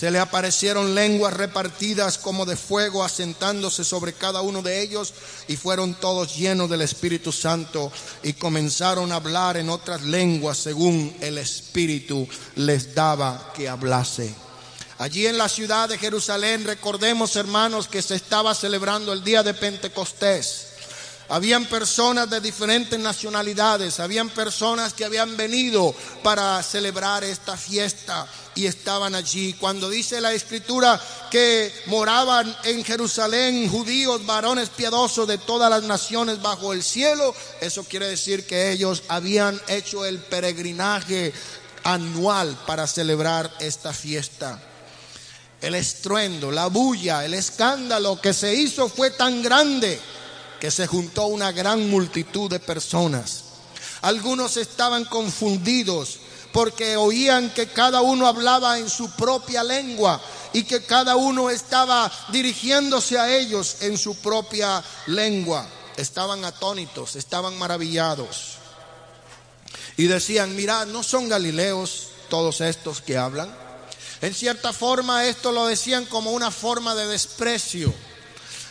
Se 0.00 0.10
le 0.10 0.18
aparecieron 0.18 0.94
lenguas 0.94 1.34
repartidas 1.34 2.16
como 2.16 2.46
de 2.46 2.56
fuego 2.56 3.04
asentándose 3.04 3.84
sobre 3.84 4.14
cada 4.14 4.40
uno 4.40 4.62
de 4.62 4.80
ellos 4.80 5.12
y 5.46 5.56
fueron 5.58 5.92
todos 5.92 6.38
llenos 6.38 6.70
del 6.70 6.80
Espíritu 6.80 7.32
Santo 7.32 7.92
y 8.22 8.32
comenzaron 8.32 9.12
a 9.12 9.16
hablar 9.16 9.58
en 9.58 9.68
otras 9.68 10.00
lenguas 10.00 10.56
según 10.56 11.14
el 11.20 11.36
Espíritu 11.36 12.26
les 12.56 12.94
daba 12.94 13.52
que 13.54 13.68
hablase. 13.68 14.34
Allí 14.96 15.26
en 15.26 15.36
la 15.36 15.50
ciudad 15.50 15.90
de 15.90 15.98
Jerusalén, 15.98 16.64
recordemos 16.64 17.36
hermanos 17.36 17.86
que 17.86 18.00
se 18.00 18.14
estaba 18.14 18.54
celebrando 18.54 19.12
el 19.12 19.22
día 19.22 19.42
de 19.42 19.52
Pentecostés. 19.52 20.69
Habían 21.30 21.66
personas 21.66 22.28
de 22.28 22.40
diferentes 22.40 22.98
nacionalidades, 22.98 24.00
habían 24.00 24.30
personas 24.30 24.94
que 24.94 25.04
habían 25.04 25.36
venido 25.36 25.94
para 26.24 26.60
celebrar 26.60 27.22
esta 27.22 27.56
fiesta 27.56 28.26
y 28.56 28.66
estaban 28.66 29.14
allí. 29.14 29.52
Cuando 29.52 29.88
dice 29.88 30.20
la 30.20 30.32
escritura 30.32 31.00
que 31.30 31.72
moraban 31.86 32.52
en 32.64 32.84
Jerusalén 32.84 33.68
judíos, 33.70 34.26
varones 34.26 34.70
piadosos 34.70 35.28
de 35.28 35.38
todas 35.38 35.70
las 35.70 35.84
naciones 35.84 36.42
bajo 36.42 36.72
el 36.72 36.82
cielo, 36.82 37.32
eso 37.60 37.84
quiere 37.84 38.08
decir 38.08 38.44
que 38.44 38.72
ellos 38.72 39.04
habían 39.06 39.60
hecho 39.68 40.04
el 40.04 40.18
peregrinaje 40.18 41.32
anual 41.84 42.58
para 42.66 42.88
celebrar 42.88 43.48
esta 43.60 43.92
fiesta. 43.92 44.60
El 45.60 45.76
estruendo, 45.76 46.50
la 46.50 46.66
bulla, 46.66 47.24
el 47.24 47.34
escándalo 47.34 48.20
que 48.20 48.34
se 48.34 48.52
hizo 48.52 48.88
fue 48.88 49.12
tan 49.12 49.44
grande 49.44 50.00
que 50.60 50.70
se 50.70 50.86
juntó 50.86 51.26
una 51.26 51.50
gran 51.52 51.88
multitud 51.88 52.50
de 52.50 52.60
personas. 52.60 53.44
Algunos 54.02 54.56
estaban 54.56 55.04
confundidos 55.06 56.18
porque 56.52 56.96
oían 56.96 57.50
que 57.50 57.68
cada 57.68 58.02
uno 58.02 58.26
hablaba 58.26 58.78
en 58.78 58.88
su 58.88 59.10
propia 59.12 59.64
lengua 59.64 60.20
y 60.52 60.64
que 60.64 60.84
cada 60.84 61.16
uno 61.16 61.50
estaba 61.50 62.10
dirigiéndose 62.28 63.18
a 63.18 63.34
ellos 63.34 63.78
en 63.80 63.96
su 63.96 64.16
propia 64.16 64.82
lengua. 65.06 65.66
Estaban 65.96 66.44
atónitos, 66.44 67.16
estaban 67.16 67.58
maravillados. 67.58 68.58
Y 69.96 70.06
decían, 70.06 70.54
mirad, 70.56 70.86
¿no 70.86 71.02
son 71.02 71.28
galileos 71.28 72.08
todos 72.28 72.60
estos 72.60 73.00
que 73.00 73.16
hablan? 73.16 73.54
En 74.22 74.34
cierta 74.34 74.72
forma 74.72 75.24
esto 75.26 75.52
lo 75.52 75.66
decían 75.66 76.04
como 76.06 76.32
una 76.32 76.50
forma 76.50 76.94
de 76.94 77.06
desprecio. 77.06 77.92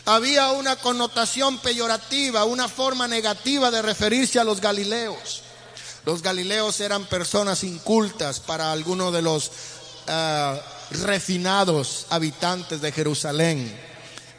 Había 0.10 0.53
una 0.53 0.76
connotación 0.76 1.60
peyorativa, 1.60 2.43
una 2.43 2.68
forma 2.68 3.07
negativa 3.07 3.70
de 3.70 3.84
referirse 3.84 4.39
a 4.39 4.43
los 4.43 4.60
galileos. 4.60 5.43
Los 6.03 6.24
galileos 6.24 6.80
eran 6.80 7.05
personas 7.05 7.64
incultas 7.64 8.39
para 8.39 8.72
algunos 8.72 9.14
de 9.14 9.22
los 9.22 9.51
uh, 10.07 10.95
refinados 11.03 12.07
habitantes 12.10 12.82
de 12.82 12.91
Jerusalén. 12.91 13.88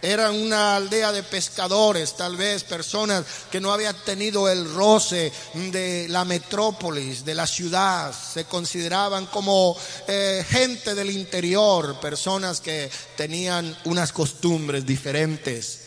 Eran 0.03 0.34
una 0.34 0.76
aldea 0.76 1.12
de 1.12 1.22
pescadores, 1.22 2.16
tal 2.16 2.36
vez 2.36 2.64
personas 2.64 3.24
que 3.51 3.61
no 3.61 3.72
habían 3.72 3.96
tenido 4.05 4.48
el 4.48 4.72
roce 4.72 5.30
de 5.55 6.07
la 6.09 6.24
metrópolis, 6.24 7.24
de 7.24 7.34
la 7.34 7.46
ciudad. 7.46 8.14
Se 8.14 8.44
consideraban 8.44 9.26
como 9.26 9.76
eh, 10.09 10.44
gente 10.48 10.94
del 10.94 11.11
interior, 11.11 12.01
personas 12.01 12.61
que 12.61 12.90
tenían 13.16 13.76
unas 13.84 14.12
costumbres 14.12 14.86
diferentes. 14.86 15.80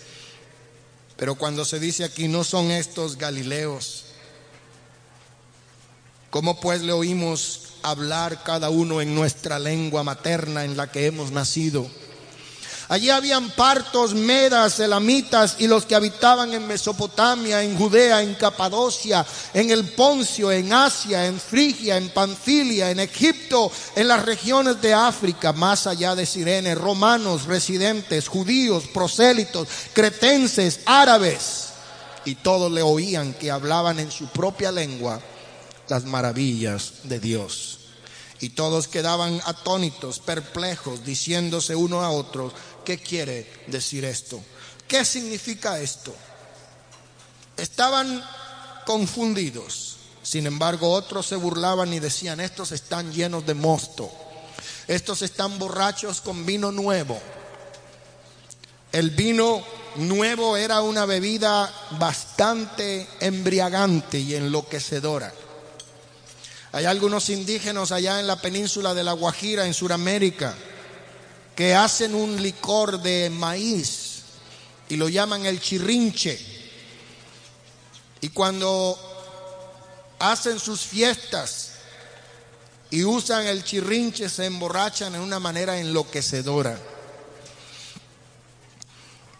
Pero 1.18 1.36
cuando 1.36 1.66
se 1.66 1.80
dice 1.80 2.03
aquí, 2.03 2.28
no 2.28 2.43
son 2.43 2.70
estos 2.70 3.18
galileos. 3.18 4.05
¿Cómo 6.30 6.59
pues 6.59 6.82
le 6.82 6.91
oímos 6.91 7.61
hablar 7.84 8.43
cada 8.43 8.70
uno 8.70 9.01
en 9.01 9.14
nuestra 9.14 9.59
lengua 9.59 10.03
materna 10.03 10.66
en 10.66 10.78
la 10.78 10.91
que 10.91 11.05
hemos 11.05 11.32
nacido? 11.32 11.88
Allí 12.90 13.10
habían 13.10 13.50
partos, 13.52 14.14
medas, 14.14 14.80
elamitas 14.80 15.56
y 15.60 15.68
los 15.68 15.86
que 15.86 15.96
habitaban 15.96 16.54
en 16.54 16.68
Mesopotamia, 16.68 17.64
en 17.64 17.78
Judea, 17.78 18.22
en 18.22 18.36
Capadocia, 18.36 19.26
en 19.54 19.72
el 19.72 19.86
Poncio, 19.86 20.52
en 20.52 20.74
Asia, 20.74 21.26
en 21.26 21.40
Frigia, 21.40 21.98
en 21.98 22.10
Panfilia, 22.10 22.92
en 22.92 23.00
Egipto, 23.00 23.72
en 23.96 24.08
las 24.08 24.26
regiones 24.26 24.82
de 24.82 24.94
África, 24.94 25.54
más 25.54 25.88
allá 25.88 26.14
de 26.16 26.26
Sirene, 26.26 26.76
romanos, 26.76 27.46
residentes, 27.46 28.28
judíos, 28.28 28.84
prosélitos, 28.94 29.68
cretenses, 29.94 30.82
árabes. 30.86 31.70
Y 32.26 32.36
todos 32.36 32.72
le 32.72 32.82
oían 32.82 33.34
que 33.34 33.52
hablaban 33.52 34.00
en 34.00 34.12
su 34.12 34.28
propia 34.28 34.72
lengua 34.72 35.22
las 35.88 36.06
maravillas 36.06 36.94
de 37.04 37.20
Dios. 37.20 37.80
Y 38.40 38.50
todos 38.50 38.90
quedaban 38.90 39.40
atónitos, 39.46 40.20
perplejos, 40.20 41.06
diciéndose 41.06 41.76
uno 41.76 42.02
a 42.02 42.10
otro, 42.10 42.52
¿qué 42.84 42.98
quiere 42.98 43.48
decir 43.68 44.06
esto? 44.06 44.42
¿Qué 44.88 45.06
significa 45.06 45.80
esto? 45.80 46.14
Estaban 47.58 48.24
confundidos. 48.86 49.98
Sin 50.22 50.48
embargo, 50.48 50.92
otros 50.92 51.28
se 51.28 51.36
burlaban 51.36 51.94
y 51.94 52.00
decían, 52.00 52.40
estos 52.40 52.72
están 52.72 53.12
llenos 53.12 53.46
de 53.46 53.54
mosto. 53.54 54.12
Estos 54.88 55.22
están 55.22 55.60
borrachos 55.60 56.22
con 56.22 56.46
vino 56.46 56.72
nuevo. 56.72 57.20
El 58.92 59.10
vino 59.12 59.64
nuevo 59.96 60.56
era 60.58 60.82
una 60.82 61.06
bebida 61.06 61.72
bastante 62.00 63.08
embriagante 63.20 64.20
y 64.20 64.36
enloquecedora. 64.36 65.34
Hay 66.72 66.86
algunos 66.86 67.30
indígenas 67.30 67.92
allá 67.92 68.20
en 68.20 68.28
la 68.28 68.42
península 68.42 68.94
de 68.94 69.04
La 69.04 69.14
Guajira, 69.14 69.68
en 69.68 69.74
Sudamérica, 69.74 70.56
que 71.56 71.76
hacen 71.76 72.16
un 72.16 72.41
licor 72.41 73.01
de 73.01 73.30
maíz 73.30 74.24
y 74.89 74.95
lo 74.95 75.10
llaman 75.10 75.45
el 75.45 75.60
chirrinche. 75.60 76.39
Y 78.22 78.30
cuando 78.30 78.97
hacen 80.20 80.60
sus 80.60 80.82
fiestas 80.82 81.72
y 82.89 83.04
usan 83.04 83.45
el 83.47 83.64
chirrinche, 83.64 84.30
se 84.30 84.45
emborrachan 84.45 85.16
en 85.16 85.22
una 85.22 85.39
manera 85.39 85.80
enloquecedora. 85.80 86.80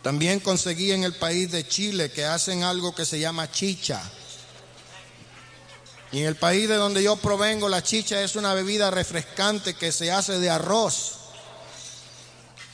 También 0.02 0.40
conseguí 0.42 0.92
en 0.92 1.04
el 1.04 1.16
país 1.16 1.52
de 1.52 1.66
Chile 1.68 2.12
que 2.12 2.26
hacen 2.26 2.64
algo 2.64 2.94
que 2.94 3.06
se 3.06 3.20
llama 3.20 3.50
chicha 3.50 4.04
y 6.14 6.20
en 6.20 6.28
el 6.28 6.36
país 6.36 6.70
de 6.70 6.76
donde 6.76 7.02
yo 7.02 7.16
provengo, 7.16 7.68
la 7.68 7.82
chicha 7.82 8.22
es 8.22 8.36
una 8.36 8.54
bebida 8.54 8.92
refrescante 8.92 9.74
que 9.74 9.92
se 9.92 10.12
hace 10.12 10.38
de 10.38 10.52
arroz. 10.52 11.16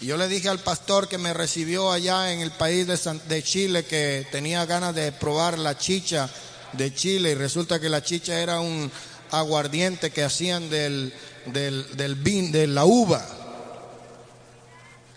Y 0.02 0.06
yo 0.06 0.16
le 0.16 0.30
dije 0.30 0.48
al 0.48 0.60
pastor 0.60 1.10
que 1.10 1.18
me 1.18 1.34
recibió 1.34 1.92
allá 1.92 2.32
en 2.32 2.40
el 2.40 2.52
país 2.52 2.88
de, 2.88 3.44
Chile 3.44 3.84
que 3.84 4.26
tenía 4.32 4.66
ganas 4.66 4.96
de 4.96 5.12
probar 5.12 5.60
la 5.60 5.78
chicha 5.78 6.30
de 6.72 6.94
Chile 6.94 7.32
y 7.32 7.36
resulta 7.36 7.82
que 7.82 7.90
la 7.90 8.02
chicha 8.02 8.40
era 8.40 8.62
un 8.62 8.90
aguardiente 9.32 10.12
que 10.12 10.24
hacían 10.24 10.70
del, 10.70 11.14
del, 11.48 11.98
del 11.98 12.16
vin, 12.16 12.50
de 12.52 12.68
la 12.68 12.86
uva. 12.86 13.26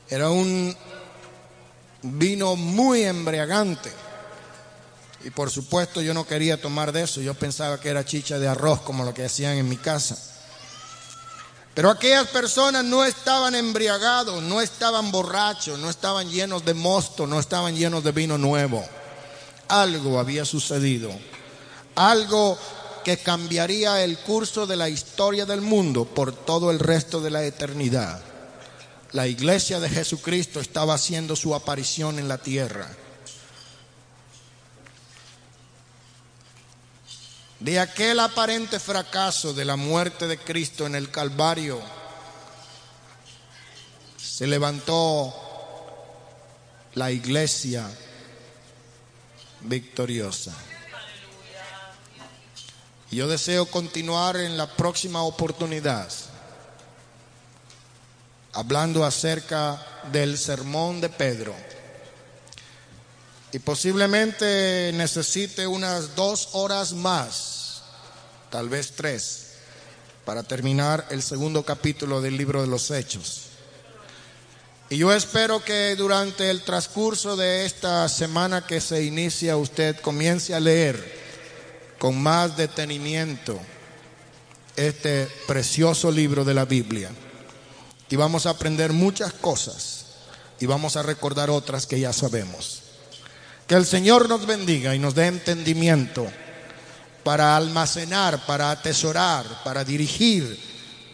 Era 0.09 0.31
un 0.31 0.77
vino 2.03 2.57
muy 2.57 3.05
embriagante. 3.05 3.93
Y 5.25 5.31
por 5.31 5.51
supuesto 5.51 6.03
yo 6.03 6.13
no 6.13 6.27
quería 6.27 6.61
tomar 6.61 6.91
de 6.91 7.05
eso, 7.05 7.21
yo 7.21 7.35
pensaba 7.35 7.79
que 7.79 7.89
era 7.89 8.05
chicha 8.05 8.41
de 8.41 8.49
arroz 8.49 8.81
como 8.81 9.05
lo 9.05 9.15
que 9.15 9.25
hacían 9.25 9.57
en 9.57 9.69
mi 9.69 9.77
casa. 9.77 10.32
Pero 11.75 11.91
aquellas 11.91 12.29
personas 12.29 12.85
no 12.85 13.05
estaban 13.05 13.55
embriagados, 13.55 14.43
no 14.43 14.61
estaban 14.61 15.11
borrachos, 15.11 15.79
no 15.79 15.89
estaban 15.89 16.31
llenos 16.31 16.65
de 16.65 16.75
mosto, 16.75 17.27
no 17.27 17.41
estaban 17.41 17.75
llenos 17.75 18.05
de 18.05 18.13
vino 18.13 18.37
nuevo. 18.37 18.85
Algo 19.69 20.19
había 20.19 20.45
sucedido, 20.45 21.11
algo 21.95 22.59
que 23.05 23.17
cambiaría 23.17 24.05
el 24.05 24.19
curso 24.19 24.67
de 24.67 24.77
la 24.77 24.91
historia 24.91 25.47
del 25.47 25.63
mundo 25.63 26.05
por 26.05 26.33
todo 26.33 26.71
el 26.71 26.79
resto 26.79 27.21
de 27.21 27.31
la 27.31 27.43
eternidad. 27.45 28.21
La 29.13 29.27
iglesia 29.27 29.81
de 29.81 29.89
Jesucristo 29.89 30.61
estaba 30.61 30.95
haciendo 30.95 31.37
su 31.37 31.55
aparición 31.55 32.19
en 32.19 32.29
la 32.29 32.39
tierra. 32.39 32.89
De 37.63 37.79
aquel 37.79 38.19
aparente 38.19 38.81
fracaso 38.81 39.55
de 39.55 39.65
la 39.65 39.77
muerte 39.77 40.27
de 40.27 40.37
Cristo 40.37 40.85
en 40.85 40.97
el 40.97 41.13
Calvario, 41.13 41.81
se 44.21 44.49
levantó 44.49 45.33
la 46.95 47.13
iglesia 47.13 47.89
victoriosa. 49.61 50.53
Yo 53.13 53.29
deseo 53.29 53.67
continuar 53.67 54.37
en 54.37 54.57
la 54.57 54.67
próxima 54.67 55.23
oportunidad 55.23 56.11
hablando 58.55 59.05
acerca 59.05 59.81
del 60.11 60.37
sermón 60.37 61.01
de 61.01 61.11
Pedro. 61.11 61.55
Y 63.53 63.59
posiblemente 63.59 64.93
necesite 64.95 65.67
unas 65.67 66.17
dos 66.17 66.49
horas 66.53 66.93
más 66.93 67.63
tal 68.53 68.69
vez 68.69 68.93
tres, 68.95 69.47
para 70.27 70.43
terminar 70.43 71.07
el 71.11 71.23
segundo 71.23 71.65
capítulo 71.65 72.21
del 72.21 72.37
libro 72.37 72.61
de 72.61 72.69
los 72.69 72.91
Hechos. 72.91 73.45
Y 74.91 74.99
yo 74.99 75.11
espero 75.11 75.65
que 75.65 75.97
durante 75.97 76.51
el 76.51 76.63
transcurso 76.63 77.35
de 77.35 77.65
esta 77.65 78.07
semana 78.11 78.67
que 78.67 78.83
se 78.83 79.03
inicia 79.05 79.57
usted 79.57 79.99
comience 80.01 80.55
a 80.55 80.61
leer 80.61 81.23
con 81.99 82.23
más 82.23 82.59
detenimiento 82.59 83.59
este 84.77 85.27
precioso 85.47 86.11
libro 86.11 86.45
de 86.45 86.53
la 86.53 86.67
Biblia. 86.67 87.11
Y 88.11 88.17
vamos 88.17 88.45
a 88.45 88.51
aprender 88.51 88.93
muchas 88.93 89.33
cosas 89.33 90.05
y 90.61 90.67
vamos 90.67 90.97
a 90.97 91.03
recordar 91.03 91.49
otras 91.49 91.87
que 91.87 91.99
ya 91.99 92.13
sabemos. 92.13 92.82
Que 93.73 93.79
el 93.79 93.87
Señor 93.87 94.29
nos 94.29 94.45
bendiga 94.45 94.95
y 94.95 94.99
nos 94.99 95.15
dé 95.15 95.29
entendimiento 95.29 96.31
para 97.25 97.57
almacenar, 97.57 98.45
para 98.45 98.71
atesorar, 98.71 99.47
para 99.65 99.83
dirigir 99.83 100.61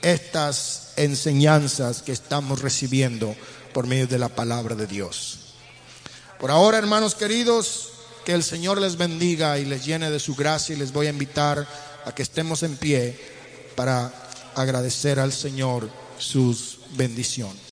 estas 0.03 0.89
enseñanzas 0.97 2.03
que 2.03 2.11
estamos 2.11 2.61
recibiendo 2.61 3.37
por 3.73 3.87
medio 3.87 4.09
de 4.09 4.19
la 4.19 4.29
palabra 4.29 4.75
de 4.75 4.89
Dios. 4.89 5.39
Por 6.41 6.51
ahora, 6.51 6.79
hermanos 6.79 7.15
queridos, 7.15 7.91
que 8.25 8.35
el 8.35 8.43
Señor 8.43 8.81
les 8.81 8.97
bendiga 8.97 9.57
y 9.61 9.65
les 9.65 9.87
llene 9.87 10.11
de 10.11 10.19
su 10.19 10.35
gracia 10.35 10.75
y 10.75 10.79
les 10.81 10.93
voy 10.93 11.07
a 11.07 11.11
invitar 11.11 11.65
a 12.05 12.13
que 12.13 12.25
estemos 12.25 12.65
en 12.65 12.77
pie 12.77 13.17
para 13.77 14.13
agradecer 14.57 15.21
al 15.21 15.33
Señor 15.33 15.89
sus 16.19 16.81
bendiciones. 16.97 17.63